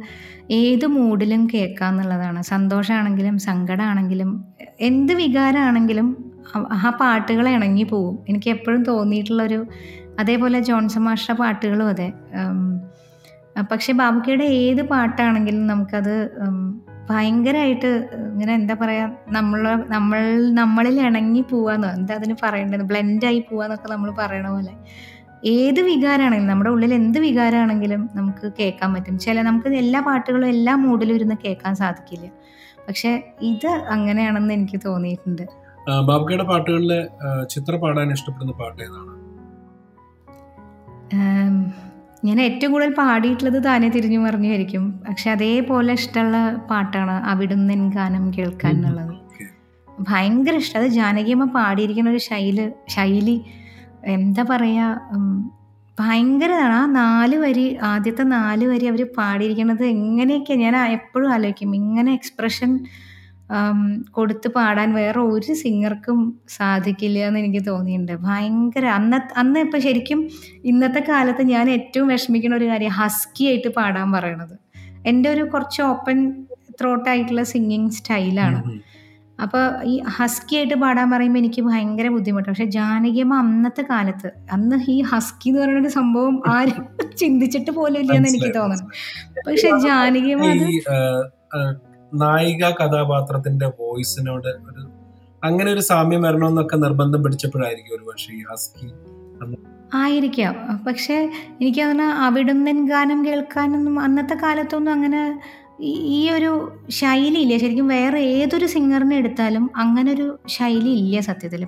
ഏത് 0.50 0.86
മൂഡിലും 0.86 1.48
കേൾക്കാം 1.54 1.92
എന്നുള്ളതാണ്. 1.92 2.42
സന്തോഷമാണെങ്കിലും 2.42 3.38
സങ്കടമാണെങ്കിലും 3.38 4.44
എന്ത് 4.80 5.12
വികാരമാണെങ്കിലും 5.12 6.32
ആ- 6.56 6.96
പാട്ടുകൾ 7.00 7.48
ഇണങ്ങി 7.48 7.82
പോവും. 7.82 8.18
എനിക്ക് 8.28 8.50
എപ്പോഴും 8.50 8.84
തോന്നിയിട്ടുള്ളൊരു 8.84 9.66
അതേപോലെ 10.20 10.60
ജോൺസൺ 10.60 11.00
മാഷ്ട 11.00 11.32
പാട്ടുകളും 11.32 11.88
അതെ. 11.88 12.12
പക്ഷേ 13.72 13.92
ബാബുക്കയുടെ 13.92 14.44
ഏത് 14.44 14.82
പാട്ടാണെങ്കിലും 14.82 15.66
നമുക്കത് 15.66 16.30
ഭയങ്കരമായിട്ട് 17.10 17.90
ഇങ്ങനെ 18.32 18.52
എന്താ 18.54 18.74
പറയാ 18.80 19.04
നമ്മൾ 19.36 19.62
നമ്മൾ 19.92 20.20
നമ്മളിൽ 20.60 20.96
ഇണങ്ങി 21.00 21.42
പോവാന്ന് 21.50 21.88
എന്താ 21.98 22.14
അതിന് 22.14 22.34
പറയേണ്ടത്? 22.42 22.82
ബ്ലെൻഡായി 22.90 23.40
പോവാന്നൊക്കെ 23.50 23.88
നമ്മൾ 23.92 24.10
പറയണ 24.18 24.48
പോലെ. 24.48 24.74
ഏത് 25.44 25.80
വികാരമാണെങ്കിലും 25.80 26.52
നമ്മുടെ 26.52 26.70
ഉള്ളിൽ 26.70 26.92
എന്ത് 26.94 27.18
വികാരമാണെങ്കിലും 27.18 28.10
നമുക്ക് 28.14 28.46
കേൾക്കാൻ 28.58 28.94
പറ്റും. 28.94 29.18
ചില 29.18 29.42
നമുക്ക് 29.42 29.68
എല്ലാ 29.82 30.00
പാട്ടുകളും 30.00 30.48
എല്ലാ 30.48 30.74
മൂഡിലും 30.76 31.14
ഇരുന്ന് 31.14 31.36
കേൾക്കാൻ 31.44 31.74
സാധിക്കില്ല. 31.82 32.28
പക്ഷെ 32.88 33.10
ഇത് 33.52 33.70
അങ്ങനെയാണെന്ന് 33.94 34.54
എനിക്ക് 34.54 34.80
തോന്നിയിട്ടുണ്ട്. 34.84 35.44
ബാബുക്കയുടെ 36.08 36.44
പാട്ടുകളിൽ 36.44 36.92
ചിത്ര 37.52 37.76
പാടാൻ 37.76 38.12
ഇഷ്ടപ്പെടുന്ന 38.12 38.54
പാട്ട് 38.60 38.80
ഏതാണ്? 38.86 39.14
ഞാൻ 42.24 42.40
ഏറ്റവും 42.40 42.72
കൂടുതൽ 42.72 42.92
പാടിയിട്ടുള്ളത് 42.94 43.64
താനെ 43.64 43.88
തിരിഞ്ഞു 43.88 44.18
മറിഞ്ഞായിരിക്കും 44.18 44.84
പക്ഷെ 45.08 45.30
അതേപോലെ 45.30 45.92
ഇഷ്ടമുള്ള 45.92 46.38
പാട്ടാണ് 46.70 47.10
അവിടുന്ന് 47.10 47.92
ഗാനം 47.94 48.30
കേൾക്കാൻ 48.38 48.74
എന്നുള്ളത്. 48.76 49.14
ഭയങ്കര 50.00 50.54
ഇഷ്ടം. 50.54 50.80
അത് 50.80 50.88
ജാനകിയമ്മ 50.88 51.44
പാടിയിരിക്കുന്ന 51.44 52.10
ഒരു 52.10 52.18
ശൈലി 52.18 52.70
ശൈലി 52.88 53.36
എന്താ 54.06 54.42
പറയുക 54.50 55.10
ഭയങ്കരതാണ്. 56.00 56.72
ആ 56.72 56.86
നാല് 56.86 57.36
വരി 57.36 57.64
ആദ്യത്തെ 57.82 58.22
നാല് 58.22 58.64
വരി 58.64 58.86
അവർ 58.86 59.02
പാടിയിരിക്കുന്നത് 59.18 59.84
എങ്ങനെയൊക്കെ 59.84 60.54
ഞാൻ 60.54 60.76
എപ്പോഴും 60.76 61.32
ആലോചിക്കും. 61.32 61.74
ഇങ്ങനെ 61.74 62.12
എക്സ്പ്രഷൻ 62.12 62.80
കൊടുത്ത് 64.16 64.48
പാടാൻ 64.56 64.88
വേറെ 64.94 65.20
ഒരു 65.34 65.52
സിംഗർക്കും 65.62 66.18
സാധിക്കില്ല 66.56 67.18
എന്ന് 67.28 67.40
എനിക്ക് 67.42 67.62
തോന്നിയിട്ടുണ്ട്. 67.68 68.14
ഭയങ്കര 68.26 68.84
അന്ന 68.98 69.20
അന്ന് 69.42 69.60
ഇപ്പം 69.66 69.80
ശരിക്കും 69.86 70.20
ഇന്നത്തെ 70.70 71.02
കാലത്ത് 71.08 71.44
ഞാൻ 71.54 71.66
ഏറ്റവും 71.76 72.08
വിഷമിക്കുന്ന 72.14 72.56
ഒരു 72.56 72.68
കാര്യം 72.72 72.94
ഹസ്കി 73.00 73.46
ആയിട്ട് 73.50 73.72
പാടാൻ 73.78 74.12
പറയണത്. 74.16 74.54
എന്റെ 75.06 75.28
ഒരു 75.34 75.44
കുറച്ച് 75.54 75.80
ഓപ്പൺ 75.92 76.18
ത്രോട്ട് 76.80 77.08
ആയിട്ടുള്ള 77.12 77.42
സിംഗിങ് 77.54 77.90
സ്റ്റൈലാണ്. 77.98 78.60
അപ്പോൾ 79.38 79.64
ഈ 79.92 79.94
ഹസ്കി 80.18 80.54
ആയിട്ട് 80.58 80.76
പാടാൻ 80.82 81.06
പറയുമ്പോൾ 81.10 81.40
എനിക്ക് 81.42 81.62
ഭയങ്കര 81.66 82.06
ബുദ്ധിമുട്ടാണ്. 82.14 82.54
പക്ഷെ 82.54 82.70
ജാനകിയമ്മ 82.78 83.34
അന്നത്തെ 83.42 83.82
കാലത്ത് 83.90 84.28
അന്ന് 84.54 84.76
ഈ 84.94 84.96
ഹസ്കി 85.12 85.48
എന്ന് 85.50 85.60
പറയുന്ന 85.62 85.82
ഒരു 85.84 85.92
സംഭവം 85.98 86.36
ആരും 86.54 86.80
ചിന്തിച്ചിട്ട് 87.22 87.70
പോലും 87.70 88.00
ഇല്ലെന്ന് 88.04 88.30
എനിക്ക് 88.32 88.50
തോന്നുന്നു 88.58 88.88
പക്ഷെ 89.48 89.70
ജാനകിയമ്മ 89.86 90.48
അത് 90.52 90.66
നായിക 92.14 92.70
കഥാപാത്രത്തിന്റെ 92.70 93.66
വോയിസിനോട് 93.66 94.48
ഒരു 94.48 94.88
അങ്ങനെ 95.44 95.72
ഒരു 95.72 95.80
സാമ്യം 95.80 96.22
വരണമെന്നൊക്കെ 96.22 96.76
നിർബന്ധം 96.76 97.22
പിടിച്ചപ്പോഴായിരിക്കും 97.22 97.96
ഒരു 97.96 98.02
പക്ഷേ 98.02 98.32
ഈ 98.32 98.42
ഹസ്കി 98.52 98.92
ആയിരിക്കാം. 99.94 100.84
പക്ഷെ 100.86 101.14
എനിക്ക് 101.60 101.80
അങ്ങനെ 101.80 102.04
അവിടുന്ന് 102.04 102.88
ഗാനം 102.88 103.26
കേൾക്കാനൊന്നും 103.26 104.00
അന്നത്തെ 104.00 104.34
കാലത്തൊന്നും 104.34 104.92
അങ്ങനെ 104.92 105.40
ഈ 105.80 106.30
ഒരു 106.30 106.72
ശൈലി 106.90 107.38
ഇല്ല 107.38 107.58
ശരിക്കും 107.58 107.88
വേറെ 107.88 108.18
ഏതൊരു 108.18 108.66
സിംഗറിനെ 108.66 109.16
എടുത്താലും 109.16 109.70
അങ്ങനെ 109.76 110.12
ഒരു 110.12 110.38
ശൈലി 110.48 110.88
ഇല്ല 110.88 111.20
സത്യത്തിൽ. 111.20 111.66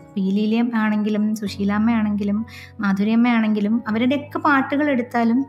ആണെങ്കിലും 0.75 1.35
സുശീലാമ്മ 1.35 1.91
ആണെങ്കിലും 1.91 2.47
മാധുര്യമ്മ 2.81 3.29
ആണെങ്കിലും 3.29 3.83
അവരുടെയൊക്കെ 3.89 4.39
പാട്ടുകൾ 4.39 4.91
എടുത്താലും 4.91 5.47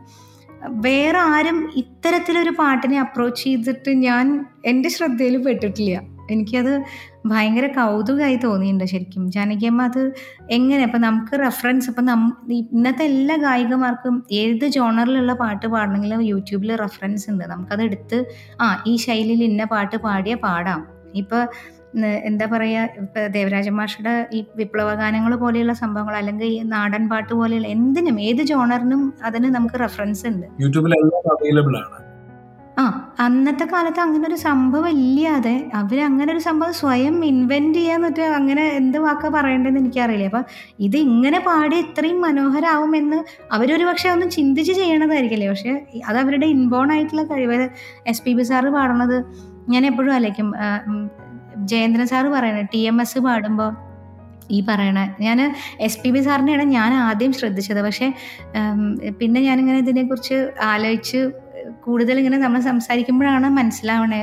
വേറെ 0.68 1.18
ആരും 1.18 1.72
ഇത്തരത്തിലൊരു 1.76 2.50
പാട്ടിനെ 2.50 3.00
അപ്രോച്ച് 3.00 3.44
ചെയ്തിട്ട് 3.44 3.90
ഞാൻ 3.90 4.44
എന്റെ 4.66 4.88
ശ്രദ്ധയിൽ 4.88 5.36
പെട്ടിട്ടില്ല. 5.36 6.02
എനിക്കത് 6.30 6.82
ഭയങ്കര 7.26 7.66
കൗതുകമായി 7.66 8.36
തോന്നിയിട്ടുണ്ട് 8.36 8.84
ശരിക്കും. 8.84 9.30
ജാനകിയമ്മ 9.30 9.82
അത് 9.82 10.14
എങ്ങനെ? 10.50 10.82
ഇപ്പം 10.82 11.00
നമുക്ക് 11.00 11.40
റെഫറൻസ് 11.40 11.90
ഇപ്പം 11.90 12.04
നം 12.04 12.36
ഇന്നത്തെ 12.50 13.04
എല്ലാ 13.04 13.36
ഗായികമാർക്കും 13.36 14.26
ഏത് 14.32 14.66
ജോണറിലുള്ള 14.66 15.32
പാട്ട് 15.32 15.66
പാടണമെങ്കിലും 15.66 16.22
യൂട്യൂബിൽ 16.22 16.76
റെഫറൻസ് 16.76 17.30
ഉണ്ട്. 17.30 17.44
നമുക്കത് 17.44 17.82
എടുത്ത് 17.82 18.24
ആ 18.60 18.84
ഈ 18.86 18.96
ശൈലിയിൽ 18.96 19.44
ഇന്ന 19.44 19.64
പാട്ട് 19.64 19.96
പാടിയ 19.96 20.34
പാടാം. 20.34 20.86
ഇപ്പം 21.14 21.48
എന്താ 22.00 22.46
പറയുക 22.46 23.00
ഇപ്പം 23.00 23.26
ദേവരാജ 23.26 23.68
മാഷയുടെ 23.68 24.28
ഈ 24.32 24.44
വിപ്ലവ 24.56 24.94
ഗാനങ്ങൾ 24.94 25.36
പോലെയുള്ള 25.36 25.72
സംഭവങ്ങൾ 25.72 26.16
അല്ലെങ്കിൽ 26.16 26.46
ഈ 26.46 26.62
നാടൻ 26.62 27.08
പാട്ട് 27.08 27.34
പോലെയുള്ള 27.34 27.68
എന്തിനും 27.68 28.20
ഏത് 28.20 28.42
ജോണറിനും 28.42 29.14
അതിന് 29.24 29.44
നമുക്ക് 29.44 29.74
റെഫറൻസ് 29.80 30.26
ഉണ്ട്. 30.26 30.46
യൂട്യൂബിൽ 30.60 30.94
അവൈലബിൾ 30.94 31.76
ആണ്. 31.76 31.98
ആ 32.78 33.14
അന്നത്തെ 33.20 33.64
കാലത്ത് 33.64 34.00
അങ്ങനെ 34.00 34.28
ഒരു 34.28 34.34
സംഭവം 34.34 34.88
ഇല്ലാതെ 34.88 35.70
അവർ 35.74 36.00
അങ്ങനെ 36.00 36.32
ഒരു 36.32 36.38
സംഭവം 36.38 36.72
സ്വയം 36.72 37.24
ഇൻവെന്റ് 37.24 37.78
ചെയ്യാന്ന് 37.78 38.08
വെച്ചാൽ 38.08 38.32
അങ്ങനെ 38.34 38.64
എന്ത് 38.68 38.98
വാക്ക 38.98 39.28
പറയേണ്ടതെന്ന് 39.28 39.80
എനിക്കറിയില്ല. 39.80 40.24
അപ്പം 40.24 40.44
ഇത് 40.80 40.96
ഇങ്ങനെ 40.96 41.38
പാടി 41.38 41.76
ഇത്രയും 41.76 42.20
മനോഹരാവുമെന്ന് 42.20 43.24
അവരൊരു 43.52 43.84
പക്ഷെ 43.84 44.08
ഒന്നും 44.10 44.30
ചിന്തിച്ച് 44.30 44.72
ചെയ്യണതായിരിക്കില്ലേ? 44.72 45.48
പക്ഷെ 45.48 45.86
അത് 46.06 46.18
അവരുടെ 46.18 46.46
ഇൻബോൺ 46.46 46.92
ആയിട്ടുള്ള 46.92 47.22
കഴിവ്. 47.22 47.68
എസ് 48.06 48.22
പി 48.22 48.32
ബി 48.32 48.42
സാറ് 48.42 48.66
പാടണത് 48.66 49.24
ഞാൻ 49.68 49.86
എപ്പോഴും 49.86 50.14
ആലോചിക്കും. 50.14 50.54
ജയേന്ദ്രൻ 51.70 52.06
സാറ് 52.12 52.28
പറയണ 52.36 52.60
ടി 52.74 52.80
എം 52.90 52.98
എസ് 53.04 53.20
പാടുമ്പോൾ 53.26 53.70
ഈ 54.56 54.58
പറയണ 54.68 54.98
ഞാൻ 55.26 55.38
എസ് 55.86 56.00
പി 56.02 56.10
ബി 56.14 56.20
സാറിനെയാണ് 56.26 56.64
ഞാൻ 56.76 56.92
ആദ്യം 57.08 57.32
ശ്രദ്ധിച്ചത്. 57.38 57.80
പക്ഷേ 57.86 58.06
പിന്നെ 59.20 59.40
ഞാനിങ്ങനെ 59.48 59.78
ഇതിനെക്കുറിച്ച് 59.84 60.38
ആലോചിച്ച് 60.72 61.20
കൂടുതൽ 61.84 62.16
ഇങ്ങനെ 62.20 62.38
നമ്മൾ 62.44 62.60
സംസാരിക്കുമ്പോഴാണ് 62.60 63.48
മനസ്സിലാവണേ. 63.58 64.20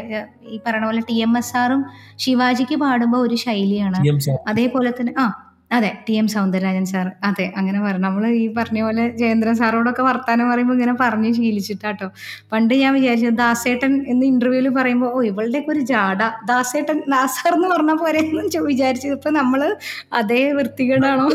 ഈ 0.53 0.57
പറയണ 0.65 0.83
പോലെ 0.89 1.01
ടി 1.09 1.15
എം 1.25 1.33
എസ് 1.37 1.53
ആറും 1.61 1.81
ശിവാജിക്ക് 2.23 2.75
പാടുമ്പോൾ 2.83 3.21
ഒരു 3.27 3.37
ശൈലിയാണ്. 3.45 3.99
അതേപോലെ 4.51 4.91
തന്നെ 4.99 5.13
ആ 5.23 5.25
അതെ 5.71 5.89
ടി 6.05 6.13
എം 6.19 6.27
സൗന്ദരരാജൻ 6.33 6.85
സാർ. 6.91 7.07
അതെ 7.23 7.45
അങ്ങനെ 7.57 7.79
പറഞ്ഞു 7.81 8.03
നമ്മൾ 8.05 8.23
ഈ 8.39 8.45
പറഞ്ഞ 8.55 8.79
പോലെ 8.85 9.03
ജയേന്ദ്രൻ 9.19 9.55
സാറോടൊക്കെ 9.59 10.03
വർത്താനം 10.07 10.47
പറയുമ്പോൾ 10.51 10.75
ഇങ്ങനെ 10.77 10.95
പറഞ്ഞ് 11.01 11.29
ശീലിച്ചിട്ടാട്ടോ. 11.37 12.07
പണ്ട് 12.51 12.73
ഞാൻ 12.81 12.91
വിചാരിച്ചു 12.97 13.31
ദാസേട്ടൻ 13.41 13.93
എന്ന് 14.11 14.25
ഇന്റർവ്യൂവിൽ 14.31 14.69
പറയുമ്പോൾ 14.77 15.11
ഓ 15.15 15.21
ഇവളുടെയൊക്കെ 15.29 15.71
ഒരു 15.75 15.83
ജാട. 15.91 16.19
ദാസേട്ടൻ 16.51 16.97
ദാസാർ 17.13 17.51
എന്ന് 17.57 17.69
പറഞ്ഞ 17.73 17.93
പോലെ 18.01 18.21
എന്ന് 18.25 18.63
വിചാരിച്ചു 18.69 19.07
ഇപ്പൊ 19.17 19.31
നമ്മൾ 19.39 19.61
അതേ 20.19 20.41
വൃത്തികേടാണോ? 20.57 21.27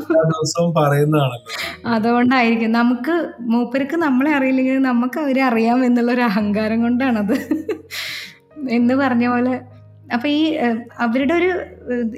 അതുകൊണ്ടായിരിക്കും. 1.94 2.72
നമുക്ക് 2.80 3.16
മൂപ്പർക്ക് 3.52 3.98
നമ്മളെ 4.06 4.32
അറിയില്ലെങ്കിലും 4.38 4.84
നമുക്ക് 4.90 5.18
അവരെ 5.24 5.44
അറിയാം 5.50 5.80
എന്നുള്ള 5.88 6.12
ഒരു 6.16 6.24
അഹങ്കാരം 6.30 6.80
കൊണ്ടാണത്. 6.84 7.36
എന്ന് 8.76 8.94
പറഞ്ഞ 9.00 9.24
പോലെ 9.32 9.54
അപ്പൊ 10.14 10.26
ഈ 10.28 10.40
അവരുടെ 11.04 11.34
ഒരു 11.40 11.50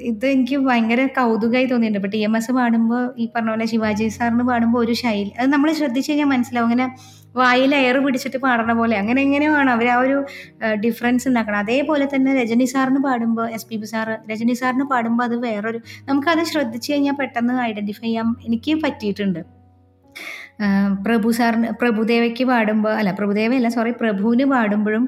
ഇത് 0.09 0.25
എനിക്ക് 0.31 0.57
ഭയങ്കര 0.67 1.01
കൗതുകമായി 1.17 1.67
തോന്നിയിട്ടുണ്ട്. 1.71 1.99
ഇപ്പൊ 2.01 2.11
ടി 2.15 2.21
എം 2.27 2.33
എസ് 2.39 2.51
പാടുമ്പോൾ 2.57 3.03
ഈ 3.21 3.25
പറഞ്ഞ 3.35 3.49
പോലെ 3.53 3.65
ശിവാജി 3.73 4.07
സാറിന് 4.17 4.45
പാടുമ്പോൾ 4.49 4.79
ഒരു 4.85 4.95
ശൈലി 5.01 5.31
അത് 5.39 5.49
നമ്മൾ 5.53 5.69
ശ്രദ്ധിച്ചു 5.79 6.09
കഴിഞ്ഞാൽ 6.11 6.29
മനസ്സിലാവും. 6.33 6.67
അങ്ങനെ 6.69 6.87
വായിൽ 7.39 7.71
എയർ 7.79 7.97
പിടിച്ചിട്ട് 8.05 8.39
പാടണ 8.45 8.71
പോലെ 8.79 8.95
അങ്ങനെ 9.01 9.19
എങ്ങനെയാണ് 9.25 9.71
അവർ 9.75 9.87
ആ 9.95 9.97
ഒരു 10.03 10.17
ഡിഫറൻസ് 10.85 11.27
ഉണ്ടാക്കണം 11.29 11.59
അതേപോലെ 11.65 12.07
തന്നെ 12.13 12.31
രജനി 12.39 12.67
സാറിന് 12.73 13.01
പാടുമ്പോൾ 13.07 13.47
S 13.57 13.67
P 13.71 13.77
B 13.81 13.89
sir 13.93 14.15
Rajini 14.31 14.55
സാറിന് 14.61 14.87
പാടുമ്പോൾ 14.93 15.25
അത് 15.29 15.37
വേറൊരു 15.45 15.81
നമുക്കത് 16.09 16.43
ശ്രദ്ധിച്ചു 16.53 16.89
കഴിഞ്ഞാൽ 16.93 17.17
പെട്ടെന്ന് 17.21 17.61
ഐഡന്റിഫൈ 17.69 18.07
ചെയ്യാൻ 18.07 18.29
എനിക്ക് 18.47 18.75
പറ്റിയിട്ടുണ്ട്. 18.85 19.41
പ്രഭു 21.03 21.29
സാറിന് 21.31 21.69
പ്രഭുദേവയ്ക്ക് 21.81 22.45
പാടുമ്പോൾ 22.45 22.93
അല്ല 22.93 23.11
പ്രഭുദേവയല്ല 23.11 23.69
സോറി 23.69 23.91
പ്രഭുവിന് 24.01 24.45
പാടുമ്പോഴും 24.45 25.05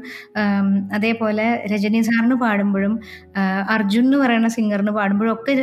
അതേപോലെ 0.93 1.47
രജനി 1.72 2.02
സാറിന് 2.02 2.38
പാടുമ്പോഴും 2.41 2.93
അർജുൻ 3.70 4.06
എന്ന് 4.06 4.18
പറയുന്ന 4.18 4.50
സിംഗറിന് 4.50 4.93
പാടുമ്പോഴും 4.93 5.34
ഒക്കെ 5.34 5.56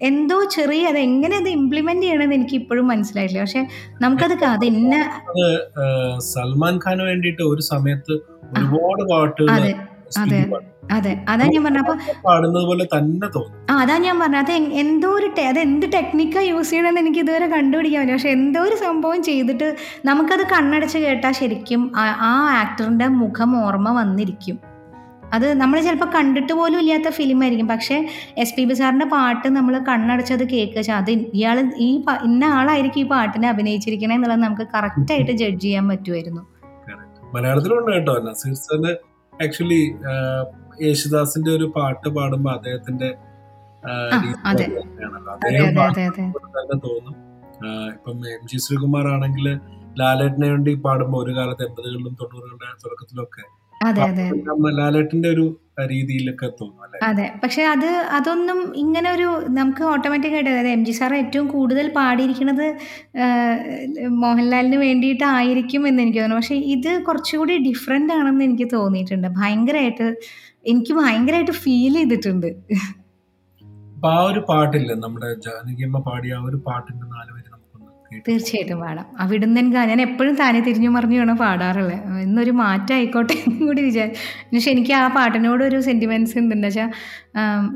എന്തോ 0.00 0.38
ചെറിയ 0.50 0.88
അത് 0.88 0.98
എങ്ങനെ 0.98 1.34
അത് 1.36 1.48
ഇംപ്ലിമെന്റ് 1.48 2.02
ചെയ്യണമെന്ന് 2.02 2.34
എനിക്ക് 2.34 2.56
ഇപ്പോഴും 2.56 2.86
മനസ്സിലായില്ല 2.86 3.38
പക്ഷെ 3.40 3.62
നമുക്കത് 4.00 4.34
അത് 4.46 4.64
ഇന്ന 4.64 4.94
സൽമാൻ 6.32 6.76
ഖാന് 6.86 7.02
വേണ്ടിയിട്ട് 7.02 7.42
ഒരു 7.42 7.62
സമയത്ത് 7.64 8.16
ഒരുപാട് 8.52 9.02
പാട്ടുകൾ 9.10 9.62
അതെ 10.22 10.40
അതെ. 10.96 11.12
അതെ 11.28 11.44
ഞാൻ 11.52 11.62
പറഞ്ഞ 11.64 11.80
അപ്പൊ 11.84 11.94
പാടുന്നത് 12.26 12.64
പോലെ 12.68 12.84
തന്നെ 12.92 13.28
തോന്നും. 13.36 13.56
ആ 13.70 13.76
അതാ 13.82 13.94
ഞാൻ 13.98 14.16
പറഞ്ഞത് 14.20 14.42
അത് 14.44 14.52
എന്തോ 14.82 15.08
ഒരു 15.18 15.28
അത് 15.50 15.58
എന്ത് 15.58 15.86
ടെക്നിക്കാ 15.94 16.40
യൂസ് 16.40 16.70
ചെയ്യണമെന്ന് 16.70 17.00
എനിക്ക് 17.00 17.20
ഇതുവരെ 17.24 17.46
കണ്ടുപിടിക്കാൻ 17.46 18.00
പറ്റില്ല. 18.02 18.16
പക്ഷെ 18.16 18.30
എന്തോ 18.38 18.60
ഒരു 18.60 18.76
സംഭവം 18.84 19.20
ചെയ്തിട്ട് 19.22 19.68
നമുക്കത് 20.04 20.44
കണ്ണടച്ച് 20.54 20.98
കേട്ടാൽ 20.98 21.34
ശരിക്കും 21.40 21.82
ആ 22.28 22.32
ആക്ടറിന്റെ 22.60 23.08
മുഖം 23.22 23.52
ഓർമ്മ 23.64 23.90
വന്നിരിക്കും. 24.00 24.58
അത് 25.32 25.46
നമ്മൾ 25.60 25.80
ചിലപ്പോൾ 25.80 26.10
കണ്ടിട്ട് 26.16 26.52
പോലും 26.52 26.78
ഇല്ലാത്ത 26.80 27.08
ഫിലിം 27.10 27.40
ആയിരിക്കും. 27.44 27.68
പക്ഷേ 27.68 27.96
എസ് 28.38 28.54
പി 28.56 28.64
ബി 28.64 28.74
സാറിന്റെ 28.74 29.06
പാട്ട് 29.14 29.48
നമ്മൾ 29.48 29.74
കണ്ണടച്ചത് 29.88 30.44
കേൾക്കുക 30.52 30.92
അത് 31.00 31.10
ഇയാൾ 31.38 31.56
ഈ 31.86 31.88
ഇന്ന 32.24 32.44
ആളായിരിക്കും 32.58 33.00
ഈ 33.00 33.08
പാട്ടിനെ 33.14 33.48
അഭിനയിച്ചിരിക്കണേ 33.48 34.14
എന്നുള്ളത് 34.14 34.42
നമുക്ക് 34.42 34.66
കറക്റ്റ് 34.74 35.12
ആയിട്ട് 35.12 35.32
ജഡ്ജ് 35.42 35.64
ചെയ്യാൻ 35.66 35.86
പറ്റുമായിരുന്നു 35.88 36.44
മലയാളത്തിലുണ്ട് 37.34 37.90
കേട്ടോ. 37.92 38.12
നസീർ 38.26 38.54
സാറിന് 38.54 38.92
ആക്ച്വലി 39.42 39.80
യേശുദാസിന്റെ 40.82 41.50
ഒരു 41.50 41.72
പാട്ട് 41.76 42.08
പാടുമ്പോ 42.08 42.50
അദ്ദേഹത്തിന്റെ 42.50 43.08
തന്നെ 46.56 46.76
തോന്നും. 46.84 47.14
ഇപ്പം 47.94 48.16
എം 48.28 48.42
ജി 48.46 48.56
ശ്രീകുമാർ 48.56 49.06
ആണെങ്കിൽ 49.08 49.46
ലാലേട്ടനെ 49.98 50.48
വേണ്ടി 50.50 50.72
പാടുമ്പോ 50.84 51.18
ഒരു 51.18 51.32
കാലത്ത് 51.36 51.62
എൺപതുകളിലും 51.62 52.16
തൊണ്ണൂറുകളുടെ 52.20 52.68
തുടക്കത്തിലൊക്കെ 52.84 53.44
ലാലേട്ടന്റെ 54.78 55.28
ഒരു 55.28 55.44
രീതിയിലൊക്കെ 55.90 56.46
തോന്നും 56.60 56.82
അല്ലെ? 56.84 56.98
അതെ. 57.02 57.26
പക്ഷെ 57.42 57.62
അത് 57.62 57.86
അതൊന്നും 58.18 58.58
ഇങ്ങനെ 58.76 59.08
ഒരു 59.10 59.26
നമുക്ക് 59.48 59.82
ഓട്ടോമാറ്റിക് 59.84 60.32
ആയിട്ട് 60.32 60.50
അതായത് 60.50 60.68
എം 60.68 60.84
ജി 60.84 60.90
സാർ 60.90 61.14
ഏറ്റവും 61.14 61.46
കൂടുതൽ 61.46 61.86
പാടിയിരിക്കുന്നത് 61.96 62.66
മോഹൻലാലിന് 64.24 64.76
വേണ്ടിയിട്ടായിരിക്കും 64.76 65.88
എന്ന് 65.88 66.02
എനിക്ക് 66.02 66.18
തോന്നുന്നു. 66.18 66.42
പക്ഷെ 66.42 66.58
ഇത് 66.74 67.02
കുറച്ചുകൂടി 67.08 67.56
ഡിഫറെന്റ് 67.68 68.12
ആണെന്ന് 68.12 68.44
എനിക്ക് 68.44 68.68
തോന്നിയിട്ടുണ്ട്. 68.72 69.28
ഭയങ്കരമായിട്ട് 69.40 70.08
എനിക്ക് 70.72 70.94
ഭയങ്കരമായിട്ട് 70.94 71.52
ഫീൽ 71.64 71.94
ചെയ്തിട്ടുണ്ട്. 71.94 72.48
ആ 74.06 74.16
ഒരു 74.30 74.40
പാട്ടില്ല 74.48 74.92
നമ്മുടെ 75.04 75.28
ജാനകിയമ്മ 75.44 75.98
പാടിയ 76.08 76.34
ആ 76.34 76.42
ഒരു 76.48 76.58
പാട്ടിന്റെ 76.66 77.06
തീർച്ചയായിട്ടും 78.26 78.78
പാടാം. 78.82 79.06
അവിടുന്ന് 79.22 79.58
എനിക്ക് 79.62 79.82
ഞാൻ 79.92 80.00
എപ്പോഴും 80.06 80.34
താനെ 80.40 80.60
തിരിഞ്ഞു 80.66 80.90
മറിഞ്ഞാണ് 80.96 81.32
പാടാറുള്ളത് 81.42 81.94
ഇന്നൊരു 82.26 82.52
മാറ്റം 82.62 82.94
ആയിക്കോട്ടെ 82.98 83.34
എന്നും 83.46 83.62
കൂടി 83.68 83.82
വിചാരിച്ചു 83.82 84.20
പക്ഷെ 84.52 84.70
എനിക്ക് 84.74 84.94
ആ 85.00 85.02
പാട്ടിനോട് 85.16 85.64
ഒരു 85.64 85.80
സെന്റിമെന്റ്സ് 85.88 86.36
ഉണ്ട് 86.42 86.54
എന്താ 86.56 86.70
വെച്ചാൽ 86.70 86.90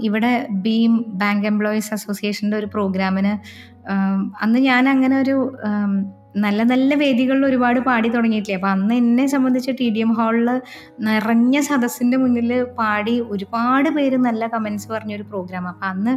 ഇവിടെ 0.09 0.33
ബീം 0.67 0.95
ബാങ്ക് 1.23 1.49
എംപ്ലോയീസ് 1.53 1.93
അസോസിയേഷന്റെ 1.99 2.59
ഒരു 2.61 2.71
പ്രോഗ്രാമിന് 2.77 3.35
അന്ന് 4.45 4.61
ഞാൻ 4.71 4.85
അങ്ങനെ 4.95 5.19
ഒരു 5.25 5.37
നല്ല 6.37 6.61
നല്ല 6.63 6.95
വേദികളിൽ 6.95 7.45
ഒരുപാട് 7.47 7.79
പാടി 7.87 8.09
തുടങ്ങിയിട്ടില്ലേ. 8.09 8.59
അപ്പം 8.59 8.73
അന്ന് 8.75 8.95
എന്നെ 8.95 9.25
സംബന്ധിച്ച് 9.27 9.73
ടി 9.81 9.87
ഡി 9.95 10.01
എം 10.01 10.13
ഹാളിൽ 10.19 10.49
നിറഞ്ഞ 11.07 11.61
സദസ്സിന്റെ 11.69 12.17
മുന്നിൽ 12.17 12.51
പാടി 12.79 13.15
ഒരുപാട് 13.33 13.89
പേര് 13.97 14.19
നല്ല 14.27 14.47
കമൻസ് 14.47 14.89
പറഞ്ഞൊരു 14.93 15.25
പ്രോഗ്രാം 15.31 15.67
അപ്പം 15.69 15.89
അന്ന് 15.89 16.13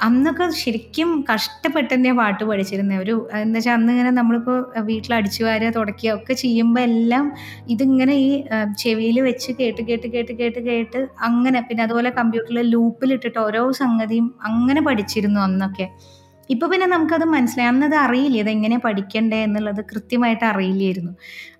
അന്നൊക്കെ 0.00 0.50
ശരിക്കും 0.50 1.24
കഷ്ടപ്പെട്ട് 1.30 1.94
തന്നെ 1.94 2.12
പാട്ട് 2.12 2.44
പഠിച്ചിരുന്നത് 2.44 3.00
ഒരു 3.02 3.28
എന്താ 3.34 3.58
വെച്ചാൽ 3.58 3.72
അന്ന് 3.72 3.92
ഇങ്ങനെ 3.92 4.10
നമ്മളിപ്പോൾ 4.10 4.80
വീട്ടിൽ 4.80 5.14
അടിച്ചു 5.14 5.44
വാരുക 5.44 5.70
തുടക്കുക 5.70 6.10
ഒക്കെ 6.10 6.34
ചെയ്യുമ്പോൾ 6.34 6.80
എല്ലാം 6.80 7.32
ഇതിങ്ങനെ 7.68 8.12
ഈ 8.12 8.44
ചെവിയിൽ 8.78 9.20
വെച്ച് 9.20 9.52
കേട്ട് 9.52 9.82
കേട്ട് 9.82 10.08
കേട്ട് 10.12 10.32
കേട്ട് 10.32 10.60
കേട്ട് 10.60 11.08
അങ്ങനെ 11.20 11.60
പിന്നെ 11.60 11.82
അതുപോലെ 11.82 12.10
കമ്പ്യൂട്ടറിൽ 12.10 12.70
ലൂപ്പിലിട്ടിട്ട് 12.70 13.38
ഓരോ 13.38 13.72
സംഗതിയും 13.72 14.34
അങ്ങനെ 14.44 14.80
പഠിച്ചിരുന്നു 14.80 15.40
അന്നൊക്കെ. 15.40 15.88
ഇപ്പൊ 16.50 16.66
പിന്നെ 16.68 16.86
നമുക്കത് 16.86 17.24
മനസ്സിലായി. 17.24 17.68
അന്നത് 17.68 17.94
അറിയില്ല? 17.94 18.50
എങ്ങനെ 18.50 18.76
പഠിക്കണ്ടേ 18.78 19.42
എന്നുള്ളത് 19.42 19.80
കൃത്യമായിട്ട് 19.90 20.44
അറിയില്ലായിരുന്നു. 20.44 21.12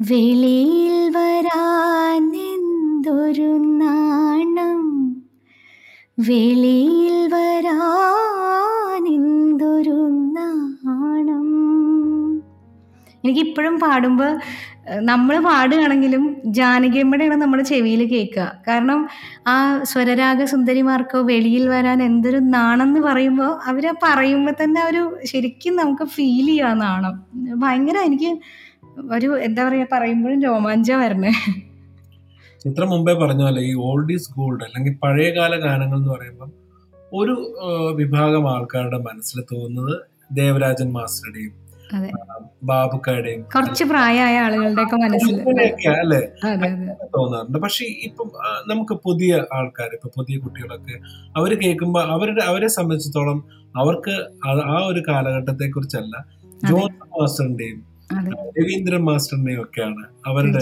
വെളിയിൽ 0.00 1.10
വരാൻ 1.10 2.34
എന്തൊരു 2.48 3.56
നാണം? 3.76 4.82
വെളിയിൽ 6.18 7.28
വരാനെന്തൊരു 7.34 8.37
എനിക്കിപ്പോഴും 13.28 13.74
പാടുമ്പോൾ 13.80 14.30
നമ്മൾ 15.08 15.36
പാടുകയാണെങ്കിലും 15.46 16.22
ജാനകിയമ്മയുടെയാണ് 16.58 17.36
നമ്മുടെ 17.42 17.64
ചെവിയിൽ 17.70 18.02
കേൾക്കുക. 18.12 18.44
കാരണം 18.68 19.00
ആ 19.52 19.56
സ്വരരാഗ 19.90 20.44
സുന്ദരിമാർക്കോ 20.44 21.18
വെളിയിൽ 21.30 21.64
വരാൻ 21.68 21.98
എന്തൊരു 22.02 22.38
നാണെന്ന് 22.54 23.00
പറയുമ്പോൾ 23.00 23.50
അവർ 23.70 23.84
പറയുമ്പോൾ 24.04 24.54
തന്നെ 24.62 24.80
ഒരു 24.90 25.02
ശരിക്കും 25.24 25.76
നമുക്ക് 25.76 26.04
ഫീൽ 26.14 26.46
ചെയ്യുക 26.46 26.72
നാണം. 26.84 27.14
ഭയങ്കര 27.64 27.98
എനിക്ക് 28.08 28.30
ഒരു 29.16 29.28
എന്താ 29.38 29.62
പറയുക 29.68 29.88
പറയുമ്പോഴും 29.92 30.40
രോമാഞ്ച 30.42 30.90
വരണേ. 31.02 31.32
ഇത്ര 32.66 32.84
മുമ്പേ 32.84 33.12
പറഞ്ഞ 33.14 33.42
പോലെ 33.42 33.60
ഈ 33.60 33.74
ഓൾഡ് 33.88 34.12
ഈസ് 34.12 34.32
ഗോൾഡ് 34.38 34.64
അല്ലെങ്കിൽ 34.64 34.94
പഴയകാല 35.04 35.54
ഗാനങ്ങൾ 35.66 35.98
എന്ന് 35.98 36.10
പറയുമ്പോൾ 36.14 36.50
ഒരു 37.12 37.34
വിഭാഗം 38.00 38.44
ആൾക്കാരുടെ 38.54 38.98
മനസ്സിൽ 39.08 39.38
തോന്നുന്നത് 39.52 39.94
ദേവരാജൻ 40.32 40.88
മാസ്റ്ററുടെയും 40.92 41.54
അതെ 42.60 42.66
ബാബുക്കാരുടെയും 42.66 43.42
കുറച്ച് 43.54 43.84
പ്രായമായ 43.84 44.38
ആളുകളുടെയൊക്കെ 44.38 44.96
മനസ്സിൽ 44.96 45.34
അല്ലേ? 45.94 46.20
തോന്നാറുണ്ട്. 47.14 47.58
പക്ഷെ 47.58 47.84
ഇപ്പം 47.84 48.28
നമുക്ക് 48.68 48.94
പുതിയ 49.04 49.44
ആൾക്കാർ 49.52 49.90
ഇപ്പൊ 49.94 50.08
പുതിയ 50.16 50.38
കുട്ടികളൊക്കെ 50.38 50.96
അവർ 51.36 51.54
കേൾക്കുമ്പോൾ 51.54 52.02
അവരുടെ 52.12 52.40
അവരെ 52.40 52.68
സംബന്ധിച്ചിടത്തോളം 52.68 53.38
അവർക്ക് 53.76 54.14
ആ 54.70 54.78
ഒരു 54.86 55.02
കാലഘട്ടത്തെ 55.08 55.68
കുറിച്ചല്ല 55.68 56.16
ജോൺസൺ 56.62 57.08
മാസ്റ്ററിന്റെയും 57.14 57.78
രവീന്ദ്രൻ 58.58 59.02
മാസ്റ്ററിന്റെയും 59.04 59.62
ഒക്കെയാണ് 59.62 60.04
അവരുടെ 60.26 60.60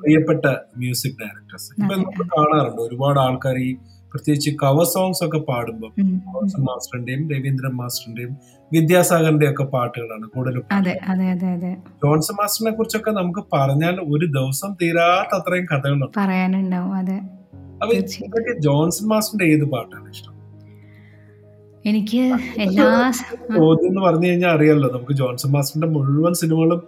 പ്രിയപ്പെട്ട 0.00 0.44
മ്യൂസിക് 0.76 1.16
ഡയറക്ടേഴ്സ്. 1.20 1.68
ഇപ്പൊ 1.72 1.94
നമുക്ക് 1.94 2.20
നമ്മൾ 2.22 2.34
കാണാറുണ്ട് 2.36 2.82
ഒരുപാട് 2.82 3.20
ആൾക്കാർ 3.20 3.58
ഈ 3.58 3.70
പ്രത്യേകിച്ച് 4.12 4.50
കവർ 4.62 4.86
സോങ്സ് 4.86 5.22
ഒക്കെ 5.24 5.40
പാടുമ്പോൾ. 5.48 5.90
ജോൺസൺ 6.26 6.62
മാസ്റ്ററിന്റെയും 6.68 7.22
രവീന്ദ്രൻ 7.32 7.74
മാസ്റ്ററിന്റെയും 7.76 8.32
വിദ്യാസാഗറിന്റെയും 8.72 9.52
ഒക്കെ 9.52 9.66
പാട്ടുകളാണ് 9.74 10.26
കൂടുതലും 10.28 10.64
ജോൺസൺ 12.02 12.34
മാസ്റ്ററിനെ 12.40 12.72
കുറിച്ചൊക്കെ 12.76 13.12
നമുക്ക് 13.12 13.44
പറഞ്ഞാൽ 13.52 13.96
ഒരു 14.08 14.26
ദിവസം 14.36 14.72
തീരാത്ത 14.82 15.32
അത്രയും 15.38 15.66
കഥകളുണ്ട്. 15.72 16.14
പറയാനുണ്ടാവും 16.18 16.94
അതെ. 16.96 17.18
അപ്പൊ 17.80 17.92
തീർച്ചയായും. 17.94 18.28
ഇതൊക്കെ 18.30 18.54
ജോൺസൺ 18.60 19.06
മാസ്റ്ററിന്റെ 19.08 19.46
ഏത് 19.54 19.66
പാട്ടാണ് 19.72 20.08
ഇഷ്ടം? 20.10 20.34
എനിക്ക് 21.84 22.22
എല്ലാ 22.58 22.86
ചോദ്യം 23.58 23.88
എന്ന് 23.88 24.00
പറഞ്ഞു 24.00 24.26
കഴിഞ്ഞാൽ 24.28 24.50
അറിയാലോ 24.50 24.88
നമുക്ക് 24.92 25.14
ജോൺസൺ 25.14 25.50
മാസ്റ്ററിന്റെ 25.52 25.88
മുഴുവൻ 25.94 26.34
സിനിമകളും 26.34 26.80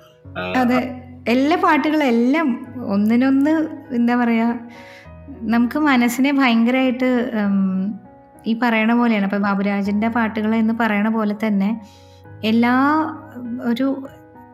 അതെ 0.57 0.81
എല്ലാ 1.29 1.57
പാട്ടുകളും 1.63 2.07
എല്ലാം 2.07 2.49
ഒന്നിനൊന്ന് 2.89 3.55
എന്താ 3.95 4.15
പറയാ 4.17 4.49
നമുക്ക് 5.53 5.79
മനസ്സിനെ 5.79 6.33
ഭയങ്കരമായിട്ട് 6.33 7.09
ഈ 8.47 8.53
പറയണ 8.63 8.93
പോലെയാണ്. 8.95 9.25
അപ്പോൾ 9.25 9.39
ബാബുരാജിന്റെ 9.39 10.09
പാട്ടുകൾ 10.09 10.55
എന്ന് 10.55 10.75
പറയണ 10.81 11.09
പോലെ 11.09 11.35
തന്നെ 11.47 11.81
എല്ലാ 12.45 12.75
ഒരു 13.63 14.09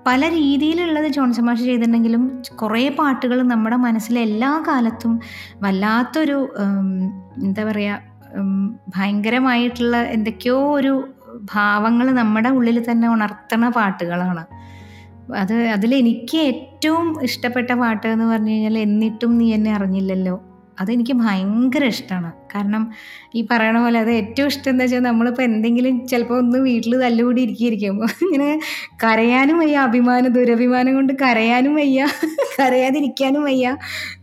പല 0.07 0.29
രീതിയിലുള്ളത് 0.31 1.07
ജോൺസൺ 1.07 1.45
മാഷ് 1.45 1.61
ചെയ്തിട്ടുണ്ടെങ്കിലും 1.61 2.43
കുറേ 2.57 2.89
പാട്ടുകൾ 2.89 3.43
നമ്മുടെ 3.43 3.77
മനസ്സിൽ 3.77 4.19
എല്ലാ 4.19 4.51
കാലത്തും 4.69 5.21
വല്ലാത്തൊരു 5.63 6.39
എന്താ 7.43 7.65
പറയുക 7.65 7.99
ഭയങ്കരമായിട്ടുള്ള 8.97 9.97
എന്തൊക്കെയോ 9.97 10.59
ഒരു 10.73 11.09
ഭാവങ്ങൾ 11.53 12.07
നമ്മുടെ 12.11 12.49
ഉള്ളിൽ 12.49 12.91
തന്നെ 12.91 13.09
ഉണർത്തണ 13.09 13.69
പാട്ടുകളാണ്. 13.69 14.45
അത് 15.37 15.55
അതിലെനിക്ക് 15.55 16.39
ഏറ്റവും 16.39 17.23
ഇഷ്ടപ്പെട്ട 17.23 17.71
പാട്ട് 17.73 18.07
എന്ന് 18.07 18.25
പറഞ്ഞു 18.25 18.51
കഴിഞ്ഞാൽ 18.51 18.79
എന്നിട്ടും 18.79 19.39
നീ 19.39 19.55
എന്നെ 19.55 19.75
അറിഞ്ഞില്ലല്ലോ. 19.75 20.37
അതെനിക്ക് 20.81 21.15
ഭയങ്കര 21.25 21.85
ഇഷ്ടമാണ് 21.95 22.31
കാരണം 22.55 22.83
ഈ 23.35 23.41
പറയണ 23.51 23.77
പോലെ 23.85 23.99
അത് 24.05 24.11
ഏറ്റവും 24.11 24.49
ഇഷ്ടം 24.49 24.71
എന്താ 24.73 24.85
വെച്ചാൽ 24.85 25.03
നമ്മളിപ്പോൾ 25.09 25.43
എന്തെങ്കിലും 25.43 25.95
ചിലപ്പോൾ 26.11 26.39
ഒന്ന് 26.39 26.59
വീട്ടിൽ 26.67 26.95
തല്ലുകൂടി 27.05 27.43
ഇരിക്കുമ്പോൾ 27.69 28.11
ഇങ്ങനെ 28.27 28.51
കരയാനും 29.05 29.59
വയ്യ 29.63 29.79
അഭിമാനം 29.89 30.33
ദുരഭിമാനം 30.33 30.95
കൊണ്ട് 30.95 31.13
കരയാനും 31.25 31.75
വയ്യ 31.75 32.07
കരയാതിരിക്കാനും 32.59 33.45
വയ്യ 33.45 33.77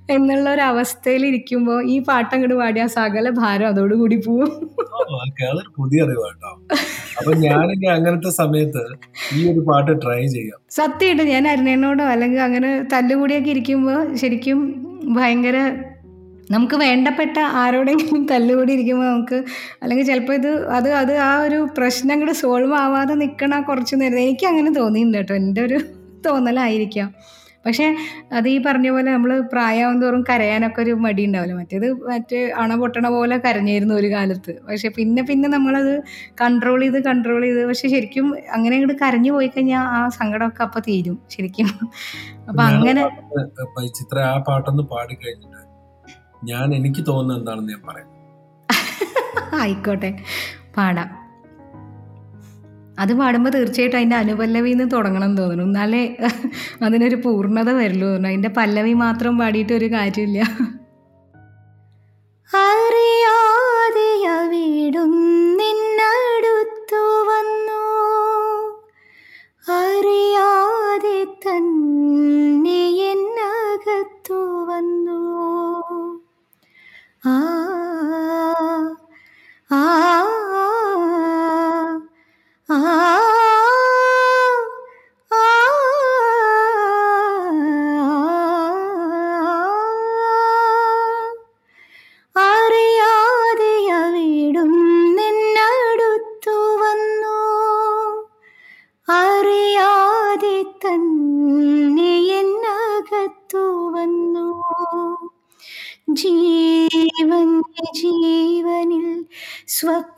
എന്നുള്ള 0.10 0.48
ഒരു 0.54 0.62
അവസ്ഥയിൽ 0.62 1.24
ഇരിക്കുമ്പോൾ 1.26 1.78
ഈ 1.94 1.98
പാട്ട് 2.08 2.32
അങ്ങോട്ട് 2.36 2.56
പാടിയ 2.62 2.86
സകല 2.96 3.30
ഭാരം 3.42 3.68
അതോടുകൂടി 3.68 4.18
പോവും. 4.26 4.50
അതൊരു 5.44 5.70
പുതിയ 5.78 6.06
അറിവാട്ടോ. 6.06 6.50
അപ്പൊ 7.20 7.32
ഞാനിനി 7.46 7.88
അങ്ങനത്തെ 7.96 8.32
സമയത്ത് 8.42 8.84
ഈ 9.38 9.42
ഒരു 9.52 9.62
പാട്ട് 9.70 9.92
ട്രൈ 10.04 10.22
ചെയ്യാം. 10.36 10.60
സത്യമായിട്ട് 10.80 11.24
ഞാൻ 11.34 11.48
അരുണേനോടോ 11.54 12.06
അല്ലെങ്കിൽ 12.14 12.42
അങ്ങനെ 12.48 12.72
തല്ലുകൂടിയൊക്കെ 12.94 13.52
ഇരിക്കുമ്പോൾ 13.56 14.02
ശരിക്കും 14.22 14.60
ഭയങ്കര 15.18 15.58
നമുക്ക് 16.50 16.76
വേണ്ടപ്പെട്ട 16.76 17.38
ആരോടെങ്കിലും 17.62 18.28
തല്ലുകൂടി 18.28 18.74
ഇരിക്കുമ്പോൾ 18.74 19.06
നമുക്ക് 19.06 19.38
അല്ലെങ്കിൽ 19.84 20.06
ചിലപ്പോൾ 20.06 20.34
ഇത് 20.34 20.50
അത് 20.70 20.90
അത് 20.94 21.14
ആ 21.28 21.32
ഒരു 21.42 21.60
പ്രശ്നം 21.78 22.20
കൂടെ 22.20 22.32
സോൾവ് 22.42 22.76
ആവാതെ 22.76 23.14
നിൽക്കണ 23.14 23.60
കുറച്ച് 23.62 23.96
നേരം 23.96 24.20
എനിക്ക് 24.20 24.46
അങ്ങനെ 24.46 24.72
തോന്നിയിട്ടുണ്ട് 24.80 25.18
കേട്ടോ. 25.18 25.36
എന്റെ 25.36 25.62
ഒരു 25.62 25.78
തോന്നലായിരിക്കാം. 26.26 27.08
പക്ഷേ 27.66 27.86
അത് 28.32 28.50
ഈ 28.50 28.64
പറഞ്ഞ 28.66 28.90
പോലെ 28.90 29.10
നമ്മൾ 29.12 29.42
പ്രായമാവും 29.54 30.02
തോറും 30.02 30.22
കരയാനൊക്കെ 30.30 30.82
ഒരു 30.82 30.94
മടി 31.06 31.26
ഉണ്ടാവില്ല. 31.26 31.54
മറ്റേത് 31.60 31.88
മറ്റേ 32.10 32.40
അണ 32.62 32.76
പൊട്ടണ 32.76 33.10
പോലെ 33.10 33.38
കരഞ്ഞിരുന്നു 33.38 33.94
ഒരു 33.94 34.10
കാലത്ത്. 34.16 34.54
പക്ഷെ 34.68 34.90
പിന്നെ 34.98 35.24
പിന്നെ 35.24 35.48
നമ്മളത് 35.48 35.94
കൺട്രോൾ 36.42 36.82
ചെയ്ത് 36.82 37.00
കൺട്രോൾ 37.08 37.42
ചെയ്ത് 37.42 37.66
പക്ഷെ 37.66 37.88
ശരിക്കും 37.88 38.28
അങ്ങനെ 38.56 38.76
അങ്ങോട്ട് 38.78 38.98
കരഞ്ഞു 39.04 39.32
പോയി 39.32 39.48
കഴിഞ്ഞാൽ 39.48 39.86
ആ 39.96 40.02
സങ്കടമൊക്കെ 40.20 40.64
അപ്പം 40.68 40.84
തീരും. 40.90 41.18
ശരിക്കും. 41.36 41.70
അപ്പം 42.50 42.64
അങ്ങനെ 42.70 43.04
ചിത്ര 44.00 44.20
ആ 44.32 44.38
പാട്ടൊന്ന് 44.50 44.84
പാടി 44.94 45.16
കഴിഞ്ഞിട്ട് 45.16 45.63
ഞാൻ 46.44 46.76
എനിക്ക് 46.76 47.06
തോന്നുന്നത് 47.08 47.38
എന്താണെന്ന് 47.38 47.70
ഞാൻ 47.70 47.82
പറയാം. 47.88 48.14
ആയിക്കോട്ടെ. 49.62 50.20
പാടാം. 50.78 51.24
അത് 53.00 53.14
പാടുമ്പോൾ 53.14 53.50
തീർച്ചയായിട്ടും 53.50 53.98
അതിന്റെ 53.98 54.16
അനുപല്ലവിന്ന് 54.16 54.92
തുടങ്ങണം 54.92 55.26
എന്ന് 55.26 55.38
തോന്നുന്നു. 55.38 55.64
എന്നാലേ 55.64 56.16
അതിനൊരു 56.84 57.16
പൂർണത 57.16 57.70
വരുള്ളൂ 57.70 58.08
തോന്നുന്നു. 58.08 58.30
അതിന്റെ 58.30 58.50
പല്ലവി 58.50 58.94
മാത്രം 58.94 59.38
പാടിയിട്ട് 59.38 59.74
ഒരു 59.74 59.86
കാര്യമില്ല. 59.86 60.40
അറിയാതെ 62.56 64.28
അവിടും 64.28 65.12
നിന്നടുത്തു 65.58 67.02
വന്നു. 67.30 67.84
അറിയാതെ 69.74 71.24
തന്നെ 71.24 72.90
എന്നകത്തു 72.90 74.66
വന്നു. 74.70 75.53
ആ 77.24 77.34
ആ 79.70 79.82
ആ 82.70 83.23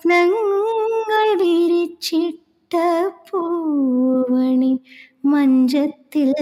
സ്വപ്നങ്ങൾ 0.05 1.37
വിരിച്ചിട്ട 1.37 3.07
പൂവണി 3.07 4.79
മഞ്ചത്തിൽ 5.25 6.33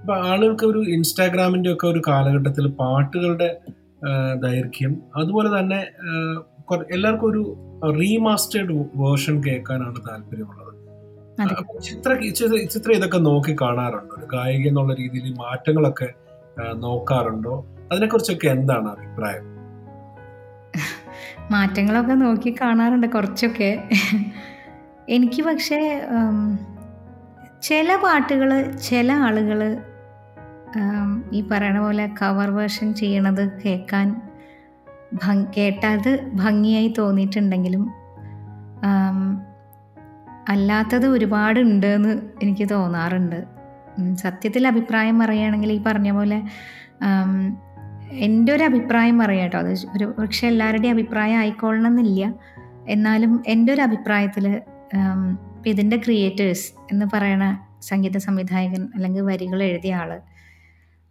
അപ്പൊ 0.01 0.15
ആളുകൾക്ക് 0.15 0.65
ഒരു 0.65 0.79
ഇൻസ്റ്റാഗ്രാമിന്റെ 0.79 1.73
ഒക്കെ 1.73 1.87
ഒരു 1.87 2.03
കാലഘട്ടത്തിൽ 2.09 2.69
പാട്ടുകളുടെ 2.69 3.59
ദൈർഘ്യം 4.35 5.03
അതുപോലെ 5.17 5.59
തന്നെ 5.59 5.87
എല്ലാവർക്കും 6.93 7.31
ഒരു 7.31 7.57
റീമാസ്റ്റേഡ് 8.01 8.73
വേർഷൻ 8.73 9.45
കേൾക്കാനാണ് 9.45 9.97
താല്പര്യമുള്ളത്. 9.97 10.67
ചിത്ര 11.83 12.21
ചിത്ര- 12.71 12.97
ഇതൊക്കെ 12.97 13.19
നോക്കി 13.19 13.57
കാണാറുണ്ടോ. 13.61 14.17
ഒരു 14.19 14.27
ഗായിക 14.27 14.69
എന്നുള്ള 14.69 14.95
രീതിയിൽ 14.95 15.33
മാറ്റങ്ങളൊക്കെ 15.33 16.13
നോക്കാറുണ്ടോ? 16.73 17.67
അതിനെക്കുറിച്ചൊക്കെ 17.93 18.47
എന്താണ് 18.47 18.89
അഭിപ്രായം? 18.89 19.56
മാറ്റങ്ങളൊക്കെ 21.51 22.15
നോക്കി 22.15 22.57
കാണാറുണ്ട് 22.61 23.07
കുറച്ചൊക്കെ. 23.07 23.71
എനിക്ക് 25.09 25.43
പക്ഷേ 25.43 25.81
ചില 27.63 27.89
പാട്ടുകൾ 27.97 28.51
ചില 28.77 29.13
ആളുകൾ 29.13 29.61
ഈ 31.33 31.41
പറയണ 31.51 31.79
പോലെ 31.81 32.07
കവർ 32.23 32.51
വേർഷൻ 32.51 32.95
ചെയ്യണത് 32.95 33.63
കേൾക്കാൻ 33.63 34.23
ഭംഗ് 35.13 35.47
കേട്ടത് 35.57 36.11
ഭംഗിയായി 36.33 36.95
തോന്നിയിട്ടുണ്ടെങ്കിലും 36.99 37.85
അല്ലാത്തത് 40.49 41.07
ഒരുപാടുണ്ട് 41.07 41.87
എന്ന് 41.87 42.23
എനിക്ക് 42.43 42.71
തോന്നാറുണ്ട്. 42.71 43.39
സത്യത്തിൽ 44.15 44.67
അഭിപ്രായം 44.67 45.19
പറയുകയാണെങ്കിൽ 45.19 45.73
ഈ 45.73 45.83
പറഞ്ഞ 45.87 46.11
പോലെ 46.13 46.39
എന്റെ 48.13 48.53
ഒരു 48.53 48.65
അഭിപ്രായം 48.65 49.19
പറയാം 49.19 49.45
കേട്ടോ. 49.45 49.59
അത് 49.59 49.87
ഒരു 49.97 50.15
പക്ഷെ 50.19 50.47
എല്ലാവരുടെയും 50.49 50.93
അഭിപ്രായം 50.93 51.39
ആയിക്കോളണം 51.39 51.87
എന്നില്ല 51.87 52.35
എന്നാലും 52.89 53.43
എന്റെ 53.47 53.73
ഒരു 53.73 53.81
അഭിപ്രായത്തിൽ 53.81 54.47
ഇപ്പം 54.49 55.67
ഇതിന്റെ 55.67 55.97
ക്രിയേറ്റേഴ്സ് 55.97 56.73
എന്ന് 56.93 57.07
പറയണ 57.15 57.45
സംഗീത 57.83 58.17
സംവിധായകൻ 58.17 58.89
അല്ലെങ്കിൽ 58.95 59.23
വരികൾ 59.23 59.63
എഴുതിയ 59.63 59.95
ആൾ 59.95 60.21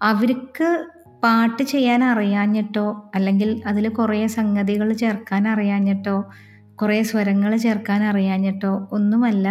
അവർക്ക് 0.02 0.86
പാട്ട് 1.24 1.64
ചെയ്യാൻ 1.64 2.04
അറിയാഞ്ഞിട്ടോ 2.04 3.12
അല്ലെങ്കിൽ 3.16 3.64
അതിൽ 3.66 3.90
കുറേ 3.90 4.28
സംഗതികൾ 4.28 4.94
ചേർക്കാൻ 4.94 5.48
അറിയാഞ്ഞിട്ടോ 5.48 6.30
കുറേ 6.76 7.04
സ്വരങ്ങൾ 7.04 7.56
ചേർക്കാൻ 7.56 8.04
അറിയാഞ്ഞിട്ടോ 8.04 8.90
ഒന്നുമല്ല 8.92 9.48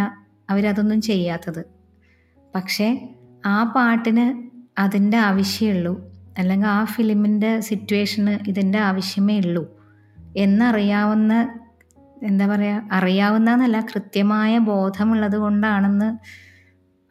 അവരതൊന്നും 0.50 1.00
ചെയ്യാത്തത്. 1.00 1.62
പക്ഷേ 2.54 3.08
ആ 3.46 3.72
പാട്ടിന് 3.76 4.44
അതിന്റെ 4.78 5.16
ആവശ്യമുള്ളൂ 5.18 6.13
അല്ലെങ്കിൽ 6.38 6.66
ആ 6.66 6.84
ഫിലിമിന്റെ 6.84 7.60
സിറ്റുവേഷന് 7.60 8.48
ഇതിന്റെ 8.48 8.78
ആവശ്യമേ 8.78 9.40
ഉള്ളൂ. 9.40 9.80
എന്നറിയാവുന്ന 10.36 11.32
എന്താ 12.22 12.46
പറയുക 12.46 12.88
അറിയാവുന്ന 12.92 13.50
എന്നല്ല 13.50 13.80
കൃത്യമായ 13.80 14.58
ബോധമുള്ളത് 14.58 15.36
കൊണ്ടാണെന്ന് 15.36 16.18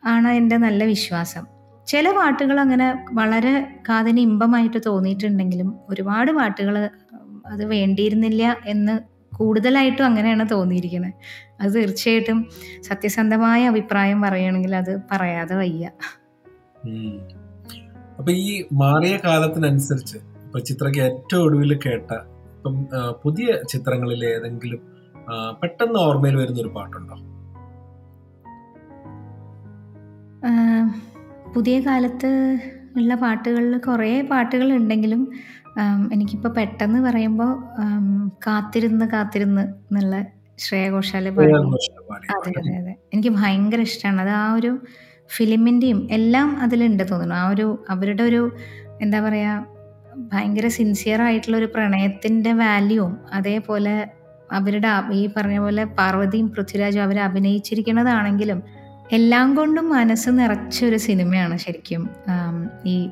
ആണ് 0.06 0.28
എന്റെ 0.28 0.58
നല്ല 0.58 0.84
വിശ്വാസം. 0.84 1.46
ചില 1.88 2.12
പാട്ടുകൾ 2.12 2.60
അങ്ങനെ 2.60 3.06
വളരെ 3.14 3.82
കാതിന് 3.90 4.20
ഇമ്പമായിട്ട് 4.20 4.78
തോന്നിയിട്ടുണ്ടെങ്കിലും 4.86 5.80
ഒരുപാട് 5.90 6.32
പാട്ടുകൾ 6.32 6.90
അത് 7.46 7.66
വേണ്ടിയിരുന്നില്ല 7.66 8.56
എന്ന് 8.66 9.14
കൂടുതലായിട്ടും 9.36 10.06
അങ്ങനെയാണ് 10.06 10.50
തോന്നിയിരിക്കുന്നത് 10.52 11.14
അത് 11.62 11.74
തീർച്ചയായിട്ടും 11.74 12.50
സത്യസന്ധമായ 12.82 13.68
അഭിപ്രായം 13.68 14.22
പറയുകയാണെങ്കിൽ 14.22 14.76
അത് 14.76 15.02
പറയാതെ 15.12 15.56
വയ്യ. 15.56 15.90
അപ്പൊ 18.20 18.32
ഈ 18.44 18.50
മാറിയ 18.82 19.16
കാലത്തിനനുസരിച്ച് 19.24 20.18
ഇപ്പൊ 20.46 20.60
ചിത്രയ്ക്ക് 20.68 21.02
ഏറ്റവും 21.02 21.44
ഒടുവിൽ 21.46 21.74
കേട്ട 21.86 22.10
ഇപ്പം 22.58 22.76
പുതിയ 23.24 23.48
ചിത്രങ്ങളിൽ 23.72 24.22
ഏതെങ്കിലും 24.30 24.82
പെട്ടെന്ന് 25.62 25.98
ഓർമ്മയിൽ 26.00 26.36
വരുന്ന 26.42 26.60
ഒരു 26.62 26.72
പാട്ടുണ്ടോ 26.76 27.16
പുതിയ 31.54 31.76
കാലത്ത് 31.82 32.30
ഉള്ള 32.96 33.14
പാട്ടുകളിൽ 33.16 33.76
കുറേ 33.86 34.10
പാട്ടുകൾ 34.32 34.68
ഉണ്ടെങ്കിലും 34.78 35.22
എനിക്കിപ്പോൾ 36.12 36.52
പെട്ടെന്ന് 36.58 37.00
പറയുമ്പോൾ 37.06 37.52
കാത്തിരുന്ന് 38.46 39.06
കാത്തിരുന്ന് 39.14 39.64
എന്നുള്ള 39.90 40.18
ശ്രേയ 40.60 40.90
പാട്ട് 40.92 41.32
പാടി 42.10 42.28
അതെ 42.36 42.52
അതെ 42.60 42.74
അതെ. 42.82 42.94
എനിക്ക് 43.14 43.32
ഭയങ്കര 43.38 43.82
ഇഷ്ടമാണ് 43.88 44.22
അത് 44.26 44.34
ആ 44.36 44.46
ഒരു 44.56 44.72
ഫിലിമിന്റെയും 45.30 46.08
എല്ലാം 46.12 46.60
അതിലുണ്ട് 46.62 47.04
തോന്നുന്നു. 47.12 47.36
ആ 47.36 47.50
ഒരു 47.50 47.86
അവരുടെ 47.90 48.24
ഒരു 48.24 48.42
എന്താ 49.02 49.20
പറയുക 49.20 49.66
ഭയങ്കര 50.18 50.68
സിൻസിയർ 50.68 51.22
ആയിട്ടുള്ള 51.22 51.58
ഒരു 51.58 51.66
പ്രണയത്തിന്റെ 51.66 52.52
വാല്യൂവും 52.54 53.18
അതേപോലെ 53.34 54.08
അവരുടെ 54.52 54.90
ഈ 55.12 55.30
പറഞ്ഞ 55.38 55.60
പോലെ 55.60 55.84
പാർവതിയും 55.84 56.48
പൃഥ്വിരാജും 56.50 57.02
അവർ 57.02 57.20
അഭിനയിച്ചിരിക്കുന്നതാണെങ്കിലും 57.20 58.64
എല്ലാം 59.12 59.56
കൊണ്ടും 59.56 59.90
മനസ്സ് 59.90 60.30
നിറച്ചൊരു 60.30 60.98
സിനിമയാണ് 60.98 61.58
ശരിക്കും 61.58 62.10
ഈ 62.86 63.10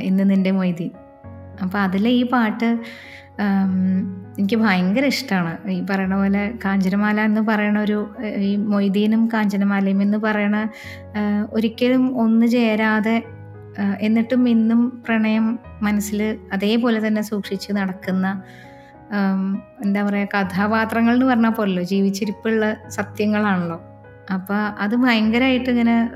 ഇന്ന് 0.00 0.30
നിന്റെ 0.30 0.50
മൊയ്തി 0.50 0.92
അപ്പോൾ 1.62 1.78
അതിലെ 1.78 2.10
ഈ 2.10 2.22
പാട്ട് 2.30 2.68
എനിക്ക് 4.38 4.56
ഭയങ്കര 4.56 5.04
ഇഷ്ടമാണ് 5.04 5.70
ഈ 5.70 5.80
പറയണ 5.80 6.14
പോലെ 6.14 6.52
കാഞ്ചനമാല 6.64 7.20
എന്ന് 7.20 7.40
പറയണ 7.40 7.78
ഒരു 7.78 8.08
ഈ 8.38 8.56
മൊയ്തീനും 8.56 9.26
കാഞ്ചനമാലയും 9.26 10.02
എന്ന് 10.02 10.18
പറയണ 10.18 10.68
ഒരിക്കലും 11.52 12.18
ഒന്ന് 12.18 12.46
ചേരാതെ 12.46 13.22
എന്നിട്ടും 14.00 14.48
ഇന്നും 14.48 15.02
പ്രണയം 15.06 15.58
മനസ്സിൽ 15.82 16.38
അതേപോലെ 16.52 17.06
തന്നെ 17.06 17.22
സൂക്ഷിച്ച് 17.22 17.72
നടക്കുന്ന 17.72 18.42
എന്താ 19.82 20.02
പറയുക 20.02 20.28
കഥാപാത്രങ്ങൾ 20.34 21.14
എന്ന് 21.14 21.26
പറഞ്ഞാൽ 21.26 21.50
പോലല്ലോ 21.50 21.82
ജീവിച്ചിരിപ്പുള്ള 21.82 22.76
സത്യങ്ങളാണല്ലോ. 22.88 23.80
അപ്പോൾ 24.32 24.60
അത് 24.78 24.96
ഭയങ്കരമായിട്ട് 24.96 25.70
ഇങ്ങനെ 25.70 26.10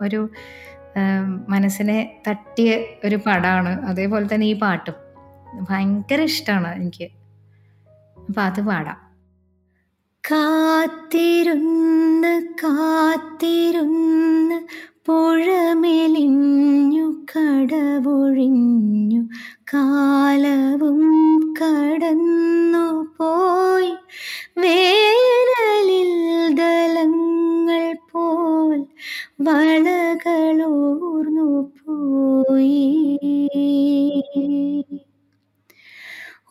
ഒരു 0.00 0.28
മനസ്സിനെ 1.48 2.20
തട്ടിയ 2.28 2.78
ഒരു 3.04 3.16
പടമാണ് 3.26 3.86
അതേപോലെ 3.86 4.34
തന്നെ 4.34 4.46
ഈ 4.46 4.58
പാട്ടും. 4.58 5.03
ഭയങ്കര 5.60 6.20
ഇഷ്ടമാണ് 6.20 6.74
എനിക്ക്. 6.74 7.08
അപ്പം 8.28 8.42
അത് 8.42 8.60
പാടാം. 8.60 8.96
കാത്തിരുന്ന് 10.30 12.42
കാത്തിരുന്ന് 12.64 14.66
പുഴമെലിഞ്ഞു 15.06 17.10
കടവൊഴിഞ്ഞു 17.10 19.28
കാലവും 19.74 21.54
കടന്നു 21.62 23.12
പോയി. 23.18 23.94
വേനലിൽ 24.58 26.54
ദലങ്ങൾ 26.54 27.96
പോൽ 28.12 28.86
വളകളൂർന്നു 29.40 31.72
പോയി. 31.86 32.84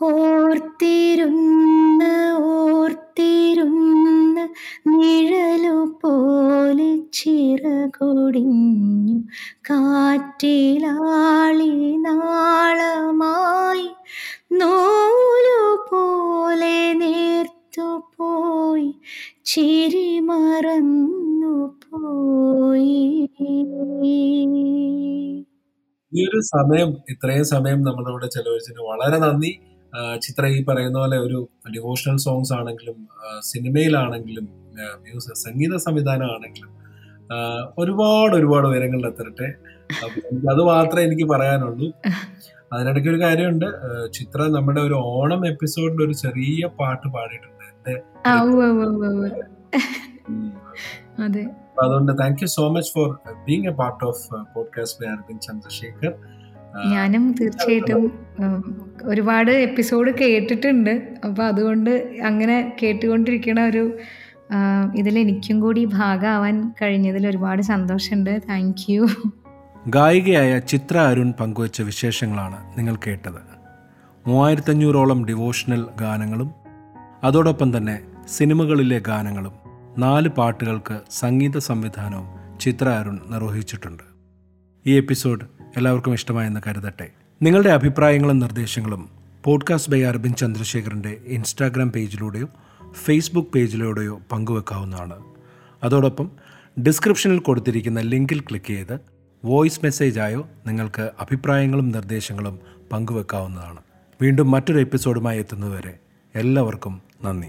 ഓർത്തിരുന്ന് 0.05 2.13
ഓർത്തിരുന്ന് 2.53 4.47
നിഴലു 4.87 5.99
പോലെ 6.01 7.09
ചിറകൊടിഞ്ഞു 7.13 9.17
കാറ്റിലാളി 9.69 11.71
നാളമായി 12.05 13.89
നൂലു 14.53 15.59
പോലെ 15.91 16.93
നേർത്തു 16.93 18.03
പോയി 18.17 18.93
ചിരി 19.45 20.19
മറന്നു 20.19 21.83
പോയി. 21.83 23.29
ഈ 26.11 26.27
ഒരു 26.27 26.39
സമയം 26.53 26.95
ഇത്രയും 27.09 27.45
സമയം 27.45 27.81
നമ്മളോട് 27.81 28.25
ചെലവഴിച്ചതിന് 28.25 28.81
വളരെ 28.91 29.17
നന്ദി. 29.17 29.72
ചിത്ര 30.21 30.45
ഈ 30.45 30.63
പറയുന്ന 30.63 30.99
പോലെ 30.99 31.17
ഒരു 31.17 31.49
ഡിവോഷണൽ 31.75 32.17
സോങ്സ് 32.17 32.53
ആണെങ്കിലും 32.53 33.07
സിനിമയിലാണെങ്കിലും 33.39 34.45
മ്യൂസിക് 35.01 35.41
സംഗീത 35.45 35.75
സംവിധാനം 35.75 36.25
ആണെങ്കിലും 36.25 36.71
ഒരുപാട് 37.77 38.35
ഒരുപാട് 38.35 38.67
ഉയരങ്ങളിൽ 38.67 39.07
എത്തരട്ടെ. 39.07 39.53
അത് 40.51 40.61
മാത്രമേ 40.63 41.03
എനിക്ക് 41.03 41.23
പറയാനുള്ളൂ. 41.23 41.87
അതിനിടയ്ക്ക് 42.73 43.09
ഒരു 43.09 43.21
കാര്യമുണ്ട്. 43.21 43.65
ചിത്ര 44.13 44.41
നമ്മുടെ 44.41 44.81
ഒരു 44.81 44.93
ഓണം 44.93 45.47
എപ്പിസോഡിൽ 45.47 46.05
ഒരു 46.05 46.13
ചെറിയ 46.13 46.67
പാട്ട് 46.79 47.07
പാടിയിട്ടുണ്ട് 47.07 47.65
എന്റെ 51.19 51.43
അതുകൊണ്ട് 51.81 52.11
thank 52.19 52.41
you 52.41 52.47
so 52.47 52.69
much 52.69 52.91
for 52.93 53.19
being 53.45 53.67
a 53.67 53.71
part 53.71 54.05
of 54.05 54.23
podcast 54.55 55.05
by 55.05 55.11
Aravind 55.13 55.41
Chandrasekhar. 55.41 56.13
ഞാനും 56.91 57.35
തീർച്ചയായിട്ടും 57.41 58.03
ഒരുപാട് 59.03 59.51
എപ്പിസോഡ് 59.51 60.11
കേട്ടിട്ടുണ്ട്. 60.21 61.17
അപ്പോൾ 61.25 61.43
അതുകൊണ്ട് 61.43 61.89
അങ്ങനെ 62.25 62.77
കേട്ടുകൊണ്ടിരിക്കണ 62.83 63.59
ഒരു 63.61 63.97
ഇതിൽ 64.95 65.19
എനിക്കും 65.19 65.59
കൂടി 65.59 65.85
ഭാഗമാവാൻ 65.85 66.73
കഴിഞ്ഞതിൽ 66.81 67.27
ഒരുപാട് 67.27 67.61
സന്തോഷമുണ്ട്. 67.61 68.41
താങ്ക് 68.49 68.91
യു 68.91 69.07
ഗായികയായ 69.87 70.59
ചിത്ര 70.59 70.97
അരുൺ 70.97 71.33
പങ്കുവച്ച 71.39 71.81
വിശേഷങ്ങളാണ് 71.81 72.77
നിങ്ങൾ 72.77 72.95
കേട്ടത്. 73.07 73.41
മൂവായിരത്തഞ്ഞൂറോളം 74.27 75.25
ഡിവോഷണൽ 75.25 75.85
ഗാനങ്ങളും 76.01 76.51
അതോടൊപ്പം 77.23 77.77
തന്നെ 77.77 78.01
സിനിമകളിലെ 78.27 78.99
ഗാനങ്ങളും 78.99 79.51
നാല് 79.97 80.29
പാട്ടുകൾക്ക് 80.29 80.99
സംഗീത 81.11 81.57
സംവിധാനവും 81.57 82.59
ചിത്ര 82.59 82.89
അരുൺ 82.89 83.19
നിർവഹിച്ചിട്ടുണ്ട്. 83.29 84.03
ഈ 84.85 84.97
എപ്പിസോഡ് 84.97 85.45
എല്ലാവർക്കും 85.77 86.13
ഇഷ്ടമായെന്ന് 86.13 86.61
കരുതട്ടെ. 86.67 87.09
നിങ്ങളുടെ 87.41 87.69
അഭിപ്രായങ്ങളും 87.69 88.39
നിർദ്ദേശങ്ങളും 88.39 89.09
പോഡ്കാസ്റ്റ് 89.43 89.91
ബൈ 89.91 90.01
അരവിന്ദ് 90.01 90.37
ചന്ദ്രശേഖരന്റെ 90.37 91.17
ഇൻസ്റ്റാഗ്രാം 91.25 91.91
പേജിലൂടെയോ 91.91 92.49
ഫേസ്ബുക്ക് 92.93 93.49
പേജിലൂടെയോ 93.49 94.21
പങ്കുവെക്കാവുന്നതാണ്. 94.31 95.23
അതോടൊപ്പം 95.83 96.31
ഡിസ്ക്രിപ്ഷനിൽ 96.83 97.39
കൊടുത്തിരിക്കുന്ന 97.39 97.99
ലിങ്കിൽ 97.99 98.39
ക്ലിക്ക് 98.39 98.65
ചെയ്ത് 98.65 98.99
വോയിസ് 99.45 99.79
മെസ്സേജായോ 99.83 100.47
നിങ്ങൾക്ക് 100.67 101.11
അഭിപ്രായങ്ങളും 101.19 101.89
നിർദ്ദേശങ്ങളും 101.89 102.59
പങ്കുവെക്കാവുന്നതാണ്. 102.91 103.79
വീണ്ടും 104.21 104.51
മറ്റൊരു 104.51 104.79
എപ്പിസോഡുമായി 104.79 105.39
എത്തുന്നതുവരെ 105.39 105.97
എല്ലാവർക്കും 106.35 107.01
നന്ദി. 107.23 107.47